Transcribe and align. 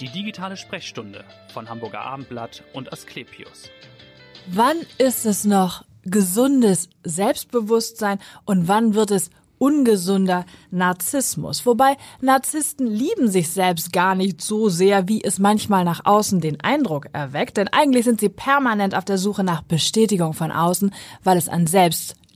Die 0.00 0.08
digitale 0.08 0.56
Sprechstunde 0.56 1.24
von 1.52 1.68
Hamburger 1.68 2.02
Abendblatt 2.02 2.62
und 2.72 2.92
Asklepios. 2.92 3.68
Wann 4.46 4.76
ist 4.98 5.26
es 5.26 5.44
noch 5.44 5.84
gesundes 6.04 6.88
Selbstbewusstsein 7.02 8.20
und 8.44 8.68
wann 8.68 8.94
wird 8.94 9.10
es 9.10 9.30
ungesunder 9.58 10.46
Narzissmus. 10.70 11.66
Wobei 11.66 11.96
Narzissten 12.20 12.86
lieben 12.86 13.28
sich 13.28 13.50
selbst 13.50 13.92
gar 13.92 14.14
nicht 14.14 14.40
so 14.40 14.68
sehr, 14.68 15.08
wie 15.08 15.22
es 15.24 15.40
manchmal 15.40 15.84
nach 15.84 16.04
außen 16.04 16.40
den 16.40 16.60
Eindruck 16.60 17.08
erweckt. 17.12 17.56
Denn 17.56 17.66
eigentlich 17.66 18.04
sind 18.04 18.20
sie 18.20 18.28
permanent 18.28 18.94
auf 18.94 19.04
der 19.04 19.18
Suche 19.18 19.42
nach 19.42 19.62
Bestätigung 19.62 20.32
von 20.32 20.52
außen, 20.52 20.94
weil 21.24 21.36
es 21.36 21.48
an 21.48 21.66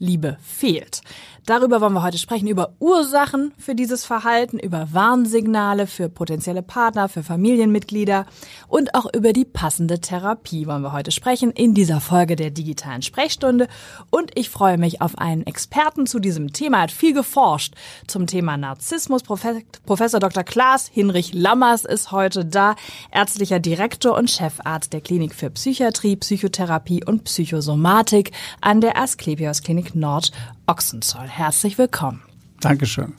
Selbstliebe 0.03 0.37
fehlt. 0.43 1.01
Darüber 1.45 1.81
wollen 1.81 1.95
wir 1.95 2.05
heute 2.05 2.19
sprechen, 2.19 2.47
über 2.47 2.75
Ursachen 2.79 3.53
für 3.59 3.75
dieses 3.75 4.05
Verhalten, 4.05 4.61
über 4.61 4.93
Warnsignale 4.93 5.89
für 5.89 6.09
potenzielle 6.09 6.63
Partner, 6.63 7.09
für 7.09 7.25
Familienmitglieder 7.25 8.27
und 8.69 8.95
auch 8.95 9.07
über 9.13 9.33
die 9.33 9.45
passende 9.45 10.01
Therapie 10.01 10.69
wollen 10.69 10.83
wir 10.83 10.93
heute 10.93 11.11
sprechen 11.11 11.51
in 11.51 11.75
dieser 11.75 12.01
Folge 12.01 12.37
der 12.37 12.51
digitalen 12.51 13.03
Sprechstunde. 13.03 13.67
Und 14.11 14.31
ich 14.37 14.51
freue 14.51 14.79
mich 14.79 15.01
auf 15.01 15.19
einen 15.19 15.45
Experten 15.45 16.07
zu 16.07 16.21
diesem 16.21 16.53
Thema. 16.53 16.77
Er 16.77 16.83
hat 16.85 16.93
viel 16.93 17.13
geforscht 17.13 17.75
zum 18.07 18.29
Thema 18.29 18.57
Narzissmus. 18.57 19.25
Professor 19.25 20.21
Dr. 20.21 20.45
Klaas 20.45 20.87
Hinrich 20.87 21.35
Lammers 21.35 21.85
ist 21.85 22.13
heute 22.13 22.45
da, 22.45 22.77
ärztlicher 23.11 23.59
Direktor 23.59 24.17
und 24.17 24.31
Chefarzt 24.31 24.93
der 24.93 25.01
Klinik 25.01 25.35
für 25.35 25.51
Psychiatrie, 25.51 26.15
Psychotherapie 26.15 27.05
und 27.05 27.25
Psychosomatik 27.25 28.31
an 28.61 28.81
der 28.81 28.97
Asklepios 28.97 29.63
Klinik 29.63 29.92
Nord 29.95 30.33
Ochsenzoll. 30.67 31.27
Herzlich 31.27 31.79
willkommen. 31.79 32.23
Dankeschön. 32.61 33.15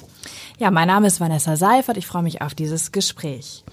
Ja, 0.57 0.71
mein 0.71 0.87
Name 0.87 1.07
ist 1.07 1.19
Vanessa 1.19 1.57
Seifert. 1.57 1.97
Ich 1.97 2.07
freue 2.07 2.23
mich 2.23 2.41
auf 2.41 2.55
dieses 2.55 2.91
Gespräch. 2.91 3.63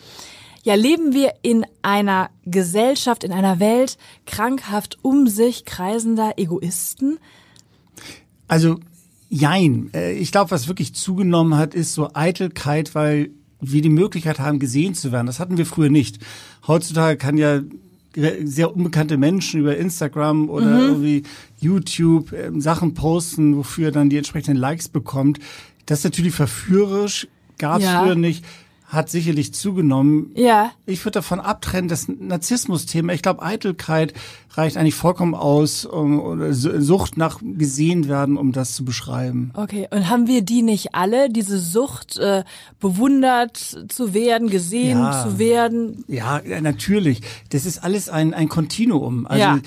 Ja, 0.63 0.75
leben 0.75 1.15
wir 1.15 1.35
in 1.43 1.65
einer 1.83 2.31
Gesellschaft, 2.45 3.25
in 3.25 3.33
einer 3.33 3.61
Welt 3.61 3.97
krankhaft 4.27 4.99
um 5.03 5.27
sich 5.27 5.65
kreisender 5.65 6.35
Egoisten? 6.37 7.19
Also, 8.47 8.81
jein. 9.31 9.91
Äh, 9.95 10.13
ich 10.13 10.33
glaube, 10.33 10.51
was 10.51 10.69
wirklich 10.69 10.95
zugenommen 10.95 11.57
hat, 11.57 11.75
ist 11.75 11.95
so 11.95 12.11
Eitelkeit, 12.13 12.95
weil 12.95 13.31
wir 13.61 13.83
die 13.83 13.89
Möglichkeit 13.89 14.39
haben, 14.39 14.59
gesehen 14.59 14.95
zu 14.95 15.13
werden. 15.13 15.27
Das 15.27 15.39
hatten 15.41 15.57
wir 15.57 15.67
früher 15.67 15.91
nicht. 15.91 16.19
Heutzutage 16.67 17.17
kann 17.17 17.39
ja 17.39 17.61
sehr 18.15 18.75
unbekannte 18.75 19.17
Menschen 19.17 19.61
über 19.61 19.77
Instagram 19.77 20.49
oder 20.51 20.67
mhm. 20.67 20.89
irgendwie 20.89 21.23
YouTube 21.59 22.33
äh, 22.33 22.51
Sachen 22.61 22.95
posten, 22.95 23.57
wofür 23.57 23.93
dann 23.93 24.11
die 24.11 24.17
entsprechenden 24.17 24.59
Likes 24.59 24.89
bekommt. 24.89 25.39
Das 25.87 26.01
ist 26.01 26.05
natürlich 26.05 26.35
verführerisch, 26.35 27.29
gab 27.59 27.79
es 27.79 27.85
ja. 27.85 28.03
früher 28.03 28.15
nicht 28.15 28.45
hat 28.91 29.09
sicherlich 29.09 29.55
zugenommen. 29.55 30.33
Ja. 30.35 30.73
Ich 30.85 31.05
würde 31.05 31.13
davon 31.13 31.39
abtrennen, 31.39 31.89
das 31.89 32.09
Narzissmus-Thema, 32.09 33.13
ich 33.13 33.23
glaube, 33.23 33.41
Eitelkeit 33.43 34.13
reicht 34.55 34.77
eigentlich 34.77 34.97
vollkommen 34.97 35.37
aus, 35.37 35.85
um, 35.85 36.19
oder 36.19 36.53
Sucht 36.53 37.17
nach 37.17 37.41
gesehen 37.41 38.09
werden, 38.09 38.37
um 38.37 38.51
das 38.51 38.75
zu 38.75 38.85
beschreiben. 38.85 39.53
Okay, 39.55 39.87
und 39.93 40.11
haben 40.11 40.27
wir 40.27 40.43
die 40.43 40.63
nicht 40.63 40.95
alle, 40.97 41.31
diese 41.31 41.61
Sucht, 41.61 42.19
äh, 42.19 42.43
bewundert 42.81 43.57
zu 43.89 44.13
werden, 44.13 44.51
gesehen 44.51 44.99
ja. 44.99 45.23
zu 45.23 45.39
werden? 45.39 46.05
Ja, 46.09 46.41
natürlich. 46.61 47.21
Das 47.51 47.67
ist 47.67 47.85
alles 47.85 48.09
ein, 48.09 48.35
ein 48.35 48.49
Kontinuum. 48.49 49.29
Also 49.29 49.41
ja. 49.41 49.59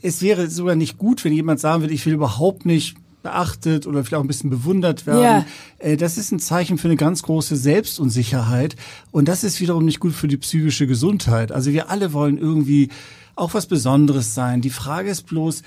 es 0.00 0.22
wäre 0.22 0.48
sogar 0.48 0.76
nicht 0.76 0.96
gut, 0.96 1.24
wenn 1.24 1.34
jemand 1.34 1.60
sagen 1.60 1.82
würde, 1.82 1.92
ich 1.92 2.06
will 2.06 2.14
überhaupt 2.14 2.64
nicht 2.64 2.96
beachtet 3.22 3.86
oder 3.86 4.04
vielleicht 4.04 4.18
auch 4.18 4.24
ein 4.24 4.28
bisschen 4.28 4.50
bewundert 4.50 5.06
werden. 5.06 5.22
Ja. 5.22 5.46
Äh, 5.78 5.96
das 5.96 6.18
ist 6.18 6.32
ein 6.32 6.40
Zeichen 6.40 6.78
für 6.78 6.88
eine 6.88 6.96
ganz 6.96 7.22
große 7.22 7.56
Selbstunsicherheit 7.56 8.76
und 9.10 9.28
das 9.28 9.44
ist 9.44 9.60
wiederum 9.60 9.84
nicht 9.84 10.00
gut 10.00 10.12
für 10.12 10.28
die 10.28 10.36
psychische 10.36 10.86
Gesundheit. 10.86 11.52
Also 11.52 11.72
wir 11.72 11.90
alle 11.90 12.12
wollen 12.12 12.38
irgendwie 12.38 12.88
auch 13.34 13.54
was 13.54 13.66
Besonderes 13.66 14.34
sein. 14.34 14.60
Die 14.60 14.70
Frage 14.70 15.10
ist 15.10 15.26
bloß, 15.26 15.62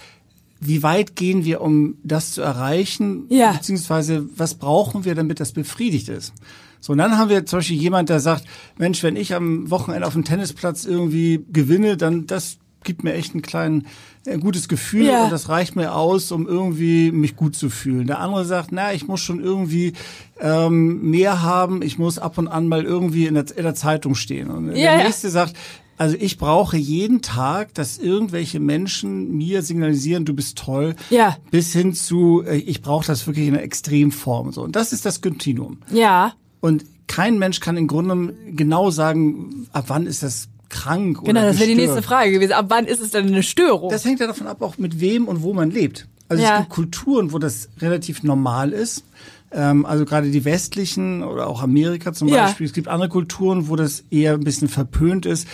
wie 0.60 0.84
weit 0.84 1.16
gehen 1.16 1.46
wir, 1.46 1.62
um 1.62 1.98
das 2.04 2.32
zu 2.32 2.42
erreichen? 2.42 3.26
Ja. 3.30 3.54
Beziehungsweise, 3.54 4.26
was 4.36 4.56
brauchen 4.56 5.06
wir, 5.06 5.16
damit 5.16 5.40
das 5.40 5.52
befriedigt 5.52 6.10
ist? 6.10 6.34
So, 6.80 6.94
und 6.94 7.00
dann 7.00 7.18
haben 7.18 7.30
wir 7.30 7.46
zum 7.46 7.60
Beispiel 7.60 7.78
jemand, 7.78 8.10
der 8.10 8.20
sagt, 8.20 8.46
Mensch, 8.78 9.02
wenn 9.04 9.16
ich 9.16 9.34
am 9.34 9.70
Wochenende 9.72 10.06
auf 10.06 10.14
dem 10.14 10.24
Tennisplatz 10.24 10.86
irgendwie 10.86 11.44
gewinne, 11.52 11.98
dann 11.98 12.28
das 12.28 12.58
gibt 12.86 13.04
mir 13.04 13.14
echt 13.14 13.34
einen 13.34 13.42
kleinen 13.42 13.88
ein 14.28 14.40
gutes 14.40 14.68
Gefühl 14.68 15.06
ja. 15.06 15.26
und 15.26 15.32
das 15.32 15.50
reicht 15.50 15.76
mir 15.76 15.94
aus, 15.94 16.32
um 16.32 16.48
irgendwie 16.48 17.12
mich 17.12 17.36
gut 17.36 17.56
zu 17.56 17.70
fühlen. 17.70 18.08
Der 18.08 18.20
andere 18.20 18.46
sagt, 18.46 18.72
na, 18.72 18.94
ich 18.94 19.08
muss 19.08 19.22
schon 19.22 19.40
irgendwie 19.44 19.94
ähm, 20.40 21.10
mehr 21.10 21.42
haben, 21.42 21.82
ich 21.82 22.00
muss 22.00 22.18
ab 22.18 22.38
und 22.38 22.48
an 22.48 22.68
mal 22.68 22.84
irgendwie 22.84 23.28
in 23.28 23.36
der, 23.36 23.46
in 23.56 23.64
der 23.64 23.76
Zeitung 23.76 24.16
stehen. 24.16 24.50
Und 24.50 24.76
ja, 24.76 24.96
der 24.96 25.04
nächste 25.04 25.28
ja. 25.28 25.32
sagt, 25.32 25.56
also 25.98 26.18
ich 26.20 26.38
brauche 26.38 26.76
jeden 26.76 27.22
Tag, 27.22 27.74
dass 27.74 27.98
irgendwelche 27.98 28.60
Menschen 28.60 29.38
mir 29.38 29.62
signalisieren, 29.62 30.26
du 30.26 30.34
bist 30.34 30.58
toll, 30.58 30.96
ja. 31.10 31.38
bis 31.52 31.72
hin 31.72 31.94
zu, 31.94 32.44
äh, 32.46 32.58
ich 32.58 32.82
brauche 32.82 33.06
das 33.06 33.26
wirklich 33.28 33.48
in 33.48 33.54
einer 33.54 33.64
Extremform. 33.64 34.52
So. 34.52 34.64
Und 34.64 34.76
das 34.76 34.92
ist 34.92 35.06
das 35.06 35.22
Kontinuum. 35.22 35.80
Ja. 35.92 36.34
Und 36.60 36.84
kein 37.08 37.38
Mensch 37.38 37.60
kann 37.60 37.78
im 37.78 37.88
Grunde 37.88 38.34
genau 38.52 38.90
sagen, 38.90 39.68
ab 39.72 39.86
wann 39.88 40.08
ist 40.08 40.24
das 40.24 40.50
krank 40.76 41.24
genau, 41.24 41.40
oder 41.40 41.48
das 41.50 41.60
wäre 41.60 41.70
die 41.70 41.76
nächste 41.76 42.02
Frage 42.02 42.32
gewesen. 42.32 42.52
Ab 42.54 42.66
wann 42.70 42.86
ist 42.86 43.02
es 43.02 43.12
denn 43.12 43.28
eine 43.28 43.44
Störung? 43.44 43.90
Das 43.90 44.06
hängt 44.06 44.20
ja 44.20 44.28
davon 44.28 44.48
ab, 44.48 44.62
auch 44.62 44.78
mit 44.78 45.00
wem 45.00 45.28
und 45.28 45.42
wo 45.42 45.54
man 45.54 45.72
lebt. 45.72 46.08
Also 46.28 46.44
ja. 46.44 46.54
es 46.54 46.60
gibt 46.60 46.70
Kulturen, 46.70 47.32
wo 47.34 47.40
das 47.40 47.70
relativ 47.80 48.24
normal 48.24 48.72
ist. 48.72 49.04
Ähm, 49.52 49.86
also 49.86 50.06
gerade 50.06 50.30
die 50.30 50.44
westlichen 50.44 51.24
oder 51.24 51.48
auch 51.48 51.64
Amerika 51.64 52.14
zum 52.14 52.28
ja. 52.28 52.46
Beispiel. 52.46 52.66
Es 52.66 52.74
gibt 52.74 52.88
andere 52.88 53.10
Kulturen, 53.10 53.70
wo 53.70 53.76
das 53.76 54.04
eher 54.12 54.34
ein 54.34 54.44
bisschen 54.44 54.68
verpönt 54.68 55.26
ist. 55.26 55.48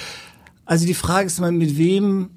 Also 0.66 0.86
die 0.86 0.94
Frage 0.94 1.28
ist 1.28 1.40
mal, 1.40 1.52
mit 1.52 1.78
wem 1.78 2.30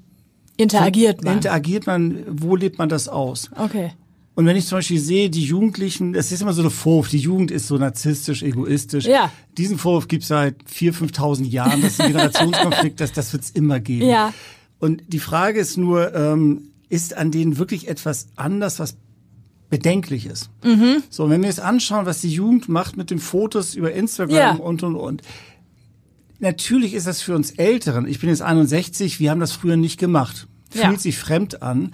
interagiert 0.57 1.23
man? 1.23 1.35
Interagiert 1.35 1.87
man, 1.87 2.23
wo 2.29 2.55
lebt 2.55 2.77
man 2.77 2.89
das 2.89 3.07
aus? 3.07 3.49
Okay. 3.57 3.93
Und 4.35 4.45
wenn 4.45 4.57
ich 4.57 4.67
zum 4.67 4.77
Beispiel 4.77 4.99
sehe, 4.99 5.29
die 5.29 5.45
Jugendlichen, 5.45 6.11
das 6.11 6.31
ist 6.31 6.41
immer 6.41 6.53
so 6.53 6.61
eine 6.61 6.69
Vorwurf, 6.69 7.07
die 7.07 7.19
Jugend 7.19 7.51
ist 7.51 7.67
so 7.67 7.77
narzisstisch, 7.77 8.43
egoistisch. 8.43 9.05
Ja. 9.05 9.31
Diesen 9.57 9.77
Vorwurf 9.77 10.09
gibt 10.09 10.23
es 10.23 10.29
seit 10.29 10.55
4.000, 10.63 11.13
5.000 11.13 11.45
Jahren. 11.45 11.81
Das 11.81 11.93
ist 11.93 12.01
ein 12.01 12.11
Generationskonflikt, 12.11 12.99
das, 12.99 13.13
das 13.13 13.31
wird 13.31 13.43
es 13.43 13.49
immer 13.51 13.79
geben. 13.79 14.09
Ja. 14.09 14.33
Und 14.79 15.03
die 15.07 15.19
Frage 15.19 15.59
ist 15.59 15.77
nur, 15.77 16.13
ähm, 16.13 16.69
ist 16.89 17.15
an 17.15 17.31
denen 17.31 17.57
wirklich 17.57 17.87
etwas 17.87 18.27
anders, 18.35 18.79
was 18.79 18.97
bedenklich 19.69 20.25
ist? 20.25 20.49
Mhm. 20.63 21.01
So, 21.09 21.29
wenn 21.29 21.41
wir 21.41 21.49
jetzt 21.49 21.61
anschauen, 21.61 22.05
was 22.05 22.21
die 22.21 22.29
Jugend 22.29 22.67
macht 22.67 22.97
mit 22.97 23.11
den 23.11 23.19
Fotos 23.19 23.73
über 23.73 23.93
Instagram 23.93 24.35
ja. 24.35 24.51
und, 24.55 24.83
und, 24.83 24.95
und. 24.95 25.21
Natürlich 26.39 26.93
ist 26.93 27.07
das 27.07 27.21
für 27.21 27.35
uns 27.35 27.51
Älteren, 27.51 28.05
ich 28.05 28.19
bin 28.19 28.29
jetzt 28.29 28.41
61, 28.41 29.19
wir 29.21 29.31
haben 29.31 29.39
das 29.39 29.53
früher 29.53 29.77
nicht 29.77 29.97
gemacht. 29.97 30.47
Fühlt 30.69 30.83
ja. 30.83 30.97
sich 30.97 31.17
fremd 31.17 31.61
an. 31.61 31.93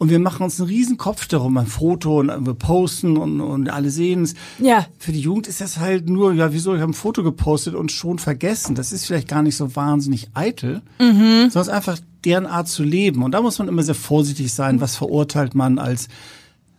Und 0.00 0.08
wir 0.08 0.18
machen 0.18 0.44
uns 0.44 0.58
einen 0.58 0.70
riesen 0.70 0.96
Kopf 0.96 1.28
darum, 1.28 1.58
ein 1.58 1.66
Foto 1.66 2.20
und 2.20 2.46
wir 2.46 2.54
posten 2.54 3.18
und, 3.18 3.42
und 3.42 3.68
alle 3.68 3.90
sehen 3.90 4.22
es. 4.22 4.34
Ja. 4.58 4.86
Für 4.98 5.12
die 5.12 5.20
Jugend 5.20 5.46
ist 5.46 5.60
das 5.60 5.78
halt 5.78 6.08
nur, 6.08 6.32
ja, 6.32 6.54
wieso, 6.54 6.74
ich 6.74 6.80
habe 6.80 6.92
ein 6.92 6.94
Foto 6.94 7.22
gepostet 7.22 7.74
und 7.74 7.92
schon 7.92 8.18
vergessen. 8.18 8.74
Das 8.74 8.92
ist 8.92 9.04
vielleicht 9.04 9.28
gar 9.28 9.42
nicht 9.42 9.56
so 9.56 9.76
wahnsinnig 9.76 10.30
eitel, 10.32 10.80
mhm. 10.98 11.50
sondern 11.50 11.60
es 11.60 11.66
ist 11.66 11.68
einfach 11.68 11.98
deren 12.24 12.46
Art 12.46 12.68
zu 12.68 12.82
leben. 12.82 13.22
Und 13.22 13.32
da 13.32 13.42
muss 13.42 13.58
man 13.58 13.68
immer 13.68 13.82
sehr 13.82 13.94
vorsichtig 13.94 14.54
sein, 14.54 14.80
was 14.80 14.96
verurteilt 14.96 15.54
man 15.54 15.78
als 15.78 16.08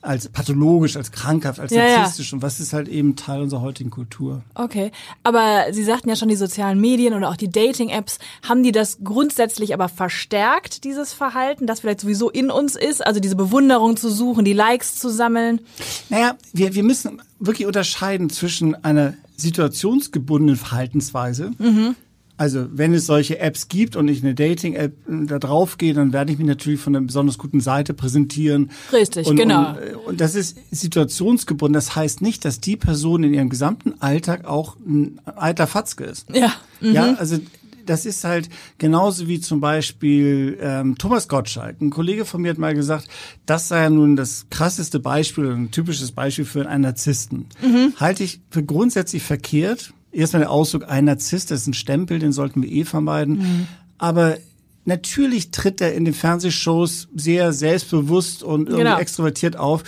als 0.02 0.30
pathologisch, 0.30 0.96
als 0.96 1.12
krankhaft, 1.12 1.60
als 1.60 1.72
ja, 1.72 2.00
sexistisch 2.00 2.32
ja. 2.32 2.36
und 2.36 2.42
was 2.42 2.60
ist 2.60 2.74
halt 2.74 2.88
eben 2.88 3.16
Teil 3.16 3.42
unserer 3.42 3.62
heutigen 3.62 3.90
Kultur. 3.90 4.42
Okay, 4.56 4.92
aber 5.24 5.66
Sie 5.72 5.84
sagten 5.84 6.10
ja 6.10 6.16
schon, 6.16 6.30
die 6.30 6.36
sozialen 6.36 6.80
Medien 6.82 7.14
oder 7.14 7.30
auch 7.30 7.36
die 7.36 7.50
Dating-Apps, 7.50 8.20
haben 8.48 8.64
die 8.64 8.72
das 8.72 9.00
grundsätzlich 9.04 9.74
aber 9.74 9.90
verstärkt, 9.90 10.84
dieses 10.84 11.14
Verhalten, 11.14 11.68
das 11.68 11.82
vielleicht 11.82 12.02
sowieso 12.02 12.30
in 12.30 12.50
uns 12.50 12.76
ist, 12.76 13.06
also 13.06 13.20
diese 13.20 13.36
Bewunderung 13.36 13.96
zu 13.96 14.10
suchen, 14.10 14.44
die 14.44 14.54
Likes 14.54 14.96
zu 14.96 15.10
sammeln? 15.10 15.62
Naja, 16.10 16.36
wir, 16.54 16.74
wir 16.74 16.84
müssen 16.84 17.22
wirklich 17.40 17.68
unterscheiden 17.68 18.30
zwischen 18.30 18.84
einer 18.84 19.14
situationsgebundenen 19.38 20.56
Verhaltensweise, 20.56 21.52
mhm 21.58 21.96
also 22.42 22.66
wenn 22.72 22.92
es 22.96 23.06
solche 23.06 23.38
Apps 23.38 23.68
gibt 23.68 23.96
und 23.96 24.08
ich 24.08 24.24
eine 24.24 24.34
Dating-App 24.34 24.94
äh, 25.08 25.26
da 25.28 25.38
drauf 25.38 25.78
gehe, 25.78 25.94
dann 25.94 26.12
werde 26.12 26.32
ich 26.32 26.40
mich 26.40 26.48
natürlich 26.48 26.80
von 26.80 26.96
einer 26.96 27.06
besonders 27.06 27.38
guten 27.38 27.60
Seite 27.60 27.94
präsentieren. 27.94 28.72
Richtig, 28.92 29.28
und, 29.28 29.36
genau. 29.36 29.70
Und, 29.70 29.78
äh, 29.78 29.96
und, 30.08 30.22
das 30.22 30.34
ist 30.34 30.58
situationsgebunden. 30.72 31.74
Das 31.74 31.96
heißt 31.96 32.24
nicht, 32.24 32.44
dass 32.44 32.60
die 32.60 32.78
Person 32.78 33.24
in 33.24 33.36
ihrem 33.36 33.50
gesamten 33.50 33.94
Alltag 34.02 34.46
auch 34.46 34.76
ein 34.78 35.22
alter 35.24 35.68
Fatzke 35.68 36.06
ist. 36.06 36.30
Ja. 36.34 36.52
Mhm. 36.80 36.94
Ja, 36.94 37.14
also 37.14 37.38
das 37.86 38.08
ist 38.08 38.24
halt 38.24 38.50
genauso 38.80 39.28
wie 39.28 39.40
zum 39.40 39.62
Beispiel 39.62 40.58
ähm, 40.62 40.98
Thomas 40.98 41.28
Gottschalk. 41.28 41.80
Ein 41.80 41.92
Kollege 41.92 42.26
von 42.26 42.42
mir 42.42 42.50
hat 42.50 42.58
mal 42.58 42.74
gesagt, 42.74 43.08
das 43.46 43.68
sei 43.68 43.84
ja 43.84 43.92
nun 43.92 44.16
das 44.16 44.48
krasseste 44.50 45.00
Beispiel, 45.00 45.52
ein 45.52 45.70
typisches 45.70 46.12
Beispiel 46.12 46.46
für 46.46 46.68
einen 46.68 46.82
Narzissten. 46.82 47.46
Mhm. 47.62 47.94
Halte 48.00 48.24
ich 48.24 48.42
für 48.50 48.64
grundsätzlich 48.64 49.22
verkehrt 49.22 49.94
erstmal 50.12 50.42
der 50.42 50.52
Ausdruck, 50.52 50.88
ein 50.88 51.06
Narzisst, 51.06 51.52
das 51.52 51.62
ist 51.62 51.68
ein 51.68 51.74
Stempel, 51.74 52.20
den 52.20 52.32
sollten 52.32 52.62
wir 52.62 52.72
eh 52.72 52.86
vermeiden. 52.86 53.38
Mhm. 53.38 53.68
Aber 53.98 54.38
natürlich 54.86 55.52
tritt 55.52 55.82
er 55.82 55.94
in 55.94 56.06
den 56.06 56.14
Fernsehshows 56.14 57.08
sehr 57.16 57.54
selbstbewusst 57.54 58.44
und 58.44 58.68
irgendwie 58.68 58.84
genau. 58.84 59.00
extrovertiert 59.00 59.58
auf. 59.58 59.84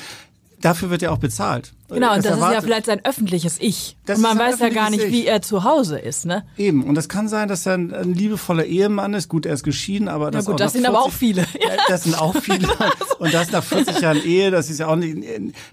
Dafür 0.63 0.89
wird 0.89 1.03
er 1.03 1.11
auch 1.11 1.17
bezahlt. 1.17 1.73
Genau, 1.89 2.15
und 2.15 2.25
das, 2.25 2.39
das 2.39 2.47
ist 2.47 2.53
ja 2.53 2.61
vielleicht 2.61 2.85
sein 2.85 3.03
öffentliches 3.03 3.57
Ich. 3.59 3.97
Das 4.05 4.17
und 4.17 4.23
man 4.23 4.39
weiß 4.39 4.59
ja 4.59 4.69
gar 4.69 4.89
nicht, 4.89 5.03
ich. 5.03 5.11
wie 5.11 5.25
er 5.27 5.41
zu 5.41 5.63
Hause 5.63 5.99
ist, 5.99 6.25
ne? 6.25 6.43
Eben, 6.57 6.83
und 6.83 6.95
das 6.95 7.09
kann 7.09 7.27
sein, 7.27 7.49
dass 7.49 7.65
er 7.65 7.73
ein, 7.73 7.93
ein 7.93 8.13
liebevoller 8.13 8.65
Ehemann 8.65 9.13
ist. 9.13 9.27
Gut, 9.27 9.45
er 9.45 9.53
ist 9.53 9.63
geschieden, 9.63 10.07
aber 10.07 10.31
das, 10.31 10.45
ja, 10.45 10.51
gut, 10.51 10.59
das 10.59 10.71
sind 10.73 10.83
40, 10.83 10.95
aber 10.97 11.05
auch 11.05 11.11
viele. 11.11 11.45
das 11.87 12.03
sind 12.03 12.19
auch 12.19 12.35
viele. 12.35 12.67
und 13.19 13.33
das 13.33 13.51
nach 13.51 13.63
40 13.63 13.99
Jahren 13.99 14.23
Ehe, 14.23 14.51
das 14.51 14.69
ist 14.69 14.79
ja 14.79 14.87
auch 14.87 14.95
nicht, 14.95 15.17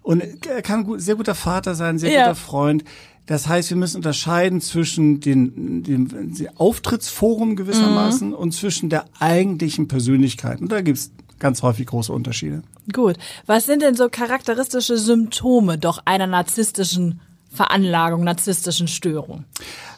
und 0.02 0.22
er 0.46 0.62
kann 0.62 0.84
gut, 0.84 1.00
sehr 1.00 1.14
guter 1.14 1.34
Vater 1.34 1.74
sein, 1.74 1.98
sehr 1.98 2.10
ja. 2.10 2.22
guter 2.24 2.34
Freund. 2.34 2.84
Das 3.26 3.46
heißt, 3.46 3.70
wir 3.70 3.76
müssen 3.76 3.98
unterscheiden 3.98 4.60
zwischen 4.60 5.20
dem, 5.20 5.84
dem 5.84 6.08
Auftrittsforum 6.56 7.54
gewissermaßen 7.54 8.28
mhm. 8.28 8.34
und 8.34 8.52
zwischen 8.52 8.90
der 8.90 9.04
eigentlichen 9.20 9.86
Persönlichkeit. 9.86 10.60
Und 10.60 10.72
da 10.72 10.80
gibt's 10.80 11.12
ganz 11.40 11.62
häufig 11.62 11.86
große 11.86 12.12
Unterschiede. 12.12 12.62
Gut. 12.92 13.16
Was 13.46 13.66
sind 13.66 13.82
denn 13.82 13.96
so 13.96 14.08
charakteristische 14.08 14.96
Symptome 14.96 15.78
doch 15.78 16.02
einer 16.04 16.26
narzisstischen 16.26 17.20
Veranlagung, 17.52 18.22
narzisstischen 18.22 18.86
Störung? 18.86 19.44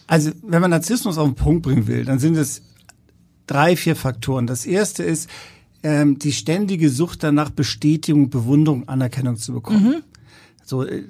Also, 0.06 0.30
wenn 0.42 0.60
man 0.60 0.70
Narzissmus 0.70 1.18
auf 1.18 1.26
den 1.26 1.34
Punkt 1.34 1.62
bringen 1.62 1.86
will, 1.86 2.04
dann 2.04 2.18
sind 2.18 2.36
es 2.36 2.62
drei, 3.46 3.76
vier 3.76 3.96
Faktoren. 3.96 4.46
Das 4.46 4.64
erste 4.64 5.02
ist 5.02 5.28
ähm, 5.82 6.18
die 6.18 6.32
ständige 6.32 6.88
Sucht 6.90 7.22
danach, 7.22 7.50
Bestätigung, 7.50 8.30
Bewunderung, 8.30 8.88
Anerkennung 8.88 9.36
zu 9.36 9.52
bekommen. 9.52 9.84
Mhm. 9.84 10.02
So, 10.64 10.84
äh, 10.84 11.04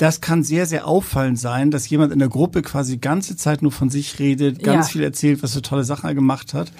das 0.00 0.22
kann 0.22 0.42
sehr, 0.42 0.64
sehr 0.64 0.86
auffallend 0.86 1.38
sein, 1.38 1.70
dass 1.70 1.90
jemand 1.90 2.10
in 2.10 2.20
der 2.20 2.30
Gruppe 2.30 2.62
quasi 2.62 2.92
die 2.92 3.00
ganze 3.02 3.36
Zeit 3.36 3.60
nur 3.60 3.70
von 3.70 3.90
sich 3.90 4.18
redet, 4.18 4.62
ganz 4.62 4.86
ja. 4.86 4.92
viel 4.92 5.02
erzählt, 5.02 5.42
was 5.42 5.52
für 5.52 5.60
tolle 5.60 5.84
Sachen 5.84 6.08
er 6.08 6.14
gemacht 6.14 6.54
hat. 6.54 6.72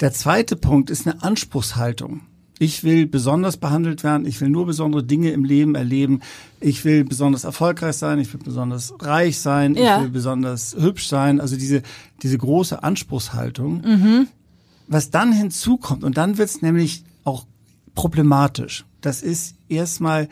Der 0.00 0.12
zweite 0.12 0.56
Punkt 0.56 0.90
ist 0.90 1.06
eine 1.06 1.22
Anspruchshaltung. 1.22 2.22
Ich 2.58 2.84
will 2.84 3.06
besonders 3.06 3.58
behandelt 3.58 4.02
werden. 4.02 4.26
Ich 4.26 4.40
will 4.40 4.48
nur 4.48 4.66
besondere 4.66 5.04
Dinge 5.04 5.30
im 5.30 5.44
Leben 5.44 5.74
erleben. 5.74 6.20
Ich 6.60 6.84
will 6.84 7.04
besonders 7.04 7.44
erfolgreich 7.44 7.96
sein. 7.96 8.18
Ich 8.18 8.32
will 8.32 8.40
besonders 8.42 8.94
reich 9.00 9.38
sein. 9.38 9.74
Ja. 9.74 9.98
Ich 9.98 10.04
will 10.04 10.10
besonders 10.10 10.74
hübsch 10.78 11.06
sein. 11.08 11.40
Also 11.40 11.56
diese, 11.56 11.82
diese 12.22 12.38
große 12.38 12.82
Anspruchshaltung. 12.82 13.82
Mhm. 13.82 14.28
Was 14.88 15.10
dann 15.10 15.32
hinzukommt, 15.32 16.04
und 16.04 16.16
dann 16.16 16.38
wird's 16.38 16.62
nämlich 16.62 17.04
auch 17.24 17.44
problematisch. 17.94 18.84
Das 19.00 19.22
ist 19.22 19.56
erstmal 19.68 20.28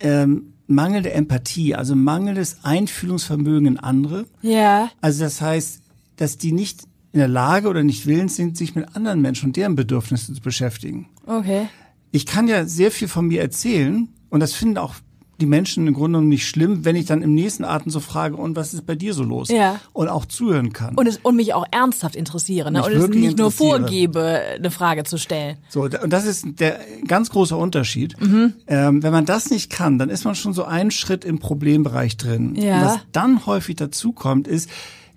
ähm, 0.00 0.52
mangelnde 0.66 1.12
Empathie, 1.12 1.74
also 1.74 1.96
mangelndes 1.96 2.58
Einfühlungsvermögen 2.62 3.66
in 3.66 3.78
andere. 3.78 4.26
Ja. 4.42 4.90
Also 5.00 5.24
das 5.24 5.40
heißt, 5.40 5.80
dass 6.16 6.38
die 6.38 6.52
nicht 6.52 6.84
in 7.12 7.18
der 7.18 7.28
Lage 7.28 7.68
oder 7.68 7.82
nicht 7.82 8.06
willens 8.06 8.36
sind, 8.36 8.56
sich 8.56 8.74
mit 8.74 8.94
anderen 8.94 9.20
Menschen 9.20 9.46
und 9.46 9.56
deren 9.56 9.76
Bedürfnissen 9.76 10.34
zu 10.34 10.40
beschäftigen. 10.40 11.08
Okay. 11.26 11.68
Ich 12.10 12.26
kann 12.26 12.48
ja 12.48 12.64
sehr 12.64 12.90
viel 12.90 13.08
von 13.08 13.26
mir 13.26 13.40
erzählen 13.40 14.08
und 14.30 14.40
das 14.40 14.52
finden 14.52 14.78
auch 14.78 14.94
die 15.40 15.46
Menschen 15.46 15.86
im 15.86 15.94
Grunde 15.94 16.18
genommen 16.18 16.28
nicht 16.28 16.46
schlimm, 16.46 16.84
wenn 16.84 16.96
ich 16.96 17.06
dann 17.06 17.22
im 17.22 17.34
nächsten 17.34 17.64
Atem 17.64 17.90
so 17.90 18.00
frage, 18.00 18.36
und 18.36 18.56
was 18.56 18.72
ist 18.72 18.86
bei 18.86 18.94
dir 18.94 19.14
so 19.14 19.24
los? 19.24 19.48
Ja. 19.48 19.80
Und 19.92 20.08
auch 20.08 20.26
zuhören 20.26 20.72
kann. 20.72 20.94
Und, 20.94 21.06
es, 21.06 21.18
und 21.18 21.36
mich 21.36 21.54
auch 21.54 21.66
ernsthaft 21.70 22.14
interessiere, 22.14 22.70
ne? 22.70 22.84
und 22.84 22.92
es 22.92 23.08
nicht 23.08 23.38
nur 23.38 23.50
vorgebe, 23.50 24.40
eine 24.54 24.70
Frage 24.70 25.04
zu 25.04 25.18
stellen. 25.18 25.56
So, 25.68 25.82
und 25.82 26.12
das 26.12 26.24
ist 26.24 26.46
der 26.60 26.78
ganz 27.06 27.30
große 27.30 27.56
Unterschied. 27.56 28.20
Mhm. 28.20 28.54
Ähm, 28.66 29.02
wenn 29.02 29.12
man 29.12 29.26
das 29.26 29.50
nicht 29.50 29.70
kann, 29.70 29.98
dann 29.98 30.08
ist 30.08 30.24
man 30.24 30.34
schon 30.34 30.52
so 30.52 30.64
einen 30.64 30.90
Schritt 30.90 31.24
im 31.24 31.38
Problembereich 31.38 32.16
drin. 32.16 32.54
Ja. 32.54 32.76
Und 32.76 32.84
was 32.84 32.98
dann 33.12 33.46
häufig 33.46 33.76
dazu 33.76 34.12
kommt, 34.12 34.46
ist, 34.46 34.70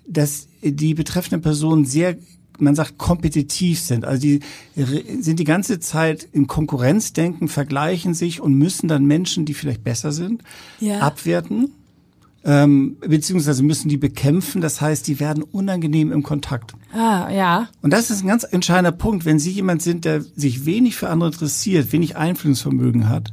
dass 0.06 0.48
die 0.62 0.94
betreffende 0.94 1.38
Person 1.38 1.84
sehr 1.84 2.16
man 2.60 2.74
sagt, 2.74 2.98
kompetitiv 2.98 3.80
sind. 3.80 4.04
Also 4.04 4.20
die 4.20 4.40
sind 4.74 5.38
die 5.38 5.44
ganze 5.44 5.80
Zeit 5.80 6.26
in 6.32 6.46
Konkurrenzdenken, 6.46 7.48
vergleichen 7.48 8.14
sich 8.14 8.40
und 8.40 8.54
müssen 8.54 8.88
dann 8.88 9.06
Menschen, 9.06 9.44
die 9.44 9.54
vielleicht 9.54 9.84
besser 9.84 10.12
sind, 10.12 10.42
ja. 10.80 11.00
abwerten. 11.00 11.72
Ähm, 12.44 12.96
beziehungsweise 13.00 13.62
müssen 13.62 13.88
die 13.88 13.96
bekämpfen. 13.96 14.60
Das 14.60 14.80
heißt, 14.80 15.06
die 15.06 15.20
werden 15.20 15.42
unangenehm 15.42 16.12
im 16.12 16.22
Kontakt. 16.22 16.72
Ah, 16.92 17.28
ja. 17.30 17.68
Und 17.82 17.92
das 17.92 18.10
ist 18.10 18.22
ein 18.22 18.28
ganz 18.28 18.44
entscheidender 18.44 18.92
Punkt. 18.92 19.24
Wenn 19.24 19.38
Sie 19.38 19.50
jemand 19.50 19.82
sind, 19.82 20.04
der 20.04 20.22
sich 20.22 20.64
wenig 20.64 20.96
für 20.96 21.08
andere 21.08 21.30
interessiert, 21.30 21.92
wenig 21.92 22.16
Einflussvermögen 22.16 23.08
hat, 23.08 23.32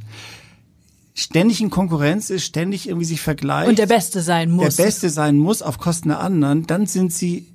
ständig 1.16 1.62
in 1.62 1.70
Konkurrenz 1.70 2.30
ist, 2.30 2.44
ständig 2.44 2.88
irgendwie 2.88 3.06
sich 3.06 3.20
vergleicht. 3.20 3.68
Und 3.68 3.78
der 3.78 3.86
Beste 3.86 4.20
sein 4.20 4.50
muss. 4.50 4.76
Der 4.76 4.84
Beste 4.84 5.08
sein 5.08 5.38
muss 5.38 5.62
auf 5.62 5.78
Kosten 5.78 6.10
der 6.10 6.20
anderen, 6.20 6.66
dann 6.66 6.86
sind 6.86 7.12
sie, 7.12 7.48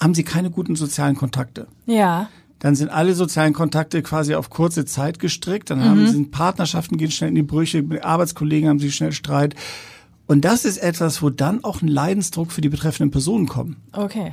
haben 0.00 0.14
sie 0.14 0.24
keine 0.24 0.50
guten 0.50 0.76
sozialen 0.76 1.16
Kontakte. 1.16 1.66
Ja. 1.86 2.28
Dann 2.58 2.74
sind 2.74 2.88
alle 2.88 3.14
sozialen 3.14 3.52
Kontakte 3.52 4.02
quasi 4.02 4.34
auf 4.34 4.50
kurze 4.50 4.84
Zeit 4.84 5.18
gestrickt. 5.18 5.70
Dann 5.70 5.80
mhm. 5.80 5.84
haben 5.84 6.08
sie 6.08 6.24
Partnerschaften 6.24 6.96
gehen 6.96 7.10
schnell 7.10 7.28
in 7.28 7.34
die 7.34 7.42
Brüche, 7.42 7.82
mit 7.82 8.04
Arbeitskollegen 8.04 8.68
haben 8.68 8.78
sie 8.78 8.92
schnell 8.92 9.12
Streit. 9.12 9.54
Und 10.26 10.44
das 10.44 10.64
ist 10.64 10.78
etwas, 10.78 11.22
wo 11.22 11.30
dann 11.30 11.62
auch 11.62 11.82
ein 11.82 11.88
Leidensdruck 11.88 12.50
für 12.50 12.60
die 12.60 12.68
betreffenden 12.68 13.10
Personen 13.10 13.46
kommt. 13.46 13.76
Okay. 13.92 14.32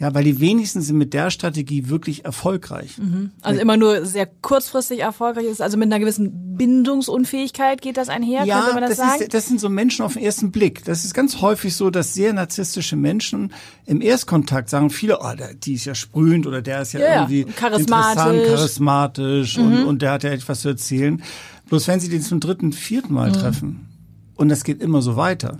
Ja, 0.00 0.14
weil 0.14 0.22
die 0.22 0.38
wenigsten 0.38 0.80
sind 0.80 0.96
mit 0.96 1.12
der 1.12 1.30
Strategie 1.30 1.88
wirklich 1.88 2.24
erfolgreich. 2.24 2.98
Mhm. 2.98 3.32
Also 3.42 3.60
immer 3.60 3.76
nur 3.76 4.06
sehr 4.06 4.26
kurzfristig 4.26 5.00
erfolgreich 5.00 5.46
ist, 5.46 5.60
also 5.60 5.76
mit 5.76 5.86
einer 5.86 5.98
gewissen 5.98 6.56
Bindungsunfähigkeit 6.56 7.82
geht 7.82 7.96
das 7.96 8.08
einher, 8.08 8.44
ja, 8.44 8.60
könnte 8.60 8.74
man 8.74 8.82
das, 8.82 8.90
das 8.90 8.98
sagen? 8.98 9.22
Ist, 9.22 9.34
das 9.34 9.46
sind 9.48 9.58
so 9.58 9.68
Menschen 9.68 10.04
auf 10.04 10.12
den 10.12 10.22
ersten 10.22 10.52
Blick. 10.52 10.84
Das 10.84 11.04
ist 11.04 11.14
ganz 11.14 11.40
häufig 11.40 11.74
so, 11.74 11.90
dass 11.90 12.14
sehr 12.14 12.32
narzisstische 12.32 12.94
Menschen 12.94 13.52
im 13.86 14.00
Erstkontakt 14.00 14.70
sagen 14.70 14.90
viele, 14.90 15.18
oh, 15.20 15.34
der, 15.36 15.54
die 15.54 15.74
ist 15.74 15.84
ja 15.84 15.96
sprühend 15.96 16.46
oder 16.46 16.62
der 16.62 16.82
ist 16.82 16.92
ja, 16.92 17.00
ja 17.00 17.14
irgendwie 17.22 17.44
charismatisch, 17.44 18.46
charismatisch 18.48 19.58
mhm. 19.58 19.64
und, 19.64 19.84
und 19.84 20.02
der 20.02 20.12
hat 20.12 20.22
ja 20.22 20.30
etwas 20.30 20.60
zu 20.60 20.68
erzählen. 20.68 21.22
Bloß 21.68 21.88
wenn 21.88 21.98
sie 21.98 22.08
den 22.08 22.22
zum 22.22 22.38
dritten, 22.38 22.72
vierten 22.72 23.14
Mal 23.14 23.30
mhm. 23.30 23.34
treffen 23.34 23.88
und 24.36 24.48
das 24.48 24.62
geht 24.62 24.80
immer 24.80 25.02
so 25.02 25.16
weiter, 25.16 25.58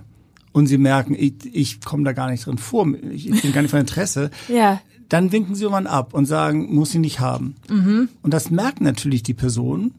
und 0.51 0.67
sie 0.67 0.77
merken, 0.77 1.15
ich, 1.17 1.33
ich 1.51 1.81
komme 1.81 2.03
da 2.03 2.13
gar 2.13 2.29
nicht 2.29 2.45
drin 2.45 2.57
vor, 2.57 2.87
ich, 3.11 3.29
ich 3.29 3.41
bin 3.41 3.53
gar 3.53 3.61
nicht 3.61 3.71
von 3.71 3.79
Interesse, 3.79 4.31
ja. 4.47 4.81
dann 5.09 5.31
winken 5.31 5.55
sie 5.55 5.63
irgendwann 5.63 5.87
ab 5.87 6.13
und 6.13 6.25
sagen, 6.25 6.73
muss 6.73 6.91
sie 6.91 6.99
nicht 6.99 7.19
haben. 7.19 7.55
Mhm. 7.69 8.09
Und 8.21 8.33
das 8.33 8.49
merken 8.49 8.83
natürlich 8.83 9.23
die 9.23 9.33
Personen 9.33 9.93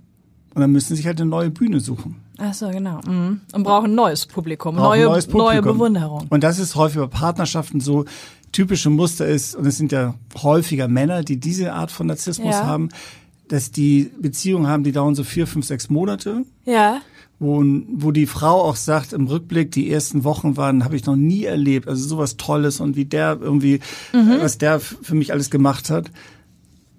und 0.55 0.61
dann 0.61 0.73
müssen 0.73 0.89
sie 0.89 0.97
sich 0.97 1.07
halt 1.07 1.21
eine 1.21 1.31
neue 1.31 1.51
Bühne 1.51 1.81
suchen. 1.81 2.17
Ach 2.39 2.55
so, 2.55 2.69
genau. 2.71 3.01
Mhm. 3.07 3.41
Und 3.53 3.63
brauchen 3.63 3.93
ein 3.93 3.95
neues 3.95 4.27
Publikum, 4.27 4.77
neue, 4.77 5.05
neues 5.05 5.27
Publikum. 5.27 5.47
neue 5.47 5.63
Bewunderung. 5.63 6.27
Und 6.31 6.43
das 6.43 6.59
ist 6.59 6.75
häufig 6.75 7.01
bei 7.01 7.07
Partnerschaften 7.07 7.81
so, 7.81 8.07
typische 8.53 8.91
Muster 8.91 9.27
ist, 9.27 9.55
und 9.55 9.67
es 9.67 9.77
sind 9.77 9.93
ja 9.93 10.15
häufiger 10.43 10.89
Männer, 10.89 11.23
die 11.23 11.39
diese 11.39 11.73
Art 11.73 11.93
von 11.93 12.09
Narzissmus 12.09 12.55
ja. 12.55 12.67
haben, 12.67 12.89
dass 13.47 13.71
die 13.71 14.11
Beziehungen 14.19 14.67
haben, 14.67 14.83
die 14.83 14.93
dauern 14.93 15.15
so 15.15 15.23
vier, 15.23 15.47
fünf, 15.47 15.67
sechs 15.67 15.89
Monate. 15.91 16.45
Ja 16.65 17.01
wo, 17.41 17.65
wo 17.65 18.13
die 18.13 18.27
Frau 18.27 18.61
auch 18.63 18.77
sagt 18.77 19.15
im 19.15 19.27
Rückblick, 19.27 19.73
die 19.73 19.91
ersten 19.91 20.25
Wochen 20.25 20.59
waren, 20.59 20.85
habe 20.85 20.95
ich 20.95 21.07
noch 21.07 21.17
nie 21.17 21.45
erlebt. 21.45 21.89
Also 21.89 22.07
sowas 22.07 22.37
Tolles 22.37 22.81
und 22.81 22.97
wie 22.97 23.07
der 23.07 23.39
irgendwie, 23.41 23.81
mhm. 24.13 24.37
was 24.41 24.59
der 24.59 24.79
für 24.79 25.15
mich 25.15 25.33
alles 25.33 25.51
gemacht 25.51 25.89
hat. 25.89 26.11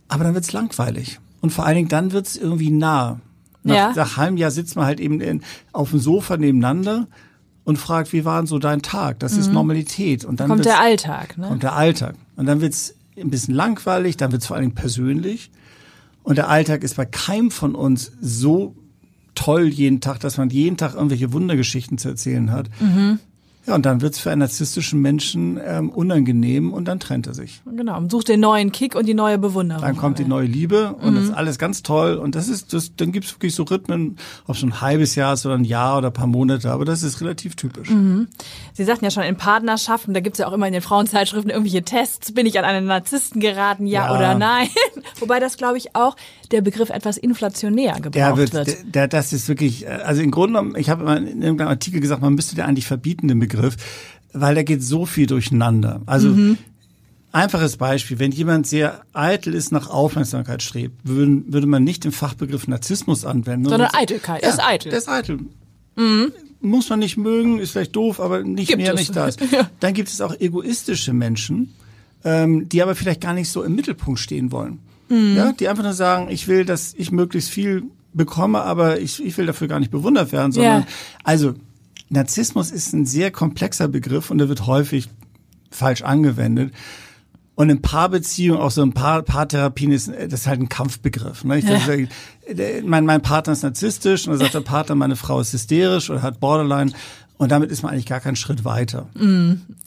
Aber 0.08 0.24
dann 0.24 0.34
wird's 0.34 0.52
langweilig. 0.52 1.20
Und 1.42 1.52
vor 1.52 1.66
allen 1.66 1.76
Dingen 1.76 1.90
dann 1.90 2.12
wird's 2.12 2.36
irgendwie 2.36 2.72
nah. 2.72 3.22
Nach, 3.64 3.76
ja. 3.76 3.94
nach 3.96 4.18
einem 4.18 4.38
Jahr 4.38 4.50
sitzt 4.50 4.76
man 4.76 4.86
halt 4.86 5.00
eben 5.00 5.22
in, 5.22 5.44
auf 5.72 5.92
dem 5.92 6.00
Sofa 6.00 6.38
nebeneinander 6.38 7.08
und 7.64 7.78
fragt, 7.78 8.12
wie 8.12 8.26
war 8.26 8.42
denn 8.42 8.48
so 8.48 8.58
dein 8.58 8.82
Tag? 8.82 9.20
Das 9.20 9.34
mhm. 9.34 9.40
ist 9.40 9.52
Normalität. 9.54 10.26
Und 10.26 10.40
dann 10.40 10.50
kommt 10.50 10.66
der 10.66 10.80
Alltag. 10.80 11.38
Ne? 11.38 11.50
Kommt 11.50 11.62
der 11.62 11.74
Alltag. 11.74 12.16
Und 12.36 12.48
dann 12.48 12.62
wird's 12.62 12.96
ein 13.16 13.30
bisschen 13.30 13.54
langweilig, 13.54 14.18
dann 14.18 14.32
wird's 14.32 14.48
vor 14.48 14.56
allen 14.56 14.64
Dingen 14.64 14.76
persönlich. 14.76 15.52
Und 16.24 16.40
der 16.40 16.50
Alltag 16.50 16.84
ist 16.84 16.96
bei 16.96 17.06
keinem 17.06 17.52
von 17.52 17.76
uns 17.76 18.12
so 18.20 18.76
toll 19.42 19.68
jeden 19.68 20.02
Tag, 20.02 20.20
dass 20.20 20.38
man 20.38 20.50
jeden 20.50 20.78
Tag 20.78 20.94
irgendwelche 20.94 21.34
Wundergeschichten 21.34 21.98
zu 21.98 22.10
erzählen 22.10 22.52
hat. 22.52 22.70
Mhm. 22.80 23.20
Ja, 23.68 23.76
und 23.76 23.86
dann 23.86 24.02
wird's 24.02 24.18
für 24.18 24.32
einen 24.32 24.40
narzisstischen 24.40 25.02
Menschen 25.02 25.60
ähm, 25.64 25.92
unangenehm 25.92 26.74
und 26.74 26.86
dann 26.86 27.00
trennt 27.00 27.28
er 27.28 27.36
sich. 27.36 27.62
Genau, 27.66 27.96
und 27.98 28.12
sucht 28.12 28.30
den 28.30 28.40
neuen 28.40 28.72
Kick 28.72 28.96
und 28.96 29.06
die 29.08 29.14
neue 29.14 29.38
Bewunderung. 29.38 29.84
Dann 29.84 29.98
kommt 29.98 30.18
die 30.18 30.26
neue 30.26 30.48
Liebe 30.48 30.94
und 30.94 31.12
mhm. 31.12 31.16
das 31.16 31.24
ist 31.26 31.34
alles 31.34 31.60
ganz 31.60 31.84
toll. 31.84 32.16
Und 32.16 32.34
das 32.34 32.48
ist, 32.48 32.74
das, 32.74 32.96
dann 32.96 33.12
gibt's 33.12 33.32
wirklich 33.36 33.54
so 33.54 33.64
Rhythmen, 33.64 34.18
ob 34.48 34.56
schon 34.56 34.70
ein 34.70 34.82
halbes 34.82 35.14
Jahr 35.14 35.36
ist 35.36 35.46
oder 35.46 35.56
ein 35.56 35.64
Jahr 35.64 36.00
oder 36.00 36.08
ein 36.08 36.14
paar 36.14 36.26
Monate, 36.26 36.72
aber 36.72 36.86
das 36.86 37.04
ist 37.04 37.22
relativ 37.22 37.56
typisch. 37.56 37.92
Mhm. 37.92 38.30
Sie 38.74 38.84
sagten 38.84 39.06
ja 39.06 39.12
schon, 39.12 39.24
in 39.24 39.38
Partnerschaften, 39.38 40.16
da 40.16 40.22
gibt's 40.22 40.40
ja 40.40 40.48
auch 40.48 40.54
immer 40.54 40.66
in 40.66 40.74
den 40.74 40.82
Frauenzeitschriften 40.82 41.52
irgendwelche 41.52 41.84
Tests, 41.84 42.34
bin 42.34 42.48
ich 42.48 42.58
an 42.58 42.66
einen 42.66 42.88
Narzissten 42.88 43.40
geraten, 43.40 43.86
ja, 43.86 44.08
ja. 44.08 44.16
oder 44.16 44.34
nein? 44.34 44.70
Wobei 45.20 45.40
das, 45.40 45.58
glaube 45.58 45.78
ich, 45.78 45.96
auch 45.96 46.16
der 46.52 46.62
Begriff 46.62 46.90
etwas 46.90 47.18
inflationär 47.18 47.96
gebraucht 47.96 48.16
der 48.16 48.38
wird. 48.38 48.54
wird. 48.54 48.78
Der, 48.96 49.08
das 49.08 49.34
ist 49.34 49.48
wirklich, 49.48 49.86
äh, 49.86 49.90
also 49.90 50.22
im 50.22 50.32
Grunde 50.32 50.60
genommen, 50.60 50.76
ich 50.78 50.90
habe 50.90 51.04
in 51.16 51.42
irgendeinem 51.42 51.70
Artikel 51.70 52.00
gesagt, 52.00 52.22
man 52.22 52.36
müsste 52.36 52.56
der 52.56 52.68
eigentlich 52.68 52.88
verbieten, 52.88 53.28
den 53.28 53.40
Begriff, 53.40 53.78
weil 54.34 54.56
da 54.56 54.64
geht 54.64 54.84
so 54.84 55.06
viel 55.06 55.28
durcheinander. 55.28 56.02
Also 56.06 56.30
mhm. 56.30 56.58
Einfaches 57.34 57.78
Beispiel, 57.78 58.20
wenn 58.20 58.34
jemand 58.34 58.68
sehr 58.68 59.04
eitel 59.14 59.54
ist, 59.54 59.72
nach 59.72 59.90
Aufmerksamkeit 59.90 60.62
strebt, 60.62 61.00
würde, 61.04 61.44
würde 61.48 61.66
man 61.66 61.82
nicht 61.82 62.04
den 62.04 62.12
Fachbegriff 62.12 62.68
Narzissmus 62.68 63.24
anwenden. 63.24 63.70
Sondern 63.70 63.92
Eitelkeit, 63.94 64.42
ja, 64.42 64.50
er 64.50 64.54
ist 64.54 64.60
eitel. 64.60 64.90
Der 64.90 64.98
ist 64.98 65.08
eitel. 65.08 65.40
Mhm. 65.96 66.34
Muss 66.60 66.90
man 66.90 67.00
nicht 67.00 67.16
mögen, 67.16 67.60
ist 67.60 67.72
vielleicht 67.72 67.96
doof, 67.96 68.20
aber 68.20 68.44
nicht 68.44 68.68
gibt 68.68 68.82
mehr, 68.82 68.94
es. 68.94 69.00
nicht 69.00 69.16
das. 69.16 69.38
ja. 69.52 69.70
Dann 69.80 69.94
gibt 69.94 70.10
es 70.10 70.20
auch 70.20 70.38
egoistische 70.42 71.14
Menschen, 71.14 71.74
ähm, 72.26 72.68
die 72.68 72.82
aber 72.82 72.96
vielleicht 72.96 73.22
gar 73.22 73.34
nicht 73.34 73.50
so 73.50 73.64
im 73.64 73.76
Mittelpunkt 73.76 74.20
stehen 74.20 74.52
wollen. 74.52 74.80
Mhm. 75.12 75.36
Ja, 75.36 75.52
die 75.52 75.68
einfach 75.68 75.84
nur 75.84 75.94
sagen, 75.94 76.30
ich 76.30 76.48
will, 76.48 76.66
dass 76.66 76.94
ich 76.98 77.12
möglichst 77.12 77.50
viel 77.50 77.84
bekomme, 78.14 78.62
aber 78.62 79.00
ich, 79.00 79.24
ich 79.24 79.38
will 79.38 79.46
dafür 79.46 79.68
gar 79.68 79.80
nicht 79.80 79.92
bewundert 79.92 80.32
werden, 80.32 80.52
sondern 80.52 80.82
Ja. 80.82 80.88
also 81.24 81.54
Narzissmus 82.10 82.72
ist 82.72 82.94
ein 82.94 83.06
sehr 83.06 83.32
komplexer 83.32 83.88
Begriff 83.88 84.32
und 84.32 84.38
der 84.38 84.50
wird 84.50 84.66
häufig 84.68 85.10
falsch 85.70 86.02
angewendet. 86.02 86.74
Und 87.56 87.70
in 87.70 87.82
Paarbeziehungen, 87.82 88.60
auch 88.62 88.72
so 88.72 88.82
in 88.82 88.94
Paar, 88.94 89.22
Paartherapien 89.22 89.92
ist 89.92 90.08
das 90.10 90.42
ist 90.42 90.48
halt 90.48 90.60
ein 90.62 90.68
Kampfbegriff. 90.70 91.44
Ne? 91.44 91.60
Ich 91.60 91.66
Ja. 91.66 91.80
sage, 91.80 92.08
mein, 92.84 93.06
mein 93.06 93.22
Partner 93.22 93.54
ist 93.54 93.64
narzisstisch 93.64 94.26
und 94.26 94.32
dann 94.34 94.40
sagt 94.40 94.54
der 94.56 94.62
Partner, 94.62 94.96
meine 94.96 95.16
Frau 95.16 95.40
ist 95.40 95.54
hysterisch 95.54 96.10
oder 96.10 96.22
hat 96.22 96.40
Borderline 96.40 96.92
und 97.38 97.52
damit 97.52 97.72
ist 97.72 97.84
man 97.84 97.92
eigentlich 97.94 98.06
gar 98.08 98.20
keinen 98.20 98.36
Schritt 98.36 98.66
weiter. 98.66 99.08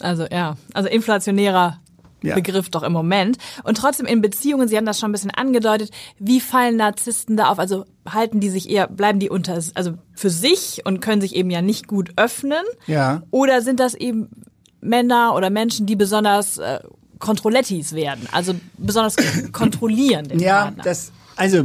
Also 0.01 0.27
ja, 0.31 0.57
also 0.73 0.89
inflationärer 0.89 1.79
Ja. 2.27 2.35
Begriff 2.35 2.69
doch 2.71 2.83
im 2.83 2.93
Moment. 2.93 3.39
Und 3.65 3.77
trotzdem 3.77 4.07
in 4.07 4.21
Beziehungen, 4.21 4.69
Sie 4.69 4.77
haben 4.77 4.87
das 4.87 4.99
schon 4.99 5.11
ein 5.11 5.13
bisschen 5.13 5.31
angedeutet, 5.31 5.91
wie 6.19 6.41
fallen 6.41 6.77
Narzissten 6.77 7.37
da 7.37 7.49
auf? 7.51 7.59
Also 7.59 7.85
halten 8.09 8.41
die 8.41 8.51
sich 8.51 8.69
eher, 8.71 8.89
bleiben 8.89 9.19
die 9.19 9.31
unter, 9.31 9.55
also 9.75 9.93
für 10.15 10.31
sich 10.31 10.83
und 10.85 11.01
können 11.01 11.21
sich 11.21 11.35
eben 11.35 11.51
ja 11.51 11.63
nicht 11.63 11.87
gut 11.87 12.13
öffnen? 12.17 12.65
Ja. 12.87 13.23
Oder 13.31 13.63
sind 13.63 13.81
das 13.81 13.95
eben 13.95 14.29
Männer 14.81 15.35
oder 15.35 15.51
Menschen, 15.51 15.87
die 15.87 15.97
besonders 15.97 16.59
äh, 16.59 16.81
Kontrollettis 17.19 17.95
werden, 17.95 18.29
also 18.33 18.55
besonders 18.77 19.17
kontrollieren 19.53 20.29
den 20.29 20.41
Ja, 20.41 20.65
Partner? 20.65 20.83
das, 20.85 21.13
also, 21.37 21.65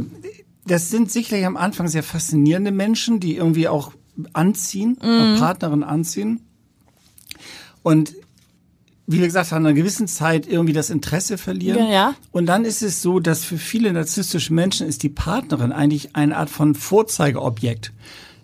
das 0.66 0.88
sind 0.90 1.10
sicherlich 1.10 1.44
am 1.44 1.56
Anfang 1.56 1.88
sehr 1.88 2.02
faszinierende 2.02 2.70
Menschen, 2.70 3.20
die 3.20 3.36
irgendwie 3.36 3.68
auch 3.68 3.92
anziehen, 4.32 4.96
Mhm. 5.02 5.38
Partnerin 5.38 5.82
anziehen. 5.82 6.40
Und 7.82 8.14
wie 9.10 9.18
wir 9.18 9.26
gesagt 9.26 9.50
haben, 9.52 9.64
einer 9.66 9.74
gewissen 9.74 10.06
Zeit 10.06 10.46
irgendwie 10.46 10.72
das 10.72 10.88
Interesse 10.90 11.36
verlieren. 11.38 11.78
Ja, 11.86 11.90
ja. 11.92 12.14
Und 12.32 12.46
dann 12.46 12.64
ist 12.64 12.82
es 12.82 13.02
so, 13.02 13.18
dass 13.20 13.44
für 13.44 13.58
viele 13.58 13.92
narzisstische 13.92 14.52
Menschen 14.54 14.86
ist 14.86 15.02
die 15.02 15.08
Partnerin 15.08 15.72
eigentlich 15.72 16.14
eine 16.14 16.36
Art 16.36 16.50
von 16.50 16.74
Vorzeigeobjekt. 16.74 17.92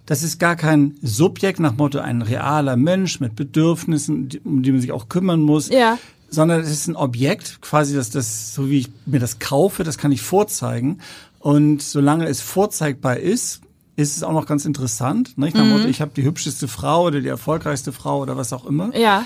Das 0.07 0.23
ist 0.23 0.39
gar 0.39 0.57
kein 0.57 0.97
Subjekt 1.03 1.59
nach 1.61 1.77
Motto 1.77 1.99
ein 1.99 2.23
realer 2.23 2.77
Mensch 2.77 3.19
mit 3.21 3.35
Bedürfnissen, 3.37 4.29
um 4.45 4.63
die 4.63 4.73
man 4.73 4.81
sich 4.81 4.93
auch 4.93 5.09
kümmern 5.09 5.41
muss, 5.41 5.69
Ja. 5.69 5.99
sondern 6.31 6.61
es 6.61 6.71
ist 6.71 6.87
ein 6.89 6.97
Objekt, 6.97 7.61
quasi 7.61 7.95
das, 7.95 8.11
das, 8.11 8.55
so 8.55 8.71
wie 8.71 8.79
ich 8.81 8.89
mir 9.05 9.19
das 9.21 9.39
kaufe, 9.39 9.83
das 9.85 9.99
kann 9.99 10.13
ich 10.13 10.23
vorzeigen. 10.23 10.99
Und 11.41 11.83
solange 11.83 12.27
es 12.27 12.41
vorzeigbar 12.41 13.17
ist, 13.19 13.61
ist 13.97 14.17
es 14.17 14.23
auch 14.23 14.33
noch 14.33 14.47
ganz 14.47 14.65
interessant. 14.65 15.39
Nicht? 15.39 15.57
Nach 15.57 15.63
dem 15.63 15.71
Motto, 15.71 15.87
ich 15.89 16.01
habe 16.01 16.11
die 16.15 16.23
hübscheste 16.25 16.69
Frau 16.69 17.05
oder 17.07 17.21
die 17.21 17.29
erfolgreichste 17.29 17.93
Frau 17.93 18.21
oder 18.21 18.37
was 18.37 18.53
auch 18.53 18.67
immer. 18.67 18.95
ja, 18.97 19.25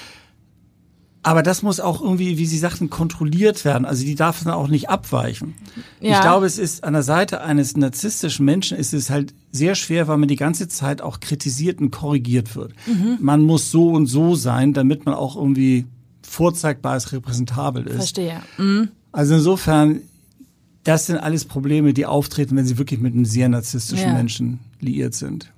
Aber 1.23 1.43
das 1.43 1.63
muss 1.63 1.81
auch 1.81 2.01
irgendwie, 2.01 2.39
wie 2.39 2.47
Sie 2.47 2.57
sagten, 2.57 2.89
kontrolliert 2.89 3.65
werden. 3.67 3.85
Also 3.85 4.05
die 4.05 4.15
darf 4.15 4.43
dann 4.43 4.55
auch 4.55 4.69
nicht 4.69 4.89
abweichen. 4.89 5.55
Ja. 6.01 6.15
Ich 6.17 6.21
glaube, 6.23 6.47
es 6.47 6.57
ist 6.57 6.83
an 6.83 6.95
der 6.95 7.03
Seite 7.03 7.43
eines 7.43 7.77
narzisstischen 7.77 8.47
Menschen 8.47 8.79
ist 8.79 8.95
es 8.95 9.11
halt 9.11 9.35
sehr 9.53 9.75
schwer, 9.75 10.09
weil 10.09 10.17
man 10.17 10.29
die 10.29 10.37
ganze 10.37 10.67
Zeit 10.69 11.03
auch 11.03 11.21
kritisiert 11.21 11.79
und 11.81 11.91
korrigiert 11.91 12.57
wird. 12.57 12.73
Mhm. 12.87 13.19
Man 13.21 13.43
muss 13.43 13.71
so 13.71 13.89
und 13.91 14.07
so 14.07 14.35
sein, 14.35 14.73
damit 14.73 15.05
man 15.05 15.15
auch 15.15 15.37
irgendwie 15.37 15.85
vorzeigbar 16.23 16.97
ist, 16.97 17.13
repräsentabel 17.13 17.87
ist. 17.87 17.97
verstehe. 17.97 18.41
Mhm. 18.57 18.89
Also 19.13 19.35
insofern, 19.35 20.01
das 20.85 21.07
sind 21.07 21.19
alles 21.19 21.45
Probleme, 21.45 21.93
die 21.93 22.07
auftreten, 22.07 22.57
wenn 22.57 22.65
sie 22.65 22.79
wirklich 22.79 23.01
mit 23.01 23.13
einem 23.13 23.27
sehr 23.27 23.49
narzisstischen 23.51 24.09
Ja. 24.09 24.15
Menschen 24.15 24.61
liiert 24.81 25.13
sind. 25.15 25.53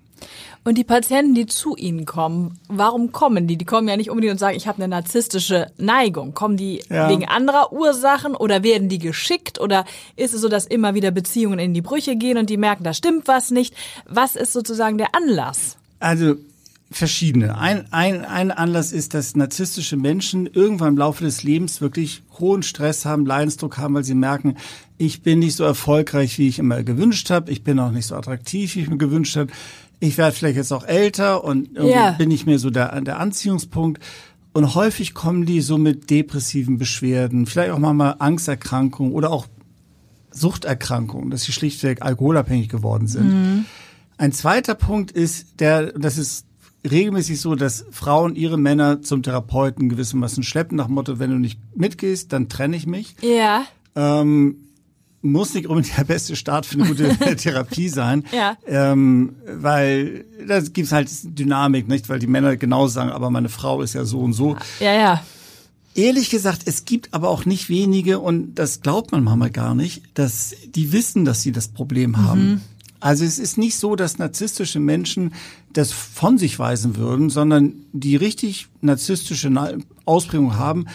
Und 0.64 0.78
die 0.78 0.84
Patienten, 0.84 1.34
die 1.34 1.46
zu 1.46 1.74
Ihnen 1.76 2.06
kommen, 2.06 2.58
warum 2.68 3.10
kommen 3.10 3.48
die? 3.48 3.56
Die 3.56 3.64
kommen 3.64 3.88
ja 3.88 3.96
nicht 3.96 4.10
unbedingt 4.10 4.32
und 4.32 4.38
sagen, 4.38 4.56
ich 4.56 4.68
habe 4.68 4.78
eine 4.78 4.88
narzisstische 4.88 5.66
Neigung. 5.76 6.34
Kommen 6.34 6.56
die 6.56 6.82
Ja. 6.88 7.08
wegen 7.08 7.24
anderer 7.26 7.72
Ursachen 7.72 8.36
oder 8.36 8.62
werden 8.62 8.88
die 8.88 8.98
geschickt? 9.00 9.60
Oder 9.60 9.84
ist 10.14 10.34
es 10.34 10.40
so, 10.40 10.48
dass 10.48 10.66
immer 10.66 10.94
wieder 10.94 11.10
Beziehungen 11.10 11.58
in 11.58 11.74
die 11.74 11.82
Brüche 11.82 12.14
gehen 12.16 12.38
und 12.38 12.48
die 12.48 12.56
merken, 12.56 12.84
da 12.84 12.94
stimmt 12.94 13.26
was 13.26 13.50
nicht? 13.50 13.74
Was 14.08 14.36
ist 14.36 14.52
sozusagen 14.52 14.98
der 14.98 15.14
Anlass? 15.16 15.76
Also 15.98 16.36
verschiedene. 16.92 17.58
Ein, 17.58 17.86
ein, 17.90 18.24
ein 18.24 18.50
Anlass 18.50 18.92
ist, 18.92 19.14
dass 19.14 19.34
narzisstische 19.34 19.96
Menschen 19.96 20.46
irgendwann 20.46 20.88
im 20.90 20.98
Laufe 20.98 21.24
des 21.24 21.42
Lebens 21.42 21.80
wirklich 21.80 22.22
hohen 22.38 22.62
Stress 22.62 23.04
haben, 23.04 23.26
Leidensdruck 23.26 23.78
haben, 23.78 23.94
weil 23.94 24.04
sie 24.04 24.14
merken, 24.14 24.56
ich 24.98 25.22
bin 25.22 25.40
nicht 25.40 25.56
so 25.56 25.64
erfolgreich, 25.64 26.38
wie 26.38 26.48
ich 26.48 26.58
immer 26.58 26.82
gewünscht 26.82 27.30
habe. 27.30 27.50
Ich 27.50 27.64
bin 27.64 27.78
auch 27.78 27.90
nicht 27.90 28.06
so 28.06 28.14
attraktiv, 28.14 28.76
wie 28.76 28.82
ich 28.82 28.90
mir 28.90 28.98
gewünscht 28.98 29.36
habe. 29.36 29.50
Ich 30.04 30.18
werde 30.18 30.34
vielleicht 30.34 30.56
jetzt 30.56 30.72
auch 30.72 30.84
älter 30.84 31.44
und 31.44 31.68
irgendwie 31.76 31.90
Ja. 31.94 32.10
bin 32.10 32.32
ich 32.32 32.44
mir 32.44 32.58
so 32.58 32.70
der, 32.70 33.00
der 33.02 33.20
Anziehungspunkt. 33.20 34.02
Und 34.52 34.74
häufig 34.74 35.14
kommen 35.14 35.46
die 35.46 35.60
so 35.60 35.78
mit 35.78 36.10
depressiven 36.10 36.76
Beschwerden, 36.76 37.46
vielleicht 37.46 37.70
auch 37.70 37.78
mal 37.78 38.16
Angsterkrankungen 38.18 39.12
oder 39.12 39.30
auch 39.30 39.46
Suchterkrankungen, 40.32 41.30
dass 41.30 41.44
sie 41.44 41.52
schlichtweg 41.52 42.02
alkoholabhängig 42.02 42.68
geworden 42.68 43.06
sind. 43.06 43.64
Ein 44.18 44.32
zweiter 44.32 44.74
Punkt 44.74 45.10
ist, 45.12 45.60
der, 45.60 45.92
das 45.92 46.18
ist 46.18 46.46
regelmäßig 46.90 47.40
so, 47.40 47.54
dass 47.54 47.84
Frauen 47.92 48.34
ihre 48.34 48.58
Männer 48.58 49.02
zum 49.02 49.22
Therapeuten 49.22 49.88
gewissermaßen 49.88 50.42
schleppen, 50.42 50.76
nach 50.76 50.86
dem 50.86 50.94
Motto, 50.94 51.18
wenn 51.18 51.30
du 51.30 51.38
nicht 51.38 51.60
mitgehst, 51.76 52.32
dann 52.32 52.48
trenne 52.48 52.76
ich 52.76 52.86
mich. 52.86 53.14
Ja. 53.22 53.64
Ähm, 53.94 54.56
muss 55.22 55.54
nicht 55.54 55.66
unbedingt 55.68 55.96
der 55.96 56.04
beste 56.04 56.34
Start 56.36 56.66
für 56.66 56.78
eine 56.80 56.88
gute 56.88 57.16
Therapie 57.36 57.88
sein. 57.88 58.24
Ja. 58.32 58.56
Ähm, 58.66 59.36
weil 59.46 60.24
da 60.46 60.60
gibt's 60.60 60.92
halt 60.92 61.08
Dynamik, 61.38 61.88
nicht? 61.88 62.08
Weil 62.08 62.18
die 62.18 62.26
Männer 62.26 62.56
genau 62.56 62.88
sagen, 62.88 63.10
aber 63.10 63.30
meine 63.30 63.48
Frau 63.48 63.82
ist 63.82 63.94
ja 63.94 64.04
so 64.04 64.20
und 64.20 64.32
so. 64.32 64.56
Ja, 64.80 64.92
ja. 64.94 65.22
Ehrlich 65.94 66.30
gesagt, 66.30 66.62
es 66.64 66.84
gibt 66.86 67.12
aber 67.12 67.28
auch 67.28 67.44
nicht 67.44 67.68
wenige, 67.68 68.18
und 68.18 68.54
das 68.54 68.80
glaubt 68.80 69.12
man 69.12 69.22
manchmal 69.22 69.50
gar 69.50 69.74
nicht, 69.74 70.02
dass 70.14 70.54
die 70.74 70.90
wissen, 70.92 71.24
dass 71.24 71.42
sie 71.42 71.52
das 71.52 71.68
Problem 71.68 72.16
haben. 72.16 72.62
Also 72.98 73.24
es 73.24 73.38
ist 73.38 73.58
nicht 73.58 73.76
so, 73.76 73.94
dass 73.94 74.16
narzisstische 74.18 74.80
Menschen 74.80 75.34
das 75.72 75.92
von 75.92 76.38
sich 76.38 76.58
weisen 76.58 76.96
würden, 76.96 77.30
sondern 77.30 77.74
die 77.92 78.16
richtig 78.16 78.68
narzisstische 78.80 79.50
Na- 79.50 79.72
Ausprägung 80.04 80.56
haben, 80.56 80.86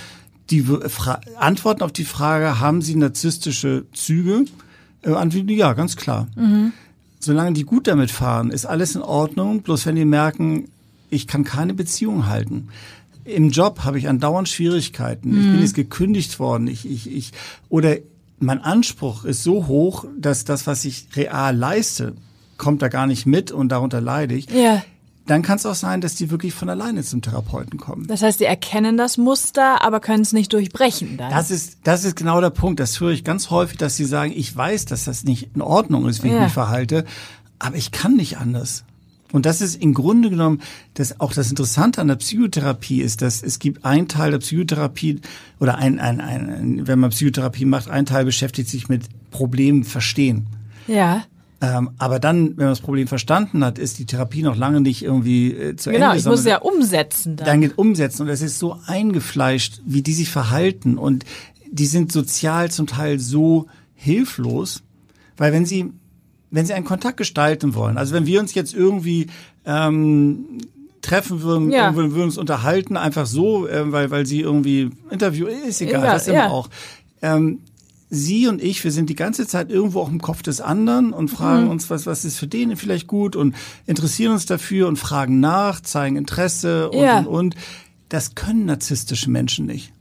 die 0.49 0.61
fra- 0.63 1.21
antworten 1.37 1.81
auf 1.83 1.91
die 1.91 2.05
Frage, 2.05 2.59
haben 2.59 2.81
sie 2.81 2.95
narzisstische 2.95 3.85
Züge? 3.93 4.45
Äh, 5.01 5.11
antworten, 5.11 5.49
ja, 5.49 5.73
ganz 5.73 5.95
klar. 5.95 6.27
Solange 7.19 7.53
die 7.53 7.63
gut 7.63 7.87
damit 7.87 8.11
fahren, 8.11 8.51
ist 8.51 8.65
alles 8.65 8.95
in 8.95 9.01
Ordnung. 9.01 9.61
Bloß 9.61 9.85
wenn 9.85 9.95
die 9.95 10.05
merken, 10.05 10.69
ich 11.09 11.27
kann 11.27 11.43
keine 11.43 11.73
Beziehung 11.73 12.27
halten. 12.27 12.69
Im 13.25 13.49
Job 13.49 13.81
habe 13.83 13.97
ich 13.99 14.07
andauernd 14.07 14.47
Schwierigkeiten. 14.47 15.37
Ich 15.37 15.45
bin 15.51 15.59
jetzt 15.61 15.73
gekündigt 15.75 16.39
worden. 16.39 16.67
Ich, 16.67 16.89
ich, 16.89 17.11
ich, 17.13 17.31
oder 17.69 17.97
mein 18.39 18.61
Anspruch 18.61 19.25
ist 19.25 19.43
so 19.43 19.67
hoch, 19.67 20.05
dass 20.17 20.45
das, 20.45 20.65
was 20.67 20.85
ich 20.85 21.07
real 21.15 21.55
leiste, 21.57 22.13
kommt 22.57 22.81
da 22.81 22.87
gar 22.87 23.05
nicht 23.07 23.25
mit 23.25 23.51
und 23.51 23.69
darunter 23.69 23.99
leide 23.99 24.35
ich. 24.35 24.49
Ja. 24.49 24.81
Dann 25.27 25.41
kann 25.43 25.57
es 25.57 25.65
auch 25.65 25.75
sein, 25.75 26.01
dass 26.01 26.15
die 26.15 26.31
wirklich 26.31 26.53
von 26.53 26.69
alleine 26.69 27.03
zum 27.03 27.21
Therapeuten 27.21 27.79
kommen. 27.79 28.07
Das 28.07 28.21
heißt, 28.23 28.39
die 28.39 28.45
erkennen 28.45 28.97
das 28.97 29.17
Muster, 29.17 29.83
aber 29.83 29.99
können 29.99 30.21
es 30.23 30.33
nicht 30.33 30.51
durchbrechen 30.53 31.17
dann. 31.17 31.29
Das 31.29 31.51
ist, 31.51 31.77
das 31.83 32.03
ist 32.05 32.15
genau 32.15 32.41
der 32.41 32.49
Punkt. 32.49 32.79
Das 32.79 32.99
höre 32.99 33.11
ich 33.11 33.23
ganz 33.23 33.49
häufig, 33.49 33.77
dass 33.77 33.95
sie 33.95 34.05
sagen, 34.05 34.31
ich 34.35 34.55
weiß, 34.55 34.85
dass 34.85 35.03
das 35.03 35.23
nicht 35.25 35.49
in 35.53 35.61
Ordnung 35.61 36.07
ist, 36.07 36.23
wie 36.23 36.29
Ja. 36.29 36.35
ich 36.37 36.41
mich 36.45 36.53
verhalte, 36.53 37.05
aber 37.59 37.75
ich 37.75 37.91
kann 37.91 38.15
nicht 38.15 38.37
anders. 38.37 38.83
Und 39.33 39.45
das 39.45 39.59
ist 39.59 39.75
im 39.81 39.93
Grunde 39.93 40.29
genommen, 40.29 40.61
das 40.93 41.19
auch 41.19 41.33
das 41.33 41.49
Interessante 41.49 41.99
an 41.99 42.07
der 42.07 42.15
Psychotherapie 42.15 43.01
ist, 43.01 43.21
dass 43.21 43.43
es 43.43 43.59
gibt 43.59 43.83
einen 43.83 44.07
Teil 44.07 44.31
der 44.31 44.37
Psychotherapie 44.37 45.19
oder 45.59 45.77
ein, 45.77 45.99
ein, 45.99 46.21
ein 46.21 46.87
wenn 46.87 46.97
man 46.99 47.09
Psychotherapie 47.09 47.65
macht, 47.65 47.89
ein 47.89 48.05
Teil 48.05 48.23
beschäftigt 48.23 48.69
sich 48.69 48.87
mit 48.87 49.03
Problemen 49.31 49.83
verstehen. 49.83 50.47
ja. 50.87 51.23
Ähm, 51.59 51.89
aber 51.97 52.19
dann, 52.19 52.49
wenn 52.49 52.65
man 52.65 52.69
das 52.69 52.81
Problem 52.81 53.07
verstanden 53.07 53.63
hat, 53.65 53.79
ist 53.79 53.97
die 53.97 54.05
Therapie 54.05 54.43
noch 54.43 54.55
lange 54.55 54.79
nicht 54.79 55.01
irgendwie 55.03 55.53
äh, 55.53 55.75
zu 55.75 55.89
Genau, 55.89 56.07
Ende. 56.07 56.19
ich 56.19 56.25
muss 56.25 56.43
sondern- 56.43 56.61
ja 56.61 56.69
umsetzen 56.69 57.35
dann. 57.35 57.45
dann 57.47 57.61
geht 57.61 57.77
umsetzen 57.79 58.21
und 58.23 58.29
es 58.29 58.41
ist 58.43 58.59
so 58.59 58.77
eingefleischt, 58.85 59.81
wie 59.85 60.03
die 60.03 60.13
sich 60.13 60.29
verhalten 60.29 60.97
und 60.99 61.25
die 61.71 61.87
sind 61.87 62.11
sozial 62.11 62.69
zum 62.69 62.85
Teil 62.85 63.19
so 63.19 63.65
hilflos, 63.95 64.83
weil 65.35 65.51
wenn 65.51 65.65
sie 65.65 65.91
wenn 66.51 66.65
sie 66.65 66.73
einen 66.73 66.85
Kontakt 66.85 67.17
gestalten 67.17 67.73
wollen, 67.75 67.97
also 67.97 68.13
wenn 68.13 68.25
wir 68.25 68.39
uns 68.39 68.53
jetzt 68.53 68.73
irgendwie 68.73 69.27
ähm, 69.65 70.45
treffen 71.01 71.41
würden, 71.41 71.71
Ja. 71.71 71.93
würden 71.95 72.13
uns 72.21 72.37
unterhalten, 72.37 72.95
einfach 72.97 73.25
so, 73.25 73.67
äh, 73.67 73.91
weil 73.91 74.11
weil 74.11 74.25
sie 74.25 74.41
irgendwie 74.41 74.91
Interview 75.09 75.47
ist 75.47 75.81
egal, 75.81 76.01
Egal, 76.03 76.15
was 76.15 76.27
immer 76.27 76.37
ja. 76.37 76.49
auch. 76.49 76.69
Ähm, 77.21 77.59
Sie 78.09 78.47
und 78.47 78.61
ich, 78.63 78.83
wir 78.83 78.91
sind 78.91 79.09
die 79.09 79.15
ganze 79.15 79.45
Zeit 79.47 79.69
irgendwo 79.69 79.99
auch 79.99 80.09
im 80.09 80.21
Kopf 80.21 80.41
des 80.41 80.61
anderen 80.61 81.11
und 81.11 81.27
fragen 81.29 81.65
Mhm. 81.65 81.71
uns, 81.71 81.89
was, 81.89 82.05
was 82.05 82.23
ist 82.23 82.37
für 82.37 82.47
den 82.47 82.75
vielleicht 82.77 83.07
gut 83.07 83.35
und 83.35 83.53
interessieren 83.85 84.31
uns 84.33 84.45
dafür 84.45 84.87
und 84.87 84.97
fragen 84.97 85.39
nach, 85.41 85.81
zeigen 85.81 86.15
Interesse 86.15 86.89
und, 86.89 86.99
Ja. 86.99 87.19
und, 87.19 87.27
und. 87.27 87.55
Das 88.09 88.35
können 88.35 88.65
narzisstische 88.65 89.29
Menschen 89.29 89.65
nicht. 89.65 89.91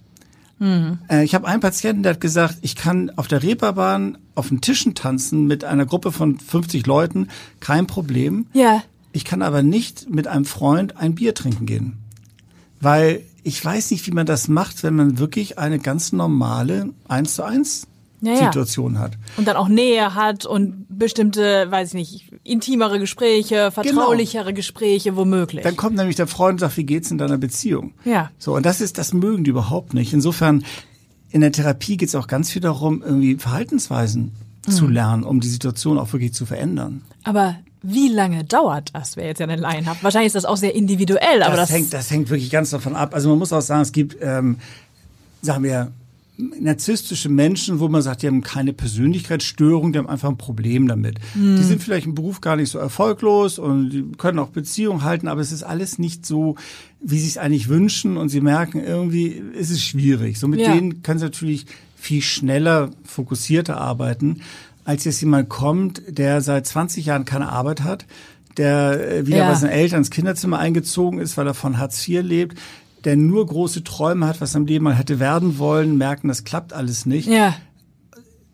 Mhm. 0.60 0.98
Äh, 1.10 1.24
Ich 1.24 1.34
habe 1.34 1.48
einen 1.48 1.60
Patienten, 1.60 2.04
der 2.04 2.12
hat 2.12 2.20
gesagt, 2.20 2.58
ich 2.62 2.76
kann 2.76 3.10
auf 3.16 3.26
der 3.26 3.42
Reeperbahn 3.42 4.18
auf 4.36 4.48
den 4.48 4.60
Tischen 4.60 4.94
tanzen 4.94 5.46
mit 5.46 5.64
einer 5.64 5.84
Gruppe 5.86 6.12
von 6.12 6.38
50 6.38 6.86
Leuten, 6.86 7.28
kein 7.58 7.86
Problem. 7.88 8.46
Ja. 8.52 8.82
Ich 9.12 9.24
kann 9.24 9.42
aber 9.42 9.62
nicht 9.62 10.08
mit 10.08 10.28
einem 10.28 10.44
Freund 10.44 10.96
ein 10.96 11.14
Bier 11.16 11.34
trinken 11.34 11.66
gehen. 11.66 11.94
Weil 12.80 13.22
ich 13.42 13.64
weiß 13.64 13.90
nicht, 13.90 14.06
wie 14.06 14.10
man 14.12 14.26
das 14.26 14.48
macht, 14.48 14.82
wenn 14.82 14.94
man 14.94 15.18
wirklich 15.18 15.58
eine 15.58 15.78
ganz 15.78 16.12
normale 16.12 16.90
1 17.08 17.34
zu 17.34 17.42
1 17.44 17.86
Situation 18.34 18.98
hat. 18.98 19.12
Und 19.36 19.46
dann 19.46 19.56
auch 19.56 19.68
Nähe 19.68 20.14
hat 20.14 20.46
und 20.46 20.86
bestimmte, 20.88 21.70
weiß 21.70 21.88
ich 21.88 21.94
nicht, 21.94 22.32
intimere 22.42 22.98
Gespräche, 22.98 23.70
vertraulichere 23.70 24.46
genau. 24.46 24.56
Gespräche 24.56 25.16
womöglich. 25.16 25.62
Dann 25.62 25.76
kommt 25.76 25.96
nämlich 25.96 26.16
der 26.16 26.26
Freund 26.26 26.54
und 26.54 26.58
sagt, 26.60 26.76
wie 26.76 26.84
geht's 26.84 27.10
in 27.10 27.18
deiner 27.18 27.38
Beziehung? 27.38 27.94
Ja. 28.04 28.30
So, 28.38 28.54
und 28.54 28.66
das 28.66 28.80
ist, 28.80 28.98
das 28.98 29.12
mögen 29.12 29.44
die 29.44 29.50
überhaupt 29.50 29.94
nicht. 29.94 30.12
Insofern, 30.12 30.64
in 31.30 31.40
der 31.40 31.52
Therapie 31.52 31.96
geht 31.96 32.08
es 32.08 32.14
auch 32.14 32.26
ganz 32.26 32.50
viel 32.50 32.62
darum, 32.62 33.02
irgendwie 33.02 33.36
Verhaltensweisen 33.36 34.32
mhm. 34.66 34.72
zu 34.72 34.86
lernen, 34.86 35.22
um 35.22 35.40
die 35.40 35.48
Situation 35.48 35.98
auch 35.98 36.12
wirklich 36.12 36.32
zu 36.32 36.46
verändern. 36.46 37.02
Aber 37.24 37.56
wie 37.82 38.08
lange 38.08 38.44
dauert 38.44 38.90
das, 38.94 39.16
wer 39.16 39.26
jetzt 39.26 39.38
ja 39.38 39.46
eine 39.46 39.56
Laien 39.56 39.86
hat? 39.86 40.02
Wahrscheinlich 40.02 40.28
ist 40.28 40.34
das 40.36 40.44
auch 40.44 40.56
sehr 40.56 40.74
individuell, 40.74 41.42
aber 41.42 41.56
das, 41.56 41.68
das 41.68 41.76
hängt, 41.76 41.92
das 41.92 42.10
hängt 42.10 42.30
wirklich 42.30 42.50
ganz 42.50 42.70
davon 42.70 42.96
ab. 42.96 43.14
Also 43.14 43.28
man 43.28 43.38
muss 43.38 43.52
auch 43.52 43.60
sagen, 43.60 43.82
es 43.82 43.92
gibt, 43.92 44.16
ähm, 44.20 44.56
sagen 45.42 45.62
wir, 45.62 45.92
narzisstische 46.38 47.28
Menschen, 47.28 47.80
wo 47.80 47.88
man 47.88 48.02
sagt, 48.02 48.22
die 48.22 48.26
haben 48.26 48.42
keine 48.42 48.72
Persönlichkeitsstörung, 48.72 49.92
die 49.92 49.98
haben 49.98 50.08
einfach 50.08 50.28
ein 50.28 50.36
Problem 50.36 50.86
damit. 50.86 51.18
Mhm. 51.34 51.56
Die 51.56 51.62
sind 51.62 51.82
vielleicht 51.82 52.06
im 52.06 52.14
Beruf 52.14 52.40
gar 52.40 52.56
nicht 52.56 52.70
so 52.70 52.78
erfolglos 52.78 53.58
und 53.58 53.90
die 53.90 54.04
können 54.18 54.38
auch 54.38 54.48
Beziehungen 54.48 55.02
halten, 55.02 55.28
aber 55.28 55.40
es 55.40 55.52
ist 55.52 55.62
alles 55.62 55.98
nicht 55.98 56.26
so, 56.26 56.56
wie 57.00 57.18
sie 57.18 57.28
es 57.28 57.38
eigentlich 57.38 57.68
wünschen 57.68 58.16
und 58.16 58.28
sie 58.28 58.40
merken 58.40 58.80
irgendwie, 58.80 59.28
ist 59.28 59.70
es 59.70 59.82
schwierig. 59.82 60.38
So 60.38 60.48
mit 60.48 60.60
ja. 60.60 60.74
denen 60.74 61.02
können 61.02 61.18
sie 61.18 61.24
natürlich 61.24 61.66
viel 61.96 62.22
schneller, 62.22 62.90
fokussierter 63.04 63.78
arbeiten, 63.78 64.42
als 64.84 65.04
jetzt 65.04 65.20
jemand 65.20 65.48
kommt, 65.48 66.02
der 66.06 66.42
seit 66.42 66.66
20 66.66 67.06
Jahren 67.06 67.24
keine 67.24 67.48
Arbeit 67.48 67.82
hat, 67.82 68.06
der 68.56 69.10
äh, 69.10 69.26
wieder 69.26 69.38
ja. 69.38 69.48
bei 69.48 69.54
seinen 69.54 69.70
Eltern 69.70 69.98
ins 69.98 70.10
Kinderzimmer 70.10 70.58
eingezogen 70.58 71.18
ist, 71.18 71.36
weil 71.36 71.46
er 71.46 71.54
von 71.54 71.78
Hartz 71.78 72.06
IV 72.06 72.22
lebt, 72.22 72.58
der 73.06 73.16
nur 73.16 73.46
große 73.46 73.84
Träume 73.84 74.26
hat, 74.26 74.40
was 74.40 74.56
im 74.56 74.66
Leben 74.66 74.84
mal 74.84 74.94
hätte 74.94 75.20
werden 75.20 75.58
wollen, 75.58 75.96
merken, 75.96 76.26
das 76.26 76.42
klappt 76.42 76.72
alles 76.72 77.06
nicht. 77.06 77.28
Ja. 77.28 77.54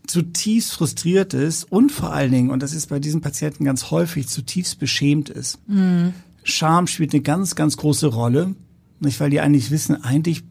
Zutiefst 0.06 0.74
frustriert 0.74 1.32
ist 1.32 1.64
und 1.64 1.90
vor 1.90 2.12
allen 2.12 2.30
Dingen, 2.30 2.50
und 2.50 2.62
das 2.62 2.74
ist 2.74 2.90
bei 2.90 3.00
diesen 3.00 3.22
Patienten 3.22 3.64
ganz 3.64 3.90
häufig, 3.90 4.28
zutiefst 4.28 4.78
beschämt 4.78 5.30
ist. 5.30 5.58
Mhm. 5.66 6.12
Scham 6.44 6.86
spielt 6.86 7.14
eine 7.14 7.22
ganz, 7.22 7.54
ganz 7.54 7.78
große 7.78 8.08
Rolle, 8.08 8.54
nicht, 9.00 9.20
weil 9.20 9.30
die 9.30 9.40
eigentlich 9.40 9.70
wissen, 9.70 10.04
eigentlich 10.04 10.44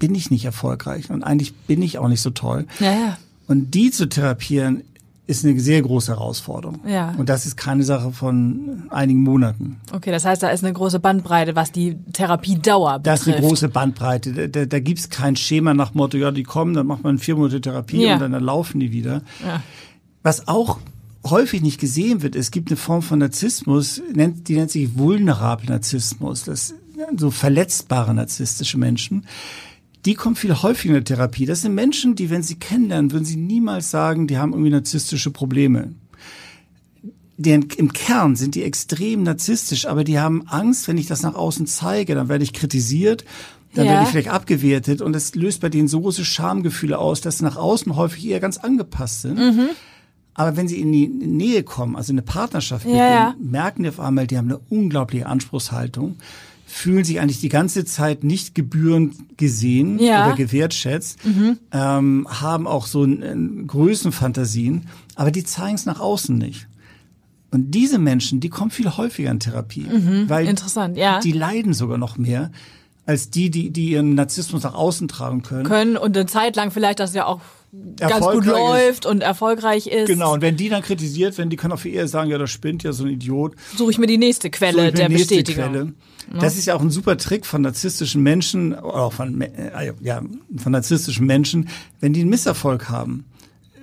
bin 0.00 0.14
ich 0.16 0.30
nicht 0.30 0.44
erfolgreich 0.44 1.10
und 1.10 1.22
eigentlich 1.22 1.54
bin 1.54 1.82
ich 1.82 1.98
auch 1.98 2.08
nicht 2.08 2.22
so 2.22 2.30
toll. 2.30 2.66
Ja, 2.80 2.92
ja. 2.92 3.18
Und 3.46 3.74
die 3.74 3.92
zu 3.92 4.08
therapieren 4.08 4.82
ist 5.26 5.44
eine 5.44 5.58
sehr 5.58 5.82
große 5.82 6.12
Herausforderung. 6.12 6.80
Ja. 6.86 7.14
Und 7.18 7.28
das 7.28 7.46
ist 7.46 7.56
keine 7.56 7.82
Sache 7.82 8.12
von 8.12 8.84
einigen 8.90 9.22
Monaten. 9.22 9.80
Okay, 9.92 10.12
das 10.12 10.24
heißt, 10.24 10.42
da 10.42 10.50
ist 10.50 10.62
eine 10.62 10.72
große 10.72 11.00
Bandbreite, 11.00 11.56
was 11.56 11.72
die 11.72 11.96
Therapiedauer 12.12 13.00
betrifft. 13.00 13.06
Das 13.06 13.26
ist 13.26 13.34
eine 13.34 13.46
große 13.46 13.68
Bandbreite. 13.68 14.32
Da, 14.32 14.46
da, 14.46 14.66
da 14.66 14.78
gibt 14.78 15.00
es 15.00 15.10
kein 15.10 15.34
Schema 15.34 15.74
nach 15.74 15.94
Motto, 15.94 16.16
ja, 16.16 16.30
die 16.30 16.44
kommen, 16.44 16.74
dann 16.74 16.86
macht 16.86 17.02
man 17.02 17.18
vier 17.18 17.34
Monate 17.34 17.60
Therapie 17.60 18.04
ja. 18.04 18.14
und 18.14 18.20
dann, 18.20 18.32
dann 18.32 18.44
laufen 18.44 18.78
die 18.78 18.92
wieder. 18.92 19.22
Ja. 19.44 19.62
Was 20.22 20.46
auch 20.46 20.78
häufig 21.24 21.60
nicht 21.60 21.80
gesehen 21.80 22.22
wird, 22.22 22.36
es 22.36 22.52
gibt 22.52 22.70
eine 22.70 22.76
Form 22.76 23.02
von 23.02 23.18
Narzissmus, 23.18 24.00
die 24.14 24.54
nennt 24.54 24.70
sich 24.70 24.96
vulnerable 24.96 25.66
Narzissmus. 25.66 26.44
Das 26.44 26.68
sind 26.68 27.18
so 27.18 27.32
verletzbare 27.32 28.14
narzisstische 28.14 28.78
Menschen 28.78 29.26
die 30.06 30.14
kommen 30.14 30.36
viel 30.36 30.54
häufiger 30.54 30.94
in 30.96 31.04
der 31.04 31.16
Therapie. 31.16 31.46
Das 31.46 31.62
sind 31.62 31.74
Menschen, 31.74 32.14
die, 32.14 32.30
wenn 32.30 32.42
sie 32.42 32.56
kennenlernen, 32.56 33.10
würden 33.10 33.24
sie 33.24 33.36
niemals 33.36 33.90
sagen, 33.90 34.28
die 34.28 34.38
haben 34.38 34.52
irgendwie 34.52 34.70
narzisstische 34.70 35.32
Probleme. 35.32 35.92
Denn 37.36 37.66
im 37.76 37.92
Kern 37.92 38.36
sind 38.36 38.54
die 38.54 38.62
extrem 38.62 39.24
narzisstisch, 39.24 39.86
aber 39.86 40.04
die 40.04 40.18
haben 40.18 40.46
Angst, 40.46 40.88
wenn 40.88 40.96
ich 40.96 41.06
das 41.06 41.22
nach 41.22 41.34
außen 41.34 41.66
zeige, 41.66 42.14
dann 42.14 42.28
werde 42.28 42.44
ich 42.44 42.54
kritisiert, 42.54 43.24
dann 43.74 43.84
ja. 43.84 43.92
werde 43.92 44.04
ich 44.04 44.10
vielleicht 44.10 44.30
abgewertet 44.30 45.02
und 45.02 45.12
das 45.12 45.34
löst 45.34 45.60
bei 45.60 45.68
denen 45.68 45.88
so 45.88 46.00
große 46.00 46.24
Schamgefühle 46.24 46.98
aus, 46.98 47.20
dass 47.20 47.38
sie 47.38 47.44
nach 47.44 47.56
außen 47.56 47.94
häufig 47.96 48.26
eher 48.26 48.40
ganz 48.40 48.56
angepasst 48.56 49.22
sind. 49.22 49.38
Mhm. 49.38 49.68
Aber 50.32 50.56
wenn 50.56 50.68
sie 50.68 50.80
in 50.80 50.92
die 50.92 51.08
Nähe 51.08 51.62
kommen, 51.62 51.96
also 51.96 52.12
eine 52.12 52.22
Partnerschaft 52.22 52.86
ja, 52.86 53.32
denen, 53.32 53.50
merken 53.50 53.82
die 53.82 53.88
auf 53.88 54.00
einmal, 54.00 54.26
die 54.26 54.38
haben 54.38 54.48
eine 54.48 54.60
unglaubliche 54.70 55.26
Anspruchshaltung 55.26 56.16
fühlen 56.66 57.04
sich 57.04 57.20
eigentlich 57.20 57.40
die 57.40 57.48
ganze 57.48 57.84
Zeit 57.84 58.24
nicht 58.24 58.54
gebührend 58.54 59.38
gesehen 59.38 60.00
ja. 60.00 60.26
oder 60.26 60.36
gewertschätzt, 60.36 61.24
mhm. 61.24 61.58
ähm, 61.72 62.26
haben 62.28 62.66
auch 62.66 62.86
so 62.86 63.04
ein, 63.04 63.66
Größenfantasien, 63.68 64.88
aber 65.14 65.30
die 65.30 65.44
zeigen 65.44 65.76
es 65.76 65.86
nach 65.86 66.00
außen 66.00 66.36
nicht. 66.36 66.66
Und 67.52 67.70
diese 67.70 67.98
Menschen, 67.98 68.40
die 68.40 68.50
kommen 68.50 68.72
viel 68.72 68.90
häufiger 68.90 69.30
in 69.30 69.38
Therapie, 69.38 69.86
mhm. 69.86 70.28
weil 70.28 70.52
ja. 70.96 71.20
die 71.20 71.32
leiden 71.32 71.72
sogar 71.72 71.98
noch 71.98 72.18
mehr 72.18 72.50
als 73.06 73.30
die, 73.30 73.50
die, 73.50 73.70
die 73.70 73.90
ihren 73.90 74.16
Narzissmus 74.16 74.64
nach 74.64 74.74
außen 74.74 75.06
tragen 75.06 75.42
können. 75.42 75.64
Können 75.64 75.96
und 75.96 76.16
eine 76.16 76.26
Zeit 76.26 76.56
lang 76.56 76.72
vielleicht 76.72 76.98
das 76.98 77.14
ja 77.14 77.26
auch 77.26 77.40
ganz 77.96 78.26
gut 78.26 78.44
läuft 78.44 79.06
und 79.06 79.22
erfolgreich 79.22 79.86
ist. 79.86 80.08
Genau, 80.08 80.34
und 80.34 80.42
wenn 80.42 80.56
die 80.56 80.68
dann 80.68 80.82
kritisiert 80.82 81.38
werden, 81.38 81.50
die 81.50 81.56
können 81.56 81.72
auch 81.72 81.78
für 81.78 81.88
eher 81.88 82.08
sagen, 82.08 82.30
ja, 82.30 82.38
das 82.38 82.50
spinnt 82.50 82.82
ja 82.82 82.92
so 82.92 83.04
ein 83.04 83.10
Idiot. 83.10 83.54
Suche 83.76 83.92
ich 83.92 83.98
mir 83.98 84.08
die 84.08 84.18
nächste 84.18 84.50
Quelle 84.50 84.92
der 84.92 85.08
nächste 85.08 85.36
Bestätigung. 85.36 85.70
Quelle. 85.70 85.94
Das 86.32 86.56
ist 86.56 86.66
ja 86.66 86.74
auch 86.74 86.80
ein 86.80 86.90
super 86.90 87.16
Trick 87.16 87.46
von 87.46 87.62
narzisstischen 87.62 88.22
Menschen, 88.22 88.74
oder 88.74 89.02
auch 89.02 89.12
von, 89.12 89.40
äh, 89.40 89.92
ja, 90.00 90.22
von 90.56 90.72
narzisstischen 90.72 91.26
Menschen, 91.26 91.68
wenn 92.00 92.12
die 92.12 92.20
einen 92.20 92.30
Misserfolg 92.30 92.88
haben. 92.88 93.24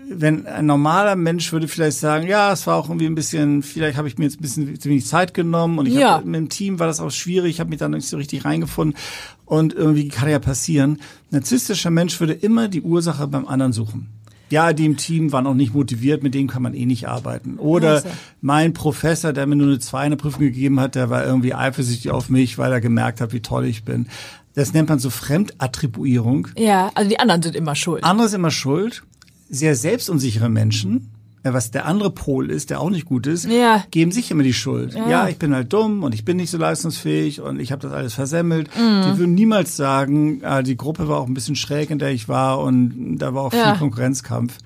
Wenn 0.09 0.45
ein 0.45 0.65
normaler 0.65 1.15
Mensch 1.15 1.51
würde 1.53 1.67
vielleicht 1.69 1.97
sagen, 1.97 2.27
ja, 2.27 2.51
es 2.51 2.67
war 2.67 2.75
auch 2.75 2.89
irgendwie 2.89 3.05
ein 3.05 3.15
bisschen, 3.15 3.63
vielleicht 3.63 3.97
habe 3.97 4.09
ich 4.09 4.17
mir 4.17 4.25
jetzt 4.25 4.39
ein 4.39 4.41
bisschen 4.41 4.79
zu 4.79 4.89
wenig 4.89 5.05
Zeit 5.05 5.33
genommen 5.33 5.79
und 5.79 5.85
ich 5.85 5.93
ja. 5.93 6.15
hab, 6.15 6.25
mit 6.25 6.35
dem 6.35 6.49
Team 6.49 6.79
war 6.79 6.87
das 6.87 6.99
auch 6.99 7.09
schwierig, 7.09 7.51
ich 7.51 7.59
habe 7.61 7.69
mich 7.69 7.79
da 7.79 7.87
nicht 7.87 8.07
so 8.07 8.17
richtig 8.17 8.43
reingefunden 8.43 8.97
und 9.45 9.73
irgendwie 9.73 10.09
kann 10.09 10.29
ja 10.29 10.39
passieren. 10.39 10.99
Ein 11.31 11.37
narzisstischer 11.37 11.89
Mensch 11.89 12.19
würde 12.19 12.33
immer 12.33 12.67
die 12.67 12.81
Ursache 12.81 13.27
beim 13.27 13.47
anderen 13.47 13.71
suchen 13.71 14.09
ja, 14.53 14.71
die 14.71 14.85
im 14.85 14.97
Team 14.97 15.31
waren 15.31 15.47
auch 15.47 15.55
nicht 15.55 15.73
motiviert, 15.73 16.21
mit 16.21 16.35
denen 16.35 16.47
kann 16.47 16.61
man 16.61 16.75
eh 16.75 16.85
nicht 16.85 17.07
arbeiten. 17.07 17.57
Oder 17.57 17.95
also. 17.95 18.09
mein 18.39 18.73
Professor, 18.73 19.33
der 19.33 19.47
mir 19.47 19.55
nur 19.55 19.67
eine 19.67 19.79
zwei 19.79 20.05
in 20.05 20.11
der 20.11 20.17
Prüfung 20.17 20.41
gegeben 20.41 20.79
hat, 20.79 20.93
der 20.93 21.09
war 21.09 21.25
irgendwie 21.25 21.55
eifersüchtig 21.55 22.11
auf 22.11 22.29
mich, 22.29 22.59
weil 22.59 22.71
er 22.71 22.79
gemerkt 22.79 23.19
hat, 23.19 23.33
wie 23.33 23.39
toll 23.39 23.65
ich 23.65 23.83
bin. 23.83 24.05
Das 24.53 24.71
nennt 24.71 24.89
man 24.89 24.99
so 24.99 25.09
Fremdattribuierung. 25.09 26.49
Ja, 26.55 26.91
also 26.93 27.09
die 27.09 27.19
anderen 27.19 27.41
sind 27.41 27.55
immer 27.55 27.73
schuld. 27.73 28.03
Andere 28.03 28.29
sind 28.29 28.41
immer 28.41 28.51
schuld. 28.51 29.03
Sehr 29.49 29.75
selbstunsichere 29.75 30.49
Menschen 30.49 31.09
was 31.43 31.71
der 31.71 31.85
andere 31.85 32.09
Pol 32.09 32.49
ist, 32.49 32.69
der 32.69 32.79
auch 32.79 32.89
nicht 32.89 33.05
gut 33.05 33.27
ist, 33.27 33.45
ja. 33.45 33.83
geben 33.91 34.11
sich 34.11 34.31
immer 34.31 34.43
die 34.43 34.53
Schuld. 34.53 34.93
Ja. 34.93 35.09
ja, 35.09 35.27
ich 35.27 35.37
bin 35.37 35.53
halt 35.53 35.73
dumm 35.73 36.03
und 36.03 36.15
ich 36.15 36.23
bin 36.23 36.37
nicht 36.37 36.49
so 36.49 36.57
leistungsfähig 36.57 37.41
und 37.41 37.59
ich 37.59 37.73
habe 37.73 37.81
das 37.81 37.91
alles 37.91 38.13
versemmelt. 38.13 38.69
Mhm. 38.77 39.01
Die 39.05 39.17
würden 39.17 39.35
niemals 39.35 39.75
sagen, 39.75 40.41
äh, 40.41 40.63
die 40.63 40.77
Gruppe 40.77 41.09
war 41.09 41.19
auch 41.19 41.27
ein 41.27 41.33
bisschen 41.33 41.57
schräg, 41.57 41.89
in 41.89 41.99
der 41.99 42.11
ich 42.11 42.29
war 42.29 42.59
und 42.59 43.17
da 43.17 43.33
war 43.33 43.43
auch 43.43 43.51
viel 43.51 43.77
Konkurrenzkampf. 43.77 44.57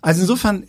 Also 0.00 0.22
insofern, 0.22 0.64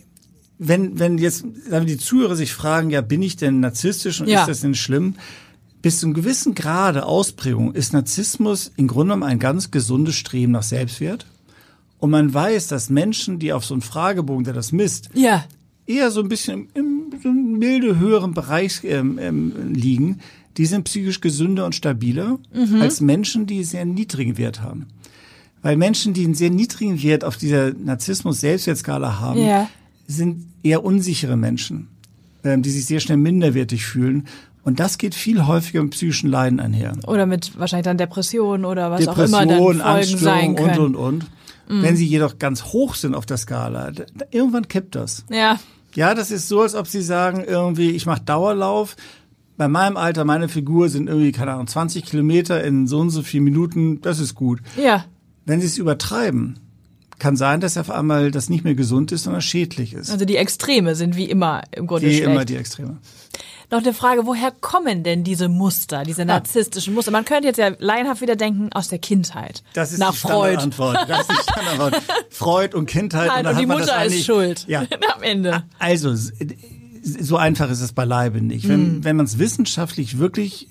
wenn, 0.58 1.00
wenn 1.00 1.18
jetzt 1.18 1.44
sagen 1.68 1.86
die 1.86 1.98
Zuhörer 1.98 2.36
sich 2.36 2.52
fragen, 2.52 2.90
ja, 2.90 3.00
bin 3.00 3.22
ich 3.22 3.36
denn 3.36 3.58
narzisstisch 3.58 4.20
und 4.20 4.28
ist 4.28 4.46
das 4.46 4.60
denn 4.60 4.76
schlimm? 4.76 5.16
Bis 5.80 5.98
zu 5.98 6.06
einem 6.06 6.14
gewissen 6.14 6.54
Grade 6.54 7.04
Ausprägung 7.04 7.74
ist 7.74 7.92
Narzissmus 7.92 8.70
im 8.76 8.86
Grunde 8.86 9.14
genommen 9.14 9.28
ein 9.28 9.40
ganz 9.40 9.72
gesundes 9.72 10.14
Streben 10.14 10.52
nach 10.52 10.62
Selbstwert 10.62 11.26
und 12.02 12.10
man 12.10 12.34
weiß, 12.34 12.66
dass 12.66 12.90
Menschen, 12.90 13.38
die 13.38 13.52
auf 13.52 13.64
so 13.64 13.74
einem 13.74 13.80
Fragebogen, 13.80 14.42
der 14.42 14.54
das 14.54 14.72
misst, 14.72 15.08
ja. 15.14 15.44
eher 15.86 16.10
so 16.10 16.20
ein 16.20 16.28
bisschen 16.28 16.66
im, 16.74 17.12
im 17.22 17.58
milde 17.60 17.96
höheren 17.96 18.34
Bereich 18.34 18.80
ähm, 18.82 19.20
ähm, 19.20 19.72
liegen, 19.72 20.18
die 20.56 20.66
sind 20.66 20.82
psychisch 20.82 21.20
gesünder 21.20 21.64
und 21.64 21.76
stabiler 21.76 22.40
mhm. 22.52 22.82
als 22.82 23.00
Menschen, 23.00 23.46
die 23.46 23.62
sehr 23.62 23.84
niedrigen 23.84 24.36
Wert 24.36 24.62
haben. 24.62 24.88
Weil 25.62 25.76
Menschen, 25.76 26.12
die 26.12 26.24
einen 26.24 26.34
sehr 26.34 26.50
niedrigen 26.50 27.00
Wert 27.04 27.22
auf 27.22 27.36
dieser 27.36 27.72
Narzissmus-Selbstwertskala 27.72 29.20
haben, 29.20 29.38
ja. 29.38 29.68
sind 30.08 30.46
eher 30.64 30.84
unsichere 30.84 31.36
Menschen, 31.36 31.86
ähm, 32.42 32.62
die 32.62 32.70
sich 32.70 32.84
sehr 32.84 32.98
schnell 32.98 33.18
minderwertig 33.18 33.86
fühlen. 33.86 34.26
Und 34.64 34.80
das 34.80 34.98
geht 34.98 35.14
viel 35.14 35.46
häufiger 35.46 35.80
mit 35.84 35.92
psychischen 35.92 36.30
Leiden 36.30 36.58
einher. 36.58 36.94
Oder 37.06 37.26
mit 37.26 37.56
wahrscheinlich 37.60 37.84
dann 37.84 37.96
Depressionen 37.96 38.64
oder 38.64 38.90
was 38.90 39.04
Depression, 39.04 39.34
auch 39.34 39.42
immer 39.42 39.74
dann 39.74 39.82
Folgen 39.82 40.18
sein 40.18 40.56
können. 40.56 40.78
Und, 40.80 40.96
und, 40.96 40.96
und. 40.96 41.26
Mhm. 41.68 41.82
Wenn 41.82 41.96
sie 41.96 42.06
jedoch 42.06 42.38
ganz 42.38 42.64
hoch 42.64 42.94
sind 42.94 43.14
auf 43.14 43.26
der 43.26 43.36
Skala, 43.36 43.92
irgendwann 44.30 44.68
kippt 44.68 44.94
das. 44.94 45.24
Ja. 45.30 45.58
Ja, 45.94 46.14
das 46.14 46.30
ist 46.30 46.48
so, 46.48 46.62
als 46.62 46.74
ob 46.74 46.86
sie 46.86 47.02
sagen, 47.02 47.44
irgendwie, 47.46 47.90
ich 47.90 48.06
mache 48.06 48.22
Dauerlauf. 48.22 48.96
Bei 49.58 49.68
meinem 49.68 49.96
Alter, 49.96 50.24
meine 50.24 50.48
Figur 50.48 50.88
sind 50.88 51.08
irgendwie, 51.08 51.32
keine 51.32 51.52
Ahnung, 51.52 51.66
20 51.66 52.04
Kilometer 52.04 52.64
in 52.64 52.86
so 52.86 52.98
und 52.98 53.10
so 53.10 53.22
vier 53.22 53.42
Minuten, 53.42 54.00
das 54.00 54.18
ist 54.18 54.34
gut. 54.34 54.60
Ja. 54.82 55.04
Wenn 55.44 55.60
sie 55.60 55.66
es 55.66 55.76
übertreiben, 55.76 56.58
kann 57.18 57.36
sein, 57.36 57.60
dass 57.60 57.76
auf 57.76 57.90
einmal 57.90 58.30
das 58.30 58.48
nicht 58.48 58.64
mehr 58.64 58.74
gesund 58.74 59.12
ist, 59.12 59.24
sondern 59.24 59.42
schädlich 59.42 59.92
ist. 59.92 60.10
Also 60.10 60.24
die 60.24 60.36
Extreme 60.36 60.94
sind 60.94 61.16
wie 61.16 61.26
immer 61.26 61.62
im 61.70 61.86
Grunde 61.86 62.06
wie 62.06 62.14
schlecht. 62.14 62.28
immer 62.28 62.44
die 62.44 62.56
Extreme 62.56 62.98
noch 63.72 63.80
eine 63.80 63.92
Frage, 63.92 64.26
woher 64.26 64.50
kommen 64.52 65.02
denn 65.02 65.24
diese 65.24 65.48
Muster, 65.48 66.04
diese 66.04 66.24
narzisstischen 66.24 66.94
Muster? 66.94 67.10
Man 67.10 67.24
könnte 67.24 67.48
jetzt 67.48 67.56
ja 67.56 67.72
laienhaft 67.78 68.20
wieder 68.20 68.36
denken, 68.36 68.70
aus 68.72 68.88
der 68.88 68.98
Kindheit. 68.98 69.62
Das 69.72 69.92
ist 69.92 69.98
nach 69.98 70.12
die 70.12 70.18
Freud. 70.18 70.58
Antwort. 70.58 70.98
Das 71.08 71.20
ist 71.20 71.30
die 71.30 71.42
Standardantwort. 71.52 72.02
Freud 72.30 72.76
und 72.76 72.86
Kindheit. 72.86 73.30
Halt, 73.30 73.46
und, 73.46 73.52
und 73.52 73.60
die 73.60 73.66
Mutter 73.66 74.04
ist 74.04 74.24
schuld. 74.24 74.64
Ja. 74.68 74.80
Am 75.16 75.22
Ende. 75.22 75.64
Also, 75.78 76.14
so 76.14 77.36
einfach 77.36 77.70
ist 77.70 77.80
es 77.80 77.92
beileibe 77.92 78.40
nicht. 78.40 78.68
Wenn, 78.68 78.98
mhm. 78.98 79.04
wenn 79.04 79.16
man 79.16 79.26
es 79.26 79.38
wissenschaftlich 79.38 80.18
wirklich 80.18 80.68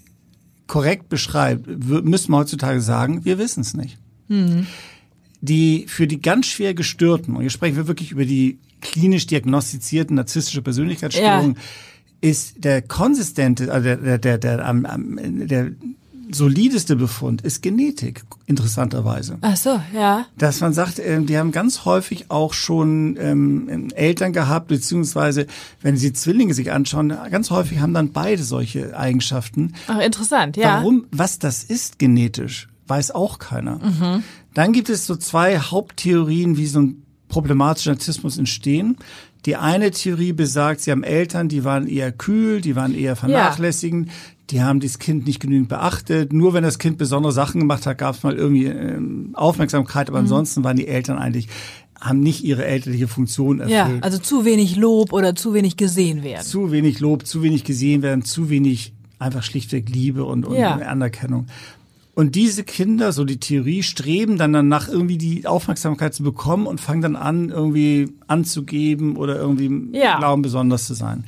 korrekt 0.67 1.09
beschreibt, 1.09 1.67
müssen 1.67 2.31
wir 2.31 2.37
heutzutage 2.37 2.79
sagen, 2.81 3.25
wir 3.25 3.37
wissen 3.37 3.61
es 3.61 3.73
nicht. 3.73 3.97
Mhm. 4.27 4.67
die 5.41 5.85
für 5.89 6.07
die 6.07 6.21
ganz 6.21 6.45
schwer 6.45 6.73
gestörten, 6.73 7.35
und 7.35 7.41
hier 7.41 7.49
sprechen 7.49 7.75
wir 7.75 7.87
wirklich 7.87 8.11
über 8.11 8.23
die 8.23 8.59
klinisch 8.79 9.27
diagnostizierten 9.27 10.15
narzisstische 10.15 10.61
Persönlichkeitsstörungen, 10.61 11.55
ja. 11.55 11.61
Ist 12.21 12.63
der 12.63 12.81
konsistente, 12.81 13.71
also 13.71 13.83
der, 13.83 14.17
der, 14.17 14.37
der, 14.37 14.73
der, 14.73 15.71
solideste 16.33 16.95
Befund 16.95 17.41
ist 17.41 17.61
Genetik, 17.61 18.23
interessanterweise. 18.45 19.37
Ach 19.41 19.57
so, 19.57 19.81
ja. 19.93 20.25
Dass 20.37 20.61
man 20.61 20.73
sagt, 20.73 20.99
äh, 20.99 21.21
die 21.21 21.37
haben 21.37 21.51
ganz 21.51 21.85
häufig 21.85 22.25
auch 22.29 22.53
schon 22.53 23.17
ähm, 23.19 23.89
Eltern 23.95 24.33
gehabt, 24.33 24.67
beziehungsweise, 24.67 25.47
wenn 25.81 25.97
sie 25.97 26.13
Zwillinge 26.13 26.53
sich 26.53 26.71
anschauen, 26.71 27.09
ganz 27.29 27.51
häufig 27.51 27.79
haben 27.79 27.93
dann 27.93 28.11
beide 28.11 28.43
solche 28.43 28.97
Eigenschaften. 28.97 29.73
Ach, 29.87 29.99
interessant, 29.99 30.57
ja. 30.57 30.77
Warum, 30.77 31.05
was 31.11 31.39
das 31.39 31.63
ist 31.63 31.99
genetisch, 31.99 32.69
weiß 32.87 33.11
auch 33.11 33.39
keiner. 33.39 33.79
Mhm. 33.79 34.23
Dann 34.53 34.73
gibt 34.73 34.89
es 34.89 35.05
so 35.07 35.15
zwei 35.15 35.57
Haupttheorien, 35.59 36.57
wie 36.57 36.67
so 36.67 36.81
ein 36.81 37.03
problematischer 37.27 37.91
Narzissmus 37.91 38.37
entstehen. 38.37 38.97
Die 39.45 39.55
eine 39.55 39.91
Theorie 39.91 40.33
besagt, 40.33 40.81
sie 40.81 40.91
haben 40.91 41.03
Eltern, 41.03 41.49
die 41.49 41.63
waren 41.63 41.87
eher 41.87 42.11
kühl, 42.11 42.61
die 42.61 42.75
waren 42.75 42.93
eher 42.93 43.15
vernachlässigend, 43.15 44.07
ja. 44.07 44.13
die 44.51 44.61
haben 44.61 44.79
das 44.79 44.99
Kind 44.99 45.25
nicht 45.25 45.39
genügend 45.39 45.69
beachtet. 45.69 46.31
Nur 46.31 46.53
wenn 46.53 46.63
das 46.63 46.77
Kind 46.77 46.97
besondere 46.97 47.31
Sachen 47.31 47.59
gemacht 47.59 47.87
hat, 47.87 47.97
gab 47.97 48.15
es 48.15 48.23
mal 48.23 48.35
irgendwie 48.35 48.65
ähm, 48.65 49.31
Aufmerksamkeit, 49.33 50.09
aber 50.09 50.19
mhm. 50.19 50.25
ansonsten 50.25 50.63
waren 50.63 50.77
die 50.77 50.87
Eltern 50.87 51.17
eigentlich 51.17 51.47
haben 51.99 52.19
nicht 52.19 52.43
ihre 52.43 52.65
elterliche 52.65 53.07
Funktion 53.07 53.59
erfüllt. 53.59 53.97
Ja, 53.97 53.99
also 54.01 54.17
zu 54.17 54.43
wenig 54.43 54.75
Lob 54.75 55.13
oder 55.13 55.35
zu 55.35 55.53
wenig 55.53 55.77
gesehen 55.77 56.23
werden. 56.23 56.43
Zu 56.43 56.71
wenig 56.71 56.99
Lob, 56.99 57.27
zu 57.27 57.43
wenig 57.43 57.63
gesehen 57.63 58.01
werden, 58.01 58.25
zu 58.25 58.49
wenig 58.49 58.93
einfach 59.19 59.43
schlichtweg 59.43 59.87
Liebe 59.87 60.25
und, 60.25 60.45
und 60.45 60.55
ja. 60.55 60.77
Anerkennung. 60.77 61.45
Und 62.13 62.35
diese 62.35 62.63
Kinder, 62.63 63.13
so 63.13 63.23
die 63.23 63.39
Theorie, 63.39 63.83
streben 63.83 64.37
dann 64.37 64.51
danach 64.51 64.89
irgendwie 64.89 65.17
die 65.17 65.47
Aufmerksamkeit 65.47 66.13
zu 66.13 66.23
bekommen 66.23 66.67
und 66.67 66.81
fangen 66.81 67.01
dann 67.01 67.15
an, 67.15 67.49
irgendwie 67.49 68.13
anzugeben 68.27 69.15
oder 69.15 69.37
irgendwie 69.37 69.97
ja. 69.97 70.17
glauben, 70.17 70.41
besonders 70.41 70.87
zu 70.87 70.93
sein. 70.93 71.23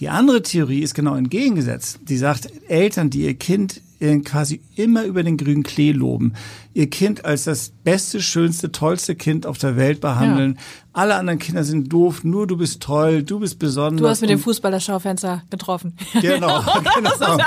Die 0.00 0.08
andere 0.08 0.42
Theorie 0.42 0.80
ist 0.80 0.94
genau 0.94 1.14
entgegengesetzt. 1.14 2.00
Die 2.08 2.16
sagt, 2.16 2.48
Eltern, 2.68 3.10
die 3.10 3.22
ihr 3.22 3.34
Kind 3.34 3.80
quasi 4.24 4.60
immer 4.76 5.04
über 5.04 5.22
den 5.22 5.36
grünen 5.36 5.62
Klee 5.62 5.92
loben, 5.92 6.34
ihr 6.72 6.90
Kind 6.90 7.24
als 7.24 7.44
das 7.44 7.72
beste, 7.84 8.20
schönste, 8.20 8.72
tollste 8.72 9.14
Kind 9.14 9.46
auf 9.46 9.58
der 9.58 9.76
Welt 9.76 10.00
behandeln. 10.00 10.54
Ja. 10.54 10.60
Alle 10.92 11.16
anderen 11.16 11.38
Kinder 11.38 11.64
sind 11.64 11.92
doof, 11.92 12.22
nur 12.22 12.46
du 12.46 12.56
bist 12.56 12.80
toll, 12.80 13.22
du 13.22 13.40
bist 13.40 13.58
besonders. 13.58 14.00
Du 14.00 14.08
hast 14.08 14.20
mit 14.20 14.30
dem 14.30 14.38
Fußball 14.38 14.70
das 14.70 14.84
Schaufenster 14.84 15.42
getroffen. 15.50 15.96
Genau, 16.20 16.62
genau. 16.96 17.38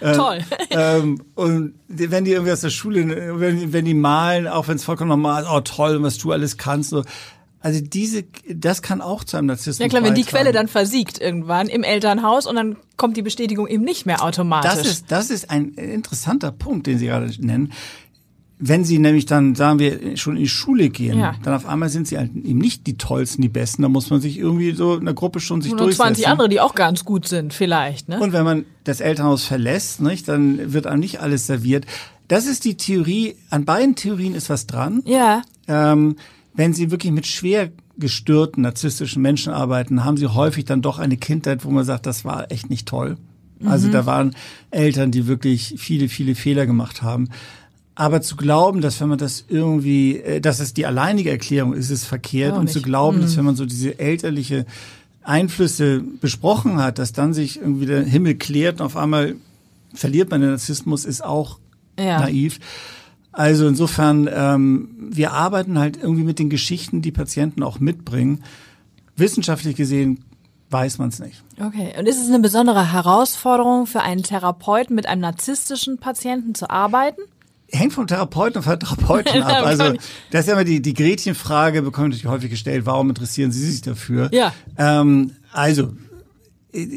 äh, 0.00 0.16
Toll. 0.16 0.38
Ähm, 0.70 1.20
und 1.34 1.74
wenn 1.88 2.24
die 2.24 2.32
irgendwie 2.32 2.52
aus 2.52 2.60
der 2.60 2.70
Schule, 2.70 3.38
wenn, 3.38 3.72
wenn 3.72 3.84
die 3.84 3.94
malen, 3.94 4.48
auch 4.48 4.68
wenn 4.68 4.76
es 4.76 4.84
vollkommen 4.84 5.10
normal 5.10 5.42
ist, 5.42 5.48
oh 5.50 5.60
toll, 5.60 6.02
was 6.02 6.18
du 6.18 6.32
alles 6.32 6.56
kannst, 6.56 6.90
so 6.90 7.04
also 7.62 7.80
diese, 7.80 8.24
das 8.52 8.82
kann 8.82 9.00
auch 9.00 9.22
zu 9.22 9.36
einem 9.36 9.46
Narzissmus 9.46 9.78
Ja 9.78 9.88
klar, 9.88 10.02
wenn 10.02 10.14
die 10.14 10.24
Quelle 10.24 10.52
dann 10.52 10.66
versiegt 10.66 11.20
irgendwann 11.20 11.68
im 11.68 11.84
Elternhaus 11.84 12.46
und 12.46 12.56
dann 12.56 12.76
kommt 12.96 13.16
die 13.16 13.22
Bestätigung 13.22 13.68
eben 13.68 13.84
nicht 13.84 14.04
mehr 14.04 14.22
automatisch. 14.22 14.72
Das 14.72 14.86
ist, 14.86 15.04
das 15.12 15.30
ist 15.30 15.50
ein 15.50 15.68
interessanter 15.74 16.50
Punkt, 16.50 16.88
den 16.88 16.98
Sie 16.98 17.06
gerade 17.06 17.30
nennen. 17.38 17.72
Wenn 18.64 18.84
Sie 18.84 18.98
nämlich 18.98 19.26
dann, 19.26 19.54
sagen 19.54 19.78
wir, 19.78 20.16
schon 20.16 20.36
in 20.36 20.42
die 20.42 20.48
Schule 20.48 20.88
gehen, 20.88 21.18
ja. 21.18 21.34
dann 21.42 21.54
auf 21.54 21.66
einmal 21.66 21.88
sind 21.88 22.06
Sie 22.06 22.18
halt 22.18 22.30
eben 22.34 22.58
nicht 22.58 22.86
die 22.86 22.96
Tollsten, 22.96 23.42
die 23.42 23.48
Besten. 23.48 23.82
Da 23.82 23.88
muss 23.88 24.10
man 24.10 24.20
sich 24.20 24.38
irgendwie 24.38 24.72
so 24.72 24.94
in 24.94 25.04
der 25.04 25.14
Gruppe 25.14 25.40
schon 25.40 25.62
sich 25.62 25.72
120 25.72 25.98
durchsetzen. 25.98 26.30
andere, 26.30 26.48
die 26.48 26.60
auch 26.60 26.74
ganz 26.74 27.04
gut 27.04 27.26
sind, 27.26 27.54
vielleicht. 27.54 28.08
Ne? 28.08 28.20
Und 28.20 28.32
wenn 28.32 28.44
man 28.44 28.64
das 28.84 29.00
Elternhaus 29.00 29.44
verlässt, 29.44 30.00
nicht, 30.00 30.28
dann 30.28 30.72
wird 30.72 30.86
einem 30.86 31.00
nicht 31.00 31.20
alles 31.20 31.46
serviert. 31.46 31.86
Das 32.28 32.46
ist 32.46 32.64
die 32.64 32.76
Theorie. 32.76 33.36
An 33.50 33.64
beiden 33.64 33.96
Theorien 33.96 34.34
ist 34.34 34.48
was 34.48 34.66
dran. 34.66 35.02
Ja. 35.06 35.42
Ähm, 35.66 36.16
wenn 36.54 36.74
Sie 36.74 36.90
wirklich 36.90 37.12
mit 37.12 37.26
schwer 37.26 37.70
gestörten 37.98 38.62
narzisstischen 38.62 39.22
Menschen 39.22 39.52
arbeiten, 39.52 40.04
haben 40.04 40.16
Sie 40.16 40.26
häufig 40.26 40.64
dann 40.64 40.82
doch 40.82 40.98
eine 40.98 41.16
Kindheit, 41.16 41.64
wo 41.64 41.70
man 41.70 41.84
sagt, 41.84 42.06
das 42.06 42.24
war 42.24 42.50
echt 42.50 42.70
nicht 42.70 42.86
toll. 42.86 43.16
Also 43.64 43.88
mhm. 43.88 43.92
da 43.92 44.06
waren 44.06 44.36
Eltern, 44.70 45.10
die 45.10 45.26
wirklich 45.26 45.74
viele, 45.78 46.08
viele 46.08 46.34
Fehler 46.34 46.66
gemacht 46.66 47.02
haben. 47.02 47.28
Aber 47.94 48.22
zu 48.22 48.36
glauben, 48.36 48.80
dass 48.80 49.00
wenn 49.00 49.08
man 49.08 49.18
das 49.18 49.44
irgendwie, 49.48 50.18
äh, 50.18 50.40
dass 50.40 50.60
es 50.60 50.74
die 50.74 50.86
alleinige 50.86 51.30
Erklärung 51.30 51.74
ist, 51.74 51.90
ist 51.90 52.04
verkehrt. 52.04 52.56
und 52.56 52.70
zu 52.70 52.82
glauben, 52.82 53.18
mhm. 53.18 53.22
dass 53.22 53.36
wenn 53.36 53.44
man 53.44 53.56
so 53.56 53.66
diese 53.66 53.98
elterliche 53.98 54.66
Einflüsse 55.22 56.02
besprochen 56.20 56.78
hat, 56.78 56.98
dass 56.98 57.12
dann 57.12 57.32
sich 57.32 57.60
irgendwie 57.60 57.86
der 57.86 58.02
Himmel 58.02 58.34
klärt 58.34 58.80
und 58.80 58.86
auf 58.86 58.96
einmal 58.96 59.36
verliert 59.94 60.30
man 60.30 60.40
den 60.40 60.50
Narzissmus, 60.50 61.04
ist 61.04 61.22
auch 61.22 61.58
ja. 61.98 62.18
naiv. 62.20 62.58
Also 63.32 63.66
insofern, 63.66 64.28
ähm, 64.32 64.90
wir 65.10 65.32
arbeiten 65.32 65.78
halt 65.78 65.96
irgendwie 65.96 66.22
mit 66.22 66.38
den 66.38 66.50
Geschichten, 66.50 67.00
die 67.02 67.12
Patienten 67.12 67.62
auch 67.62 67.80
mitbringen. 67.80 68.44
Wissenschaftlich 69.16 69.76
gesehen 69.76 70.24
weiß 70.72 70.98
man 70.98 71.10
es 71.10 71.18
nicht. 71.18 71.42
Okay. 71.60 71.94
Und 71.98 72.06
ist 72.06 72.20
es 72.20 72.28
eine 72.28 72.40
besondere 72.40 72.92
Herausforderung 72.92 73.86
für 73.86 74.00
einen 74.00 74.22
Therapeuten, 74.22 74.96
mit 74.96 75.06
einem 75.06 75.20
narzisstischen 75.20 75.98
Patienten 75.98 76.54
zu 76.54 76.70
arbeiten? 76.70 77.20
Hängt 77.70 77.94
vom 77.94 78.06
Therapeuten 78.06 78.58
und 78.58 78.64
von 78.64 78.78
der 78.78 78.80
Therapeutin 78.80 79.42
ab. 79.42 79.64
Also 79.64 79.94
das 80.30 80.42
ist 80.42 80.46
ja 80.48 80.52
immer 80.54 80.64
die, 80.64 80.82
die 80.82 80.94
Gretchenfrage, 80.94 81.82
bekommt 81.82 82.08
natürlich 82.08 82.26
häufig 82.26 82.50
gestellt, 82.50 82.84
warum 82.84 83.08
interessieren 83.08 83.52
Sie 83.52 83.70
sich 83.70 83.80
dafür? 83.80 84.28
Ja. 84.32 84.52
Ähm, 84.76 85.32
also, 85.52 85.92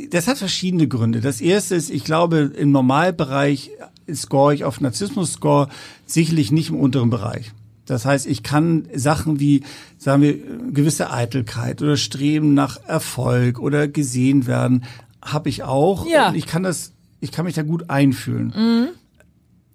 das 0.10 0.28
hat 0.28 0.38
verschiedene 0.38 0.88
Gründe. 0.88 1.22
Das 1.22 1.42
erste 1.42 1.76
ist, 1.76 1.90
ich 1.90 2.04
glaube, 2.04 2.52
im 2.58 2.72
Normalbereich 2.72 3.72
score 4.14 4.54
ich 4.54 4.64
auf 4.64 4.82
Narzissmus-Score 4.82 5.70
sicherlich 6.06 6.52
nicht 6.52 6.70
im 6.70 6.80
unteren 6.80 7.10
Bereich. 7.10 7.52
Das 7.86 8.06
heißt, 8.06 8.26
ich 8.26 8.44
kann 8.44 8.88
Sachen 8.94 9.40
wie, 9.40 9.64
sagen 9.98 10.22
wir, 10.24 10.38
gewisse 10.72 11.12
Eitelkeit 11.12 11.82
oder 11.82 11.98
Streben 11.98 12.54
nach 12.54 12.80
Erfolg 12.88 13.60
oder 13.60 13.88
gesehen 13.88 14.48
werden, 14.48 14.86
habe 15.22 15.50
ich 15.50 15.64
auch. 15.64 16.08
Ja. 16.08 16.30
Und 16.30 16.36
ich 16.36 16.48
kann 16.48 16.64
das, 16.64 16.94
ich 17.20 17.32
kann 17.32 17.46
mich 17.46 17.56
da 17.56 17.62
gut 17.62 17.90
einfühlen. 17.90 18.54
Mhm. 18.56 18.88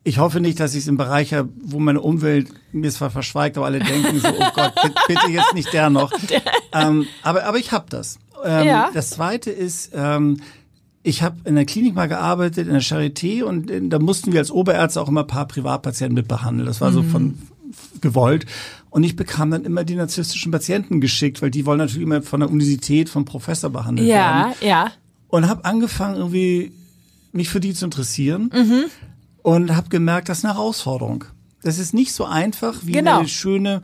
Ich 0.02 0.18
hoffe 0.18 0.40
nicht, 0.40 0.58
dass 0.58 0.74
ich 0.74 0.80
es 0.80 0.88
im 0.88 0.96
Bereich 0.96 1.34
habe, 1.34 1.50
wo 1.62 1.78
meine 1.78 2.00
Umwelt 2.00 2.48
mir 2.72 2.90
zwar 2.90 3.10
verschweigt, 3.10 3.58
aber 3.58 3.66
alle 3.66 3.80
denken 3.80 4.18
so, 4.18 4.28
oh 4.28 4.50
Gott, 4.54 4.72
bitte 5.06 5.30
jetzt 5.30 5.54
nicht 5.54 5.72
der 5.72 5.90
noch. 5.90 6.10
ähm, 6.72 7.06
aber, 7.22 7.44
aber 7.44 7.58
ich 7.58 7.70
habe 7.70 7.86
das. 7.90 8.18
Ähm, 8.42 8.66
ja. 8.66 8.90
Das 8.94 9.10
zweite 9.10 9.50
ist, 9.50 9.90
ähm, 9.94 10.40
ich 11.02 11.22
habe 11.22 11.36
in 11.44 11.54
der 11.54 11.64
Klinik 11.64 11.94
mal 11.94 12.08
gearbeitet, 12.08 12.66
in 12.66 12.72
der 12.74 12.82
Charité, 12.82 13.42
und 13.42 13.70
da 13.88 13.98
mussten 13.98 14.32
wir 14.32 14.40
als 14.40 14.50
Oberärzte 14.50 15.00
auch 15.00 15.08
immer 15.08 15.22
ein 15.22 15.26
paar 15.26 15.48
Privatpatienten 15.48 16.14
mit 16.14 16.28
behandeln. 16.28 16.66
Das 16.66 16.80
war 16.80 16.90
mhm. 16.90 16.94
so 16.94 17.02
von 17.02 17.38
gewollt. 18.00 18.46
Und 18.90 19.04
ich 19.04 19.16
bekam 19.16 19.50
dann 19.50 19.64
immer 19.64 19.84
die 19.84 19.94
narzisstischen 19.94 20.52
Patienten 20.52 21.00
geschickt, 21.00 21.40
weil 21.42 21.50
die 21.50 21.64
wollen 21.64 21.78
natürlich 21.78 22.02
immer 22.02 22.22
von 22.22 22.40
der 22.40 22.50
Universität, 22.50 23.08
vom 23.08 23.24
Professor 23.24 23.70
behandelt 23.70 24.08
ja, 24.08 24.14
werden. 24.14 24.54
Ja, 24.60 24.66
ja. 24.66 24.92
Und 25.28 25.48
habe 25.48 25.64
angefangen, 25.64 26.16
irgendwie 26.16 26.72
mich 27.32 27.48
für 27.48 27.60
die 27.60 27.72
zu 27.72 27.84
interessieren 27.84 28.50
mhm. 28.52 28.84
und 29.42 29.76
habe 29.76 29.88
gemerkt, 29.88 30.28
das 30.28 30.38
ist 30.38 30.44
eine 30.44 30.54
Herausforderung. 30.54 31.24
Das 31.62 31.78
ist 31.78 31.94
nicht 31.94 32.12
so 32.12 32.24
einfach 32.24 32.74
wie 32.82 32.92
genau. 32.92 33.20
eine 33.20 33.28
schöne 33.28 33.82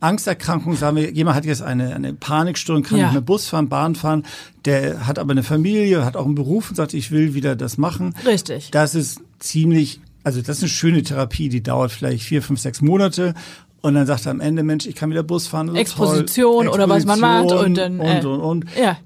Angsterkrankung, 0.00 0.76
sagen 0.76 0.96
wir, 0.96 1.10
jemand 1.10 1.36
hat 1.36 1.44
jetzt 1.44 1.62
eine, 1.62 1.94
eine 1.94 2.14
Panikstörung, 2.14 2.82
kann 2.82 2.98
ja. 2.98 3.04
nicht 3.06 3.14
mehr 3.14 3.20
Bus 3.20 3.48
fahren, 3.48 3.68
Bahn 3.68 3.94
fahren, 3.94 4.24
der 4.64 5.06
hat 5.06 5.18
aber 5.18 5.32
eine 5.32 5.42
Familie, 5.42 6.04
hat 6.04 6.16
auch 6.16 6.24
einen 6.24 6.36
Beruf 6.36 6.70
und 6.70 6.76
sagt, 6.76 6.94
ich 6.94 7.10
will 7.10 7.34
wieder 7.34 7.56
das 7.56 7.78
machen. 7.78 8.14
Richtig. 8.24 8.70
Das 8.70 8.94
ist 8.94 9.20
ziemlich, 9.40 10.00
also 10.22 10.40
das 10.40 10.58
ist 10.58 10.62
eine 10.62 10.68
schöne 10.70 11.02
Therapie, 11.02 11.48
die 11.48 11.62
dauert 11.62 11.90
vielleicht 11.90 12.22
vier, 12.22 12.42
fünf, 12.42 12.60
sechs 12.60 12.80
Monate. 12.80 13.34
Und 13.80 13.94
dann 13.94 14.06
sagt 14.06 14.26
er 14.26 14.32
am 14.32 14.40
Ende, 14.40 14.62
Mensch, 14.62 14.86
ich 14.86 14.94
kann 14.94 15.10
wieder 15.10 15.22
Bus 15.22 15.46
fahren. 15.46 15.74
Exposition, 15.74 16.20
Exposition 16.20 16.68
oder 16.68 16.88
was 16.88 17.04
man 17.04 17.20
macht 17.20 17.52
und 17.52 17.76
dann. 17.76 18.00
Äh, 18.00 18.18
und, 18.18 18.26
und, 18.26 18.40
und. 18.40 18.64
Ja. 18.80 18.98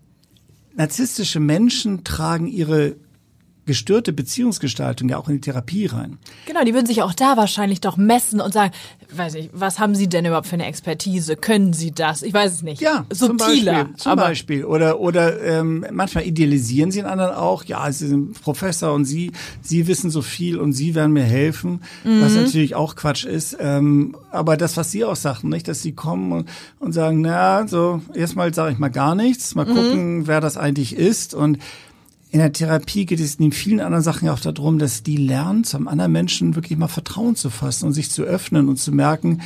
Narzisstische 0.74 1.40
Menschen 1.40 2.05
tragen 2.05 2.46
ihre 2.46 2.96
gestörte 3.64 4.12
Beziehungsgestaltung 4.12 5.09
ja 5.09 5.18
auch 5.18 5.29
in 5.29 5.35
die 5.35 5.40
Therapie 5.40 5.87
rein. 5.87 6.18
Genau, 6.46 6.64
die 6.64 6.75
würden 6.75 6.87
sich 6.87 7.03
auch 7.03 7.14
da 7.14 7.37
wahrscheinlich 7.37 7.81
doch 7.81 7.96
messen 7.96 8.40
und 8.40 8.53
sagen, 8.53 8.72
weiß 9.16 9.35
ich, 9.35 9.51
was 9.53 9.79
haben 9.79 9.94
Sie 9.94 10.09
denn 10.09 10.25
überhaupt 10.25 10.46
für 10.46 10.55
eine 10.55 10.66
Expertise? 10.66 11.37
Können 11.37 11.72
Sie 11.72 11.92
das? 11.92 12.22
Ich 12.22 12.35
weiß 12.35 12.53
es 12.53 12.62
nicht. 12.62 12.81
Ja, 12.81 13.05
subtiler. 13.11 13.37
Zum 13.37 13.37
Beispiel, 13.37 13.96
zum 13.96 14.16
Beispiel. 14.16 14.64
Oder 14.64 15.01
oder 15.01 15.42
ähm, 15.42 15.87
manchmal 15.92 16.27
idealisieren 16.27 16.90
Sie 16.90 17.01
einen 17.01 17.11
anderen 17.11 17.35
auch. 17.35 17.64
Ja, 17.64 17.90
Sie 17.92 18.09
sind 18.09 18.40
Professor 18.42 18.92
und 18.92 19.05
Sie 19.05 19.33
Sie 19.61 19.87
wissen 19.87 20.11
so 20.11 20.22
viel 20.22 20.59
und 20.59 20.72
Sie 20.72 20.94
werden 20.94 21.12
mir 21.12 21.25
helfen, 21.25 21.83
mhm. 22.05 22.22
was 22.22 22.35
natürlich 22.35 22.75
auch 22.75 22.96
Quatsch 22.96 23.25
ist. 23.25 23.57
Ähm, 23.61 24.16
aber 24.31 24.57
das, 24.57 24.77
was 24.77 24.90
Sie 24.90 25.05
auch 25.05 25.16
sagten, 25.16 25.48
nicht, 25.51 25.68
dass 25.68 25.83
Sie 25.83 25.92
kommen 25.92 26.33
und, 26.33 26.48
und 26.81 26.92
sagen, 26.92 27.20
na, 27.20 27.66
so 27.68 28.01
erstmal 28.14 28.53
sage 28.53 28.72
ich 28.72 28.79
mal 28.79 28.88
gar 28.88 29.14
nichts, 29.14 29.55
mal 29.55 29.66
mhm. 29.66 29.75
gucken, 29.75 30.18
mhm. 30.18 30.27
wer 30.27 30.40
das 30.40 30.57
eigentlich 30.57 30.96
ist 30.96 31.35
und 31.35 31.59
in 32.33 32.38
der 32.38 32.53
Therapie 32.53 33.05
geht 33.05 33.21
es 33.21 33.35
in 33.35 33.53
vielen 33.53 33.81
anderen 33.81 34.03
Sachen 34.03 34.29
auch 34.31 34.40
darum, 34.40 34.79
dass 34.79 35.03
die 35.03 35.18
lernen, 35.18 35.64
zum 35.64 35.87
anderen 35.87 36.12
Menschen 36.12 36.55
wirklich 36.55 36.79
mal 36.79 36.88
Vertrauen 36.88 37.37
zu 37.37 37.51
fassen 37.51 37.85
und 37.85 37.92
sich 37.92 38.11
zu 38.11 38.23
öffnen 38.23 38.71
und 38.71 38.79
zu 38.79 38.90
merken, 38.90 39.42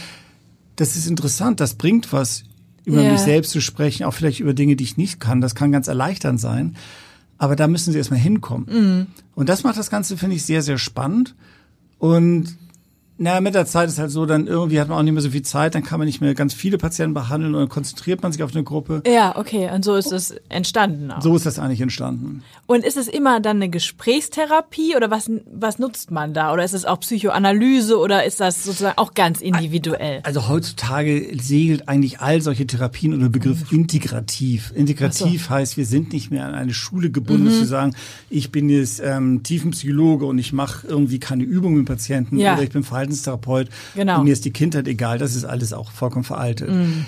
das 0.76 0.94
ist 0.94 1.08
interessant, 1.08 1.58
das 1.58 1.74
bringt 1.74 2.12
was, 2.12 2.44
über 2.84 3.02
yeah. 3.02 3.12
mich 3.12 3.22
selbst 3.22 3.50
zu 3.50 3.60
sprechen, 3.60 4.04
auch 4.04 4.14
vielleicht 4.14 4.38
über 4.38 4.54
Dinge, 4.54 4.76
die 4.76 4.84
ich 4.84 4.96
nicht 4.96 5.18
kann. 5.18 5.40
Das 5.40 5.56
kann 5.56 5.72
ganz 5.72 5.88
erleichternd 5.88 6.40
sein. 6.40 6.76
Aber 7.38 7.56
da 7.56 7.66
müssen 7.66 7.90
sie 7.90 7.98
erstmal 7.98 8.20
hinkommen. 8.20 8.66
Mm. 8.66 9.06
Und 9.34 9.48
das 9.48 9.64
macht 9.64 9.76
das 9.76 9.90
Ganze, 9.90 10.16
finde 10.16 10.36
ich, 10.36 10.44
sehr, 10.44 10.62
sehr 10.62 10.78
spannend. 10.78 11.34
Und 11.98 12.56
Na, 13.18 13.40
mit 13.40 13.54
der 13.54 13.64
Zeit 13.64 13.88
ist 13.88 13.98
halt 13.98 14.10
so, 14.10 14.26
dann 14.26 14.46
irgendwie 14.46 14.78
hat 14.78 14.88
man 14.88 14.98
auch 14.98 15.02
nicht 15.02 15.14
mehr 15.14 15.22
so 15.22 15.30
viel 15.30 15.42
Zeit, 15.42 15.74
dann 15.74 15.82
kann 15.82 15.98
man 15.98 16.06
nicht 16.06 16.20
mehr 16.20 16.34
ganz 16.34 16.52
viele 16.52 16.76
Patienten 16.76 17.14
behandeln 17.14 17.54
und 17.54 17.60
dann 17.60 17.68
konzentriert 17.70 18.22
man 18.22 18.30
sich 18.30 18.42
auf 18.42 18.54
eine 18.54 18.62
Gruppe. 18.62 19.02
Ja, 19.06 19.36
okay, 19.36 19.70
und 19.72 19.84
so 19.86 19.94
ist 19.94 20.12
es 20.12 20.34
entstanden 20.50 21.10
auch. 21.10 21.22
So 21.22 21.34
ist 21.34 21.46
das 21.46 21.58
eigentlich 21.58 21.80
entstanden. 21.80 22.42
Und 22.66 22.84
ist 22.84 22.98
es 22.98 23.08
immer 23.08 23.40
dann 23.40 23.56
eine 23.56 23.70
Gesprächstherapie 23.70 24.96
oder 24.96 25.10
was, 25.10 25.30
was 25.50 25.78
nutzt 25.78 26.10
man 26.10 26.34
da? 26.34 26.52
Oder 26.52 26.64
ist 26.64 26.74
es 26.74 26.84
auch 26.84 27.00
Psychoanalyse 27.00 27.98
oder 27.98 28.24
ist 28.24 28.40
das 28.40 28.64
sozusagen 28.64 28.98
auch 28.98 29.14
ganz 29.14 29.40
individuell? 29.40 30.20
Also 30.22 30.48
heutzutage 30.48 31.38
segelt 31.40 31.88
eigentlich 31.88 32.20
all 32.20 32.42
solche 32.42 32.66
Therapien 32.66 33.14
unter 33.14 33.30
Begriff 33.30 33.72
integrativ. 33.72 34.72
Integrativ 34.74 35.44
so. 35.44 35.50
heißt, 35.50 35.78
wir 35.78 35.86
sind 35.86 36.12
nicht 36.12 36.30
mehr 36.30 36.44
an 36.44 36.54
eine 36.54 36.74
Schule 36.74 37.10
gebunden, 37.10 37.44
mhm. 37.44 37.50
zu 37.50 37.64
sagen, 37.64 37.94
ich 38.28 38.52
bin 38.52 38.68
jetzt 38.68 39.00
ähm, 39.02 39.42
Tiefenpsychologe 39.42 40.26
und 40.26 40.38
ich 40.38 40.52
mache 40.52 40.86
irgendwie 40.86 41.18
keine 41.18 41.44
Übungen 41.44 41.78
mit 41.78 41.86
Patienten 41.86 42.38
ja. 42.38 42.54
oder 42.54 42.62
ich 42.62 42.70
bin 42.70 42.82
Verhaltenstherapeut 43.06 43.68
genau. 43.94 44.18
und 44.18 44.24
mir 44.24 44.32
ist 44.32 44.44
die 44.44 44.52
Kindheit 44.52 44.88
egal. 44.88 45.18
Das 45.18 45.34
ist 45.34 45.44
alles 45.44 45.72
auch 45.72 45.90
vollkommen 45.90 46.24
veraltet. 46.24 46.70
Mhm. 46.70 47.06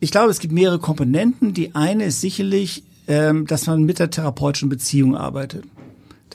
Ich 0.00 0.10
glaube, 0.10 0.30
es 0.30 0.40
gibt 0.40 0.52
mehrere 0.52 0.78
Komponenten. 0.78 1.54
Die 1.54 1.74
eine 1.74 2.04
ist 2.04 2.20
sicherlich, 2.20 2.82
ähm, 3.08 3.46
dass 3.46 3.66
man 3.66 3.84
mit 3.84 3.98
der 3.98 4.10
therapeutischen 4.10 4.68
Beziehung 4.68 5.16
arbeitet 5.16 5.64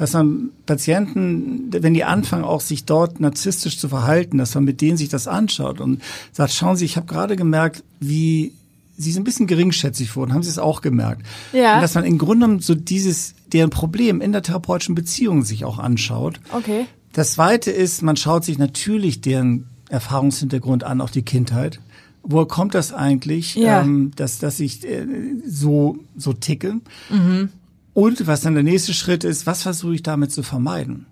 dass 0.01 0.13
man 0.13 0.49
Patienten, 0.65 1.67
wenn 1.71 1.93
die 1.93 2.03
anfangen, 2.03 2.43
auch 2.43 2.61
sich 2.61 2.85
dort 2.85 3.19
narzisstisch 3.19 3.77
zu 3.77 3.89
verhalten, 3.89 4.39
dass 4.39 4.55
man 4.55 4.63
mit 4.63 4.81
denen 4.81 4.97
sich 4.97 5.09
das 5.09 5.27
anschaut 5.27 5.79
und 5.79 6.01
sagt, 6.31 6.53
schauen 6.53 6.75
Sie, 6.75 6.85
ich 6.85 6.95
habe 6.95 7.05
gerade 7.05 7.35
gemerkt, 7.35 7.83
wie 7.99 8.53
Sie 8.97 9.11
sind 9.11 9.21
ein 9.21 9.25
bisschen 9.25 9.47
geringschätzig 9.47 10.15
wurden, 10.15 10.33
haben 10.33 10.43
Sie 10.43 10.49
es 10.49 10.57
auch 10.57 10.81
gemerkt? 10.81 11.23
Ja. 11.53 11.75
Und 11.75 11.81
dass 11.81 11.93
man 11.93 12.05
im 12.05 12.17
Grunde 12.17 12.45
genommen 12.45 12.59
so 12.61 12.73
dieses, 12.73 13.35
deren 13.53 13.69
Problem 13.69 14.21
in 14.21 14.31
der 14.31 14.43
therapeutischen 14.43 14.95
Beziehung 14.95 15.43
sich 15.43 15.65
auch 15.65 15.77
anschaut. 15.77 16.39
Okay. 16.51 16.85
Das 17.13 17.33
zweite 17.33 17.71
ist, 17.71 18.01
man 18.01 18.15
schaut 18.15 18.45
sich 18.45 18.57
natürlich 18.57 19.21
deren 19.21 19.67
Erfahrungshintergrund 19.89 20.83
an, 20.83 21.01
auch 21.01 21.09
die 21.09 21.23
Kindheit. 21.23 21.79
Woher 22.23 22.47
kommt 22.47 22.75
das 22.75 22.93
eigentlich, 22.93 23.55
ja. 23.55 23.81
ähm, 23.81 24.11
dass, 24.15 24.39
dass 24.39 24.59
ich 24.59 24.85
äh, 24.87 25.05
so, 25.45 25.97
so 26.15 26.33
ticke? 26.33 26.79
Mhm. 27.09 27.49
Und 27.93 28.27
was 28.27 28.41
dann 28.41 28.53
der 28.53 28.63
nächste 28.63 28.93
Schritt 28.93 29.23
ist, 29.23 29.45
was 29.45 29.63
versuche 29.63 29.95
ich 29.95 30.03
damit 30.03 30.31
zu 30.31 30.43
vermeiden? 30.43 31.07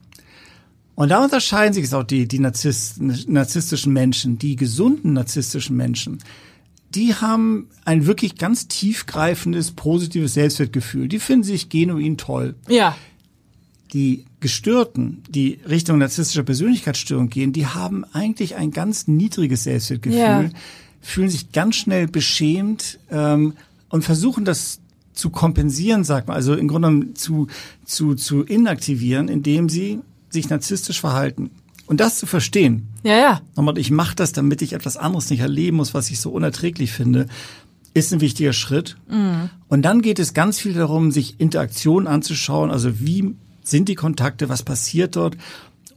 Und 0.96 1.10
da 1.10 1.24
unterscheiden 1.24 1.74
sich 1.74 1.94
auch 1.94 2.04
die, 2.04 2.28
die 2.28 2.40
narzisstischen 2.40 3.94
Menschen, 3.94 4.38
die 4.38 4.56
gesunden 4.56 5.14
narzisstischen 5.14 5.78
Menschen. 5.78 6.20
Die 6.94 7.16
haben 7.16 7.68
ein 7.86 8.06
wirklich 8.06 8.38
ganz 8.38 8.68
tiefgreifendes, 8.68 9.72
positives 9.72 10.34
Selbstwertgefühl. 10.34 11.08
Die 11.08 11.20
finden 11.20 11.44
sich 11.44 11.70
genuin 11.70 12.18
toll. 12.18 12.56
Ja. 12.68 12.98
Die 13.94 14.26
Gestörten, 14.40 15.24
die 15.30 15.60
Richtung 15.68 15.98
narzisstischer 15.98 16.44
Persönlichkeitsstörung 16.44 17.30
gehen, 17.30 17.54
die 17.54 17.66
haben 17.66 18.06
eigentlich 18.14 18.56
ein 18.56 18.72
ganz 18.72 19.08
niedriges 19.08 19.64
Selbstwertgefühl, 19.64 20.20
ja. 20.20 20.50
fühlen 21.02 21.30
sich 21.30 21.52
ganz 21.52 21.76
schnell 21.76 22.08
beschämt 22.08 23.00
ähm, 23.10 23.54
und 23.90 24.04
versuchen 24.04 24.46
das 24.46 24.80
zu 25.14 25.30
kompensieren, 25.30 26.04
sagt 26.04 26.28
man, 26.28 26.36
also 26.38 26.54
im 26.56 26.68
Grunde 26.68 26.88
genommen 26.88 27.16
zu, 27.16 27.48
zu, 27.86 28.16
zu 28.16 28.44
inaktivieren, 28.44 29.28
indem 29.28 29.70
sie 29.70 30.00
sich 30.30 30.50
narzisstisch 30.50 31.02
verhalten. 31.02 31.52
Und 31.88 32.00
das 32.00 32.20
zu 32.20 32.28
verstehen. 32.28 32.88
Ja, 33.04 33.18
ja. 33.18 33.42
Nochmal, 33.56 33.78
ich 33.80 33.90
mache 33.90 34.16
das, 34.16 34.32
damit 34.32 34.62
ich 34.62 34.74
etwas 34.74 34.96
anderes 34.96 35.30
nicht 35.32 35.40
erleben 35.40 35.78
muss, 35.78 35.96
was 35.96 36.12
ich 36.12 36.20
so 36.20 36.30
unerträglich 36.30 36.92
finde, 36.92 37.26
ist 37.96 38.14
ein 38.14 38.22
wichtiger 38.22 38.54
Schritt. 38.54 38.96
Mhm. 39.10 39.50
Und 39.68 39.82
dann 39.82 40.02
geht 40.02 40.20
es 40.20 40.36
ganz 40.36 40.60
viel 40.60 40.74
darum, 40.74 41.12
sich 41.12 41.40
Interaktionen 41.40 42.08
anzuschauen. 42.08 42.70
Also 42.70 43.00
wie 43.00 43.36
sind 43.70 43.90
die 43.90 43.96
Kontakte, 43.96 44.50
was 44.50 44.64
passiert 44.64 45.16
dort? 45.16 45.38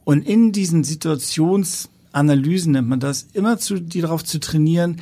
Und 0.05 0.27
in 0.27 0.53
diesen 0.53 0.85
Situationsanalysen 0.85 2.73
nennt 2.73 2.89
man 2.89 3.01
das, 3.01 3.27
immer 3.33 3.59
zu, 3.59 3.81
die 3.81 4.01
darauf 4.01 4.25
zu 4.25 4.41
trainieren, 4.41 5.01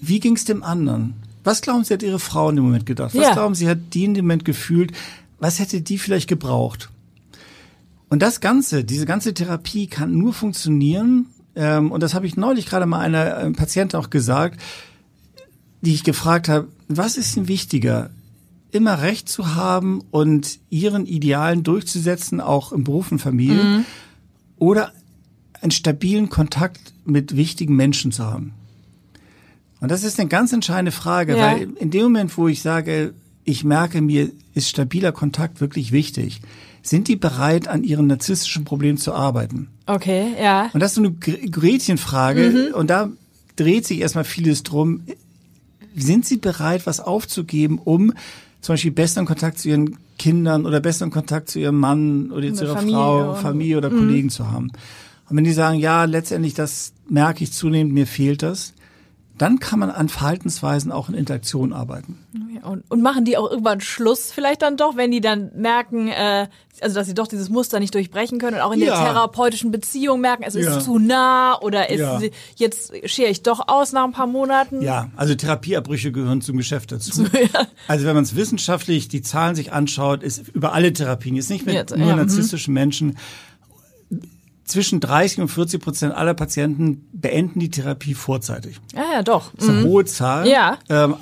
wie 0.00 0.20
ging 0.20 0.36
es 0.36 0.44
dem 0.44 0.62
anderen? 0.62 1.14
Was 1.44 1.62
glauben 1.62 1.84
Sie, 1.84 1.94
hat 1.94 2.02
Ihre 2.02 2.18
Frau 2.18 2.50
in 2.50 2.56
dem 2.56 2.64
Moment 2.64 2.86
gedacht? 2.86 3.14
Was 3.14 3.22
ja. 3.22 3.32
glauben 3.32 3.54
Sie, 3.54 3.68
hat 3.68 3.78
die 3.92 4.04
in 4.04 4.14
dem 4.14 4.26
Moment 4.26 4.44
gefühlt? 4.44 4.92
Was 5.38 5.58
hätte 5.58 5.80
die 5.80 5.98
vielleicht 5.98 6.28
gebraucht? 6.28 6.90
Und 8.08 8.20
das 8.20 8.40
Ganze, 8.40 8.84
diese 8.84 9.06
ganze 9.06 9.32
Therapie 9.32 9.86
kann 9.86 10.16
nur 10.16 10.34
funktionieren, 10.34 11.26
ähm, 11.54 11.92
und 11.92 12.02
das 12.02 12.14
habe 12.14 12.26
ich 12.26 12.36
neulich 12.36 12.66
gerade 12.66 12.86
mal 12.86 13.00
einer 13.00 13.38
äh, 13.38 13.50
Patientin 13.52 13.98
auch 13.98 14.10
gesagt, 14.10 14.60
die 15.80 15.94
ich 15.94 16.04
gefragt 16.04 16.48
habe, 16.48 16.68
was 16.88 17.16
ist 17.16 17.36
denn 17.36 17.48
wichtiger? 17.48 18.10
Immer 18.72 19.02
Recht 19.02 19.28
zu 19.28 19.54
haben 19.54 20.02
und 20.10 20.58
ihren 20.70 21.06
Idealen 21.06 21.62
durchzusetzen, 21.62 22.40
auch 22.40 22.72
im 22.72 22.84
Beruf 22.84 23.10
und 23.10 23.18
Familie, 23.18 23.62
mhm. 23.62 23.84
oder 24.56 24.92
einen 25.60 25.70
stabilen 25.70 26.30
Kontakt 26.30 26.94
mit 27.04 27.36
wichtigen 27.36 27.76
Menschen 27.76 28.12
zu 28.12 28.24
haben? 28.24 28.52
Und 29.80 29.90
das 29.90 30.04
ist 30.04 30.20
eine 30.20 30.28
ganz 30.28 30.52
entscheidende 30.52 30.92
Frage, 30.92 31.36
ja. 31.36 31.52
weil 31.52 31.70
in 31.78 31.90
dem 31.90 32.02
Moment, 32.04 32.36
wo 32.36 32.48
ich 32.48 32.60
sage, 32.60 33.14
ich 33.44 33.64
merke, 33.64 34.00
mir 34.02 34.30
ist 34.54 34.68
stabiler 34.68 35.12
Kontakt 35.12 35.60
wirklich 35.60 35.92
wichtig, 35.92 36.40
sind 36.82 37.08
die 37.08 37.16
bereit, 37.16 37.68
an 37.68 37.84
ihren 37.84 38.06
narzisstischen 38.06 38.64
Problemen 38.64 38.98
zu 38.98 39.12
arbeiten? 39.12 39.68
Okay, 39.86 40.34
ja. 40.40 40.70
Und 40.72 40.80
das 40.80 40.92
ist 40.92 40.96
so 40.96 41.02
eine 41.02 41.12
Gretchenfrage. 41.12 42.68
Mhm. 42.70 42.74
Und 42.74 42.88
da 42.88 43.10
dreht 43.56 43.86
sich 43.86 44.00
erstmal 44.00 44.24
vieles 44.24 44.62
drum. 44.62 45.02
Sind 45.94 46.24
sie 46.24 46.38
bereit, 46.38 46.86
was 46.86 47.00
aufzugeben, 47.00 47.78
um 47.78 48.12
zum 48.60 48.74
Beispiel 48.74 48.90
besseren 48.90 49.26
Kontakt 49.26 49.58
zu 49.58 49.68
ihren 49.68 49.96
Kindern 50.18 50.66
oder 50.66 50.80
besseren 50.80 51.10
Kontakt 51.10 51.48
zu 51.48 51.58
ihrem 51.58 51.78
Mann 51.78 52.30
oder 52.30 52.52
zu 52.52 52.64
ihrer 52.64 52.76
Familie 52.76 52.94
Frau, 52.94 53.34
Familie 53.34 53.78
oder 53.78 53.90
mhm. 53.90 53.98
Kollegen 53.98 54.30
zu 54.30 54.50
haben? 54.50 54.70
Und 55.28 55.36
wenn 55.36 55.44
die 55.44 55.52
sagen, 55.52 55.78
ja, 55.78 56.04
letztendlich, 56.04 56.54
das 56.54 56.92
merke 57.08 57.44
ich 57.44 57.52
zunehmend, 57.52 57.94
mir 57.94 58.06
fehlt 58.06 58.42
das, 58.42 58.74
dann 59.40 59.58
kann 59.58 59.78
man 59.78 59.90
an 59.90 60.10
Verhaltensweisen 60.10 60.92
auch 60.92 61.08
in 61.08 61.14
Interaktion 61.14 61.72
arbeiten. 61.72 62.18
Und, 62.62 62.84
und 62.90 63.00
machen 63.00 63.24
die 63.24 63.38
auch 63.38 63.50
irgendwann 63.50 63.80
Schluss 63.80 64.32
vielleicht 64.32 64.60
dann 64.60 64.76
doch, 64.76 64.96
wenn 64.98 65.10
die 65.10 65.22
dann 65.22 65.50
merken, 65.54 66.08
äh, 66.08 66.46
also 66.82 66.94
dass 66.94 67.06
sie 67.06 67.14
doch 67.14 67.26
dieses 67.26 67.48
Muster 67.48 67.80
nicht 67.80 67.94
durchbrechen 67.94 68.38
können 68.38 68.56
und 68.56 68.62
auch 68.62 68.72
in 68.72 68.80
ja. 68.80 68.94
der 68.96 69.12
therapeutischen 69.12 69.70
Beziehung 69.70 70.20
merken, 70.20 70.42
es 70.46 70.52
ja. 70.52 70.76
ist 70.76 70.84
zu 70.84 70.98
nah 70.98 71.58
oder 71.58 71.88
ist 71.88 72.30
jetzt 72.56 72.92
schere 73.08 73.30
ich 73.30 73.42
doch 73.42 73.66
aus 73.68 73.92
nach 73.92 74.04
ein 74.04 74.12
paar 74.12 74.26
Monaten. 74.26 74.82
Ja, 74.82 75.08
also 75.16 75.34
Therapieabbrüche 75.34 76.12
gehören 76.12 76.42
zum 76.42 76.58
Geschäft 76.58 76.92
dazu. 76.92 77.24
Also 77.88 78.06
wenn 78.06 78.14
man 78.14 78.24
es 78.24 78.36
wissenschaftlich 78.36 79.08
die 79.08 79.22
Zahlen 79.22 79.54
sich 79.54 79.72
anschaut, 79.72 80.22
ist 80.22 80.48
über 80.48 80.72
alle 80.74 80.92
Therapien, 80.92 81.36
ist 81.36 81.50
nicht 81.50 81.66
mit 81.66 81.74
jetzt, 81.74 81.96
nur 81.96 82.14
narzisstischen 82.14 82.72
Menschen, 82.74 83.16
zwischen 84.70 85.00
30 85.00 85.40
und 85.40 85.48
40 85.48 85.82
Prozent 85.82 86.14
aller 86.14 86.34
Patienten 86.34 87.06
beenden 87.12 87.60
die 87.60 87.70
Therapie 87.70 88.14
vorzeitig. 88.14 88.80
Ja, 88.94 89.04
ja, 89.14 89.22
doch. 89.22 89.52
Das 89.54 89.64
ist 89.64 89.70
eine 89.70 89.80
mhm. 89.80 89.84
hohe 89.84 90.04
Zahl. 90.04 90.48
Ja. 90.48 90.78
Ähm, 90.88 91.16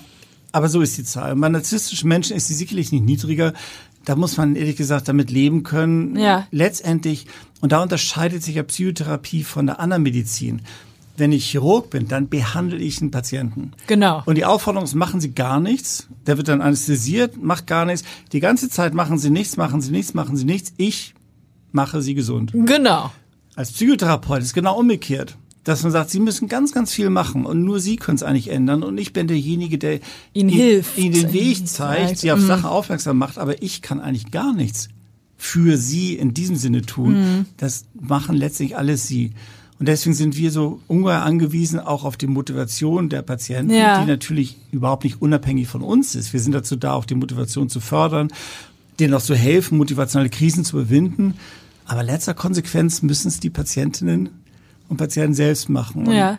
aber 0.53 0.69
so 0.69 0.81
ist 0.81 0.97
die 0.97 1.05
Zahl. 1.05 1.37
Bei 1.37 1.49
narzisstischen 1.49 2.09
Menschen 2.09 2.37
ist 2.37 2.49
sie 2.49 2.55
sicherlich 2.55 2.93
nicht 2.93 3.05
niedriger. 3.05 3.53
Da 4.05 4.17
muss 4.17 4.37
man 4.37 4.57
ehrlich 4.57 4.77
gesagt 4.77 5.09
damit 5.09 5.31
leben 5.31 5.63
können. 5.63 6.17
Ja. 6.17 6.47
Letztendlich, 6.51 7.27
und 7.61 7.73
da 7.73 7.83
unterscheidet 7.83 8.43
sich 8.43 8.55
ja 8.55 8.63
Psychotherapie 8.63 9.45
von 9.45 9.67
der 9.67 9.81
anderen 9.81 10.03
Medizin. 10.03 10.63
Wenn 11.19 11.33
ich 11.33 11.51
Chirurg 11.51 11.91
bin, 11.91 12.07
dann 12.07 12.29
behandle 12.29 12.79
ich 12.79 13.01
einen 13.01 13.11
Patienten. 13.11 13.73
Genau. 13.89 14.23
Und 14.25 14.37
die 14.37 14.45
Aufforderung 14.45 14.85
ist, 14.85 14.95
machen 14.95 15.21
Sie 15.21 15.35
gar 15.35 15.59
nichts. 15.59 16.07
Der 16.27 16.37
wird 16.37 16.49
dann 16.49 16.63
anästhesiert, 16.63 17.37
macht 17.43 17.67
gar 17.67 17.85
nichts. 17.85 18.07
Die 18.33 18.41
ganze 18.41 18.71
Zeit 18.71 18.95
machen 18.95 19.19
Sie 19.19 19.31
nichts, 19.31 19.57
machen 19.57 19.81
Sie 19.81 19.91
nichts, 19.91 20.15
machen 20.15 20.37
Sie 20.37 20.45
nichts. 20.45 20.73
Ich 20.77 21.15
mache 21.73 22.01
Sie 22.03 22.15
gesund. 22.15 22.53
Genau. 22.55 23.11
Als 23.59 23.73
Psychotherapeut 23.73 24.41
ist 24.41 24.55
genau 24.55 24.79
umgekehrt. 24.79 25.37
Dass 25.65 25.83
man 25.83 25.91
sagt, 25.91 26.11
sie 26.11 26.21
müssen 26.21 26.47
ganz, 26.47 26.71
ganz 26.71 26.93
viel 26.93 27.11
machen 27.11 27.45
und 27.45 27.65
nur 27.65 27.81
sie 27.81 27.97
können 27.97 28.15
es 28.15 28.23
eigentlich 28.23 28.53
ändern 28.53 28.85
und 28.85 28.97
ich 28.99 29.13
bin 29.13 29.27
derjenige, 29.27 29.79
der 29.79 29.99
ihnen 30.33 30.49
hilft, 30.49 30.97
ihnen 30.97 31.13
den 31.13 31.33
Weg 31.33 31.67
zeigt, 31.67 32.19
sie 32.19 32.31
auf 32.31 32.39
mhm. 32.39 32.47
Sachen 32.47 32.67
aufmerksam 32.67 33.19
macht, 33.19 33.37
aber 33.37 33.61
ich 33.61 33.83
kann 33.83 34.01
eigentlich 34.01 34.31
gar 34.31 34.55
nichts 34.55 34.91
für 35.37 35.77
sie 35.77 36.15
in 36.15 36.35
diesem 36.35 36.55
Sinne 36.55 36.83
tun. 36.83 37.15
Mhm. 37.15 37.47
Das 37.57 37.87
machen 38.01 38.37
letztlich 38.37 38.77
alles 38.77 39.09
sie. 39.09 39.33
Und 39.81 39.89
deswegen 39.89 40.15
sind 40.15 40.37
wir 40.37 40.53
so 40.53 40.81
ungeheuer 40.87 41.23
angewiesen 41.23 41.81
auch 41.81 42.05
auf 42.05 42.17
die 42.17 42.29
Motivation 42.29 43.09
der 43.09 43.23
Patienten, 43.23 43.75
ja. 43.75 44.01
die 44.01 44.07
natürlich 44.09 44.57
überhaupt 44.71 45.03
nicht 45.03 45.21
unabhängig 45.21 45.67
von 45.67 45.83
uns 45.83 46.15
ist. 46.15 46.33
Wir 46.33 46.39
sind 46.39 46.53
dazu 46.53 46.77
da, 46.77 46.93
auch 46.93 47.07
die 47.07 47.17
Motivation 47.17 47.69
zu 47.69 47.81
fördern, 47.81 48.29
denen 49.01 49.15
auch 49.15 49.23
zu 49.23 49.35
helfen, 49.35 49.79
motivationale 49.79 50.31
Krisen 50.31 50.65
zu 50.65 50.79
überwinden. 50.79 51.35
Aber 51.89 52.03
letzter 52.03 52.35
Konsequenz 52.35 53.03
müssen 53.03 53.29
es 53.29 53.41
die 53.41 53.51
Patientinnen 53.51 54.29
und 54.89 54.99
Patienten 54.99 55.35
selbst 55.35 55.69
machen. 55.69 56.07
Und 56.07 56.15
ja. 56.15 56.39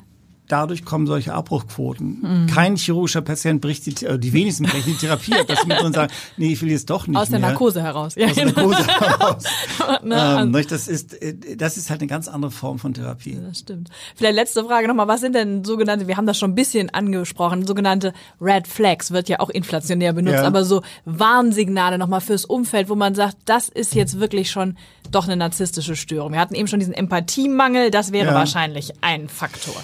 Dadurch 0.49 0.83
kommen 0.83 1.07
solche 1.07 1.33
Abbruchquoten. 1.33 2.19
Mhm. 2.21 2.47
Kein 2.47 2.75
chirurgischer 2.75 3.21
Patient 3.21 3.62
bricht 3.62 3.85
die, 3.85 4.05
äh, 4.05 4.19
die 4.19 4.33
wenigsten 4.33 4.65
brechen 4.65 4.93
die 4.93 4.97
Therapie 4.97 5.33
ab, 5.33 5.47
dass 5.47 5.62
sie 5.62 5.67
mit 5.67 5.81
uns 5.81 5.95
sagen, 5.95 6.12
nee, 6.38 6.51
ich 6.53 6.62
will 6.62 6.71
jetzt 6.71 6.89
doch 6.89 7.07
nicht 7.07 7.17
Aus 7.17 7.29
mehr. 7.29 7.39
der 7.39 7.49
Narkose 7.49 7.81
heraus. 7.81 8.15
Ja, 8.15 8.27
Aus 8.27 8.35
der 8.35 8.45
Narkose 8.47 8.88
heraus. 8.88 9.43
Na, 10.03 10.41
ähm, 10.41 10.51
das 10.51 10.88
ist, 10.88 11.13
äh, 11.21 11.55
das 11.55 11.77
ist 11.77 11.89
halt 11.89 12.01
eine 12.01 12.07
ganz 12.07 12.27
andere 12.27 12.51
Form 12.51 12.79
von 12.79 12.93
Therapie. 12.93 13.38
Das 13.41 13.59
stimmt. 13.59 13.89
Vielleicht 14.15 14.35
letzte 14.35 14.65
Frage 14.65 14.88
nochmal. 14.88 15.07
Was 15.07 15.21
sind 15.21 15.35
denn 15.35 15.63
sogenannte, 15.63 16.07
wir 16.07 16.17
haben 16.17 16.27
das 16.27 16.38
schon 16.38 16.51
ein 16.51 16.55
bisschen 16.55 16.89
angesprochen, 16.89 17.65
sogenannte 17.65 18.13
Red 18.41 18.67
Flags 18.67 19.12
wird 19.12 19.29
ja 19.29 19.39
auch 19.39 19.49
inflationär 19.49 20.13
benutzt, 20.13 20.39
ja. 20.39 20.47
aber 20.47 20.65
so 20.65 20.81
Warnsignale 21.05 21.97
nochmal 21.97 22.21
fürs 22.21 22.45
Umfeld, 22.45 22.89
wo 22.89 22.95
man 22.95 23.13
sagt, 23.15 23.38
das 23.45 23.69
ist 23.69 23.93
jetzt 23.95 24.19
wirklich 24.19 24.49
schon 24.49 24.77
doch 25.12 25.25
eine 25.25 25.38
narzisstische 25.38 25.95
Störung. 25.95 26.33
Wir 26.33 26.39
hatten 26.39 26.55
eben 26.55 26.67
schon 26.67 26.79
diesen 26.79 26.93
Empathiemangel, 26.93 27.91
das 27.91 28.12
wäre 28.12 28.27
ja. 28.27 28.33
wahrscheinlich 28.33 28.93
ein 29.01 29.29
Faktor. 29.29 29.75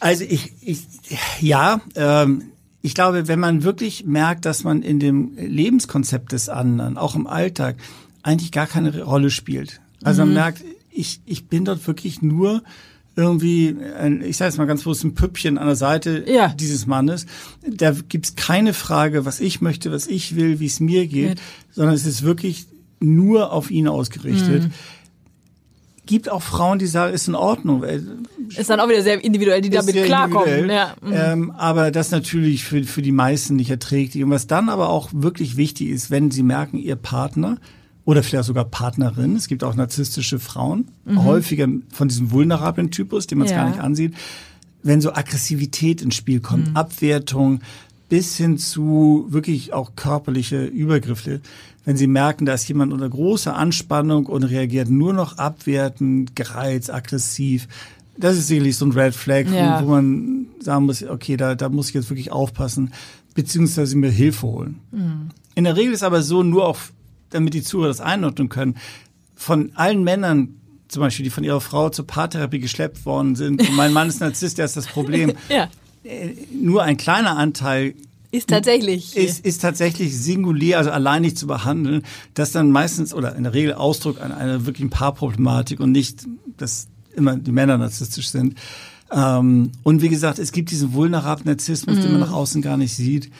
Also 0.00 0.24
ich, 0.24 0.52
ich 0.60 0.80
ja, 1.40 1.80
ähm, 1.94 2.44
ich 2.82 2.94
glaube, 2.94 3.28
wenn 3.28 3.40
man 3.40 3.64
wirklich 3.64 4.04
merkt, 4.04 4.44
dass 4.44 4.64
man 4.64 4.82
in 4.82 5.00
dem 5.00 5.36
Lebenskonzept 5.36 6.32
des 6.32 6.48
anderen, 6.48 6.96
auch 6.96 7.14
im 7.14 7.26
Alltag, 7.26 7.76
eigentlich 8.22 8.52
gar 8.52 8.66
keine 8.66 9.02
Rolle 9.02 9.30
spielt. 9.30 9.80
Also 10.02 10.22
mhm. 10.22 10.28
man 10.28 10.42
merkt, 10.42 10.64
ich, 10.90 11.20
ich 11.26 11.46
bin 11.46 11.64
dort 11.64 11.86
wirklich 11.86 12.22
nur 12.22 12.62
irgendwie, 13.16 13.76
ein, 13.98 14.22
ich 14.22 14.36
sage 14.36 14.50
jetzt 14.50 14.58
mal 14.58 14.66
ganz 14.66 14.82
bewusst, 14.82 15.02
ein 15.02 15.14
Püppchen 15.14 15.58
an 15.58 15.66
der 15.66 15.74
Seite 15.74 16.24
ja. 16.28 16.48
dieses 16.48 16.86
Mannes. 16.86 17.26
Da 17.68 17.92
gibt's 18.08 18.36
keine 18.36 18.72
Frage, 18.74 19.24
was 19.24 19.40
ich 19.40 19.60
möchte, 19.60 19.90
was 19.90 20.06
ich 20.06 20.36
will, 20.36 20.60
wie 20.60 20.66
es 20.66 20.78
mir 20.78 21.08
geht, 21.08 21.38
ja. 21.38 21.44
sondern 21.72 21.94
es 21.96 22.06
ist 22.06 22.22
wirklich 22.22 22.66
nur 23.00 23.52
auf 23.52 23.72
ihn 23.72 23.88
ausgerichtet. 23.88 24.64
Mhm 24.64 24.72
gibt 26.08 26.28
auch 26.30 26.42
Frauen, 26.42 26.78
die 26.78 26.86
sagen, 26.86 27.14
ist 27.14 27.28
in 27.28 27.34
Ordnung. 27.34 27.84
Ist 27.84 28.70
dann 28.70 28.80
auch 28.80 28.88
wieder 28.88 29.02
sehr 29.02 29.22
individuell, 29.22 29.60
die 29.60 29.70
damit 29.70 29.94
klarkommen. 29.94 30.70
Ja. 30.70 30.94
Mhm. 31.00 31.12
Ähm, 31.12 31.50
aber 31.52 31.92
das 31.92 32.10
natürlich 32.10 32.64
für, 32.64 32.82
für 32.82 33.02
die 33.02 33.12
meisten 33.12 33.54
nicht 33.54 33.70
erträglich. 33.70 34.24
Und 34.24 34.30
was 34.30 34.46
dann 34.46 34.70
aber 34.70 34.88
auch 34.88 35.10
wirklich 35.12 35.56
wichtig 35.56 35.90
ist, 35.90 36.10
wenn 36.10 36.30
sie 36.30 36.42
merken, 36.42 36.78
ihr 36.78 36.96
Partner 36.96 37.58
oder 38.04 38.22
vielleicht 38.22 38.46
sogar 38.46 38.64
Partnerin, 38.64 39.36
es 39.36 39.48
gibt 39.48 39.62
auch 39.62 39.74
narzisstische 39.74 40.38
Frauen, 40.38 40.88
mhm. 41.04 41.24
häufiger 41.24 41.68
von 41.92 42.08
diesem 42.08 42.30
vulnerablen 42.30 42.90
Typus, 42.90 43.26
den 43.26 43.38
man 43.38 43.44
es 43.44 43.52
ja. 43.52 43.58
gar 43.58 43.68
nicht 43.68 43.80
ansieht, 43.80 44.14
wenn 44.82 45.02
so 45.02 45.12
Aggressivität 45.12 46.00
ins 46.00 46.14
Spiel 46.14 46.40
kommt, 46.40 46.70
mhm. 46.70 46.76
Abwertung, 46.76 47.60
bis 48.08 48.36
hin 48.36 48.58
zu 48.58 49.26
wirklich 49.28 49.72
auch 49.72 49.92
körperliche 49.96 50.64
Übergriffe, 50.64 51.40
wenn 51.84 51.96
sie 51.96 52.06
merken, 52.06 52.44
da 52.44 52.54
ist 52.54 52.68
jemand 52.68 52.92
unter 52.92 53.08
großer 53.08 53.56
Anspannung 53.56 54.26
und 54.26 54.44
reagiert 54.44 54.90
nur 54.90 55.12
noch 55.12 55.38
abwertend, 55.38 56.36
gereizt, 56.36 56.92
aggressiv. 56.92 57.66
Das 58.16 58.36
ist 58.36 58.48
sicherlich 58.48 58.76
so 58.76 58.84
ein 58.84 58.92
Red 58.92 59.14
Flag, 59.14 59.46
ja. 59.46 59.82
wo, 59.82 59.90
man 59.90 60.46
sagen 60.60 60.86
muss, 60.86 61.02
okay, 61.02 61.36
da, 61.36 61.54
da 61.54 61.68
muss 61.68 61.88
ich 61.88 61.94
jetzt 61.94 62.10
wirklich 62.10 62.32
aufpassen, 62.32 62.92
beziehungsweise 63.34 63.96
mir 63.96 64.10
Hilfe 64.10 64.46
holen. 64.46 64.80
Mhm. 64.90 65.28
In 65.54 65.64
der 65.64 65.76
Regel 65.76 65.94
ist 65.94 66.02
aber 66.02 66.22
so, 66.22 66.42
nur 66.42 66.66
auch, 66.66 66.78
damit 67.30 67.54
die 67.54 67.62
Zuhörer 67.62 67.88
das 67.88 68.00
einordnen 68.00 68.48
können, 68.48 68.76
von 69.34 69.70
allen 69.74 70.02
Männern, 70.02 70.56
zum 70.88 71.00
Beispiel, 71.00 71.24
die 71.24 71.30
von 71.30 71.44
ihrer 71.44 71.60
Frau 71.60 71.90
zur 71.90 72.06
Paartherapie 72.06 72.58
geschleppt 72.58 73.06
worden 73.06 73.34
sind, 73.34 73.60
und 73.66 73.76
mein 73.76 73.92
Mann 73.92 74.08
ist 74.08 74.20
Narzisst, 74.20 74.58
der 74.58 74.64
ist 74.64 74.76
das 74.76 74.86
Problem. 74.86 75.34
ja. 75.48 75.68
Nur 76.52 76.82
ein 76.82 76.96
kleiner 76.96 77.36
Anteil 77.36 77.94
ist 78.30 78.48
tatsächlich. 78.48 79.16
Ist, 79.16 79.44
ist 79.44 79.62
tatsächlich 79.62 80.16
singulär, 80.16 80.78
also 80.78 80.90
allein 80.90 81.22
nicht 81.22 81.38
zu 81.38 81.46
behandeln, 81.46 82.02
das 82.34 82.52
dann 82.52 82.70
meistens 82.70 83.14
oder 83.14 83.34
in 83.34 83.44
der 83.44 83.54
Regel 83.54 83.74
Ausdruck 83.74 84.20
einer, 84.20 84.36
einer 84.36 84.66
wirklichen 84.66 84.90
Paarproblematik 84.90 85.80
und 85.80 85.92
nicht, 85.92 86.26
dass 86.58 86.88
immer 87.14 87.36
die 87.36 87.52
Männer 87.52 87.78
narzisstisch 87.78 88.28
sind. 88.28 88.54
Ähm, 89.10 89.72
und 89.82 90.02
wie 90.02 90.10
gesagt, 90.10 90.38
es 90.38 90.52
gibt 90.52 90.70
diesen 90.70 90.92
vulnerablen 90.92 91.48
Narzissmus, 91.48 91.96
mhm. 91.96 92.02
den 92.02 92.12
man 92.12 92.20
nach 92.20 92.32
außen 92.32 92.60
gar 92.60 92.76
nicht 92.76 92.94
sieht. 92.94 93.30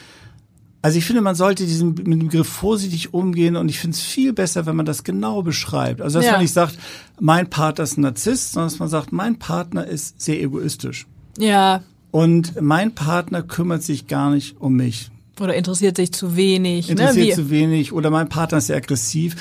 Also 0.80 0.96
ich 0.96 1.04
finde, 1.04 1.20
man 1.20 1.34
sollte 1.34 1.66
diesen, 1.66 1.94
mit 1.94 2.06
dem 2.06 2.20
Begriff 2.20 2.48
vorsichtig 2.48 3.12
umgehen 3.12 3.56
und 3.56 3.68
ich 3.68 3.78
finde 3.78 3.96
es 3.96 4.00
viel 4.00 4.32
besser, 4.32 4.64
wenn 4.64 4.76
man 4.76 4.86
das 4.86 5.04
genau 5.04 5.42
beschreibt. 5.42 6.00
Also 6.00 6.18
dass 6.18 6.26
ja. 6.26 6.32
man 6.32 6.40
nicht 6.40 6.54
sagt, 6.54 6.78
mein 7.20 7.50
Partner 7.50 7.84
ist 7.84 7.98
ein 7.98 8.02
Narzisst, 8.02 8.52
sondern 8.52 8.70
dass 8.70 8.78
man 8.78 8.88
sagt, 8.88 9.12
mein 9.12 9.38
Partner 9.38 9.86
ist 9.86 10.20
sehr 10.20 10.40
egoistisch. 10.40 11.06
Ja, 11.36 11.82
und 12.10 12.60
mein 12.60 12.94
Partner 12.94 13.42
kümmert 13.42 13.82
sich 13.82 14.06
gar 14.06 14.30
nicht 14.30 14.60
um 14.60 14.74
mich. 14.74 15.10
Oder 15.40 15.54
interessiert 15.54 15.96
sich 15.96 16.12
zu 16.12 16.36
wenig. 16.36 16.86
Ne? 16.86 16.92
Interessiert 16.92 17.28
ne? 17.28 17.34
zu 17.34 17.50
wenig. 17.50 17.92
Oder 17.92 18.10
mein 18.10 18.28
Partner 18.28 18.58
ist 18.58 18.66
sehr 18.66 18.76
aggressiv. 18.76 19.36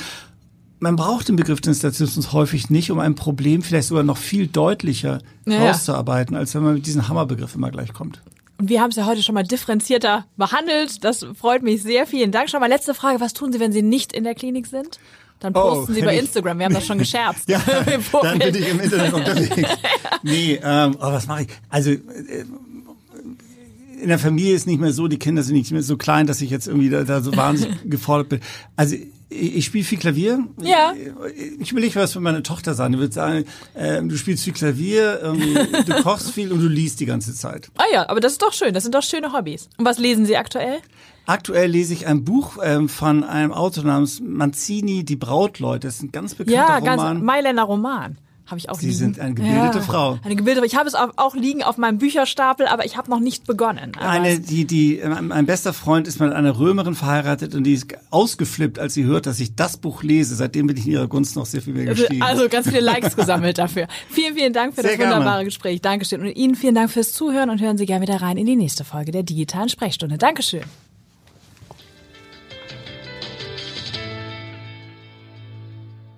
Man 0.80 0.96
braucht 0.96 1.28
den 1.28 1.36
Begriff 1.36 1.60
des 1.60 1.82
Narzissmus 1.82 2.34
häufig 2.34 2.70
nicht, 2.70 2.92
um 2.92 3.00
ein 3.00 3.16
Problem 3.16 3.64
vielleicht 3.64 3.88
sogar 3.88 4.04
noch 4.04 4.18
viel 4.18 4.48
deutlicher 4.48 5.22
ja, 5.48 5.70
rauszuarbeiten, 5.70 6.36
als 6.36 6.54
wenn 6.54 6.62
man 6.62 6.76
mit 6.76 6.86
diesem 6.86 7.08
Hammerbegriff 7.08 7.56
immer 7.56 7.72
gleich 7.72 7.94
kommt. 7.94 8.22
Und 8.60 8.70
wir 8.70 8.82
haben 8.82 8.90
es 8.90 8.96
ja 8.96 9.06
heute 9.06 9.24
schon 9.24 9.36
mal 9.36 9.44
differenzierter 9.44 10.26
behandelt. 10.36 11.04
Das 11.04 11.26
freut 11.36 11.64
mich 11.64 11.82
sehr. 11.82 12.06
Vielen 12.06 12.32
Dank. 12.32 12.50
Schon 12.50 12.60
mal 12.60 12.68
letzte 12.68 12.94
Frage. 12.94 13.20
Was 13.20 13.34
tun 13.34 13.52
Sie, 13.52 13.60
wenn 13.60 13.72
Sie 13.72 13.84
nicht 13.84 14.14
in 14.14 14.24
der 14.24 14.36
Klinik 14.36 14.68
sind? 14.68 15.00
Dann 15.40 15.54
oh, 15.56 15.62
posten 15.62 15.92
oh, 15.92 15.96
Sie 15.96 16.02
bei 16.02 16.18
Instagram. 16.18 16.60
Wir 16.60 16.66
haben 16.66 16.74
das 16.74 16.86
schon 16.86 16.98
gescherzt. 17.00 17.48
ja, 17.48 17.62
dann 18.22 18.40
bin 18.40 18.56
ich 18.56 18.70
im 18.70 18.80
Internet 18.80 19.14
unterwegs. 19.14 19.56
nee, 20.24 20.60
ähm, 20.64 20.96
oh, 21.00 21.12
was 21.12 21.28
mache 21.28 21.44
ich? 21.44 21.48
Also 21.70 21.92
äh, 21.92 22.00
in 24.02 24.10
der 24.10 24.20
Familie 24.20 24.56
ist 24.56 24.68
nicht 24.68 24.80
mehr 24.80 24.92
so, 24.92 25.08
die 25.08 25.20
Kinder 25.20 25.44
sind 25.44 25.56
nicht 25.56 25.72
mehr 25.72 25.84
so 25.84 25.98
klein, 25.98 26.28
dass 26.28 26.42
ich 26.42 26.50
jetzt 26.50 26.68
irgendwie 26.68 26.90
da, 26.90 27.04
da 27.04 27.22
so 27.22 27.36
wahnsinnig 27.36 27.78
gefordert 27.90 28.30
bin. 28.30 28.40
Also 28.76 28.96
ich, 29.30 29.56
ich 29.58 29.66
spiele 29.66 29.84
viel 29.84 29.98
Klavier. 29.98 30.44
Ja. 30.62 30.94
Ich 31.60 31.74
will 31.74 31.84
nicht 31.84 31.96
was 31.96 32.14
für 32.14 32.20
meine 32.20 32.44
Tochter 32.44 32.74
sagen. 32.74 32.94
Die 32.94 33.00
wird 33.00 33.14
sagen, 33.14 33.46
äh, 33.74 34.02
du 34.02 34.16
spielst 34.16 34.44
viel 34.44 34.54
Klavier, 34.54 35.22
ähm, 35.24 35.84
du 35.86 36.04
kochst 36.04 36.32
viel 36.32 36.52
und 36.52 36.62
du 36.62 36.68
liest 36.68 37.00
die 37.00 37.06
ganze 37.06 37.34
Zeit. 37.34 37.70
Ah 37.78 37.84
ja, 37.92 38.10
aber 38.10 38.20
das 38.20 38.34
ist 38.34 38.42
doch 38.42 38.54
schön. 38.54 38.74
Das 38.74 38.84
sind 38.84 38.96
doch 38.96 39.04
schöne 39.04 39.34
Hobbys. 39.34 39.70
Und 39.78 39.86
was 39.86 39.98
lesen 39.98 40.26
Sie 40.26 40.38
aktuell? 40.38 40.80
Aktuell 41.28 41.70
lese 41.70 41.94
ich 41.94 42.08
ein 42.08 42.24
Buch 42.24 42.58
ähm, 42.64 42.88
von 42.88 43.26
einem 43.26 43.52
Autor 43.52 43.84
namens 43.84 44.22
Manzini, 44.22 45.04
Die 45.04 45.18
Brautleute. 45.18 45.88
Das 45.88 45.96
ist 45.96 46.04
ein 46.04 46.12
ganz 46.14 46.36
bekannter 46.36 46.58
ja, 46.58 46.78
Roman. 46.78 46.86
Ja, 46.86 46.96
ganz 46.96 47.22
Mailänder 47.22 47.64
Roman. 47.64 48.18
Habe 48.46 48.60
ich 48.60 48.70
auch 48.70 48.80
Sie 48.80 48.86
liegen. 48.86 48.98
sind 48.98 49.20
eine 49.20 49.34
gebildete 49.34 49.80
ja, 49.80 49.84
Frau. 49.84 50.20
Eine 50.24 50.38
gebildete 50.38 50.66
Ich 50.66 50.78
habe 50.78 50.88
es 50.88 50.96
auch 50.96 51.36
liegen 51.36 51.64
auf 51.64 51.78
meinem 51.78 51.98
Bücherstapel, 51.98 52.66
aber 52.66 52.86
ich 52.86 52.96
habe 52.96 53.10
noch 53.10 53.20
nicht 53.20 53.46
begonnen. 53.46 53.92
eine, 54.00 54.40
die, 54.40 54.64
die, 54.64 55.02
mein 55.22 55.46
bester 55.46 55.74
Freund 55.74 56.08
ist 56.08 56.22
mit 56.22 56.32
einer 56.32 56.58
Römerin 56.58 56.96
verheiratet 56.96 57.56
und 57.56 57.66
die 57.66 57.74
ist 57.74 57.88
ausgeflippt, 58.10 58.80
als 58.80 58.94
sie 58.94 59.04
hört, 59.04 59.26
dass 59.26 59.42
ich 59.42 59.56
das 59.56 59.76
Buch 59.76 60.04
lese. 60.04 60.34
Seitdem 60.34 60.68
bin 60.68 60.78
ich 60.78 60.86
in 60.86 60.94
ihrer 60.94 61.10
Gunst 61.10 61.36
noch 61.36 61.46
sehr 61.46 61.62
viel 61.62 61.74
mehr 61.74 61.90
also, 61.90 62.04
gestiegen. 62.04 62.22
Also 62.22 62.48
ganz 62.48 62.70
viele 62.70 62.80
Likes 62.80 63.16
gesammelt 63.18 63.58
dafür. 63.58 63.88
Vielen, 64.10 64.34
vielen 64.34 64.54
Dank 64.54 64.76
für 64.76 64.82
sehr 64.82 64.92
das 64.92 65.00
wunderbare 65.02 65.26
gerne. 65.26 65.44
Gespräch. 65.44 65.82
Dankeschön. 65.82 66.22
Und 66.22 66.28
Ihnen 66.28 66.56
vielen 66.56 66.76
Dank 66.76 66.90
fürs 66.90 67.12
Zuhören 67.12 67.50
und 67.50 67.60
hören 67.60 67.78
Sie 67.78 67.86
gerne 67.86 68.04
wieder 68.08 68.22
rein 68.22 68.38
in 68.38 68.46
die 68.46 68.56
nächste 68.56 68.86
Folge 68.86 69.12
der 69.12 69.24
digitalen 69.24 69.68
Sprechstunde. 69.68 70.18
Dankeschön. 70.18 70.64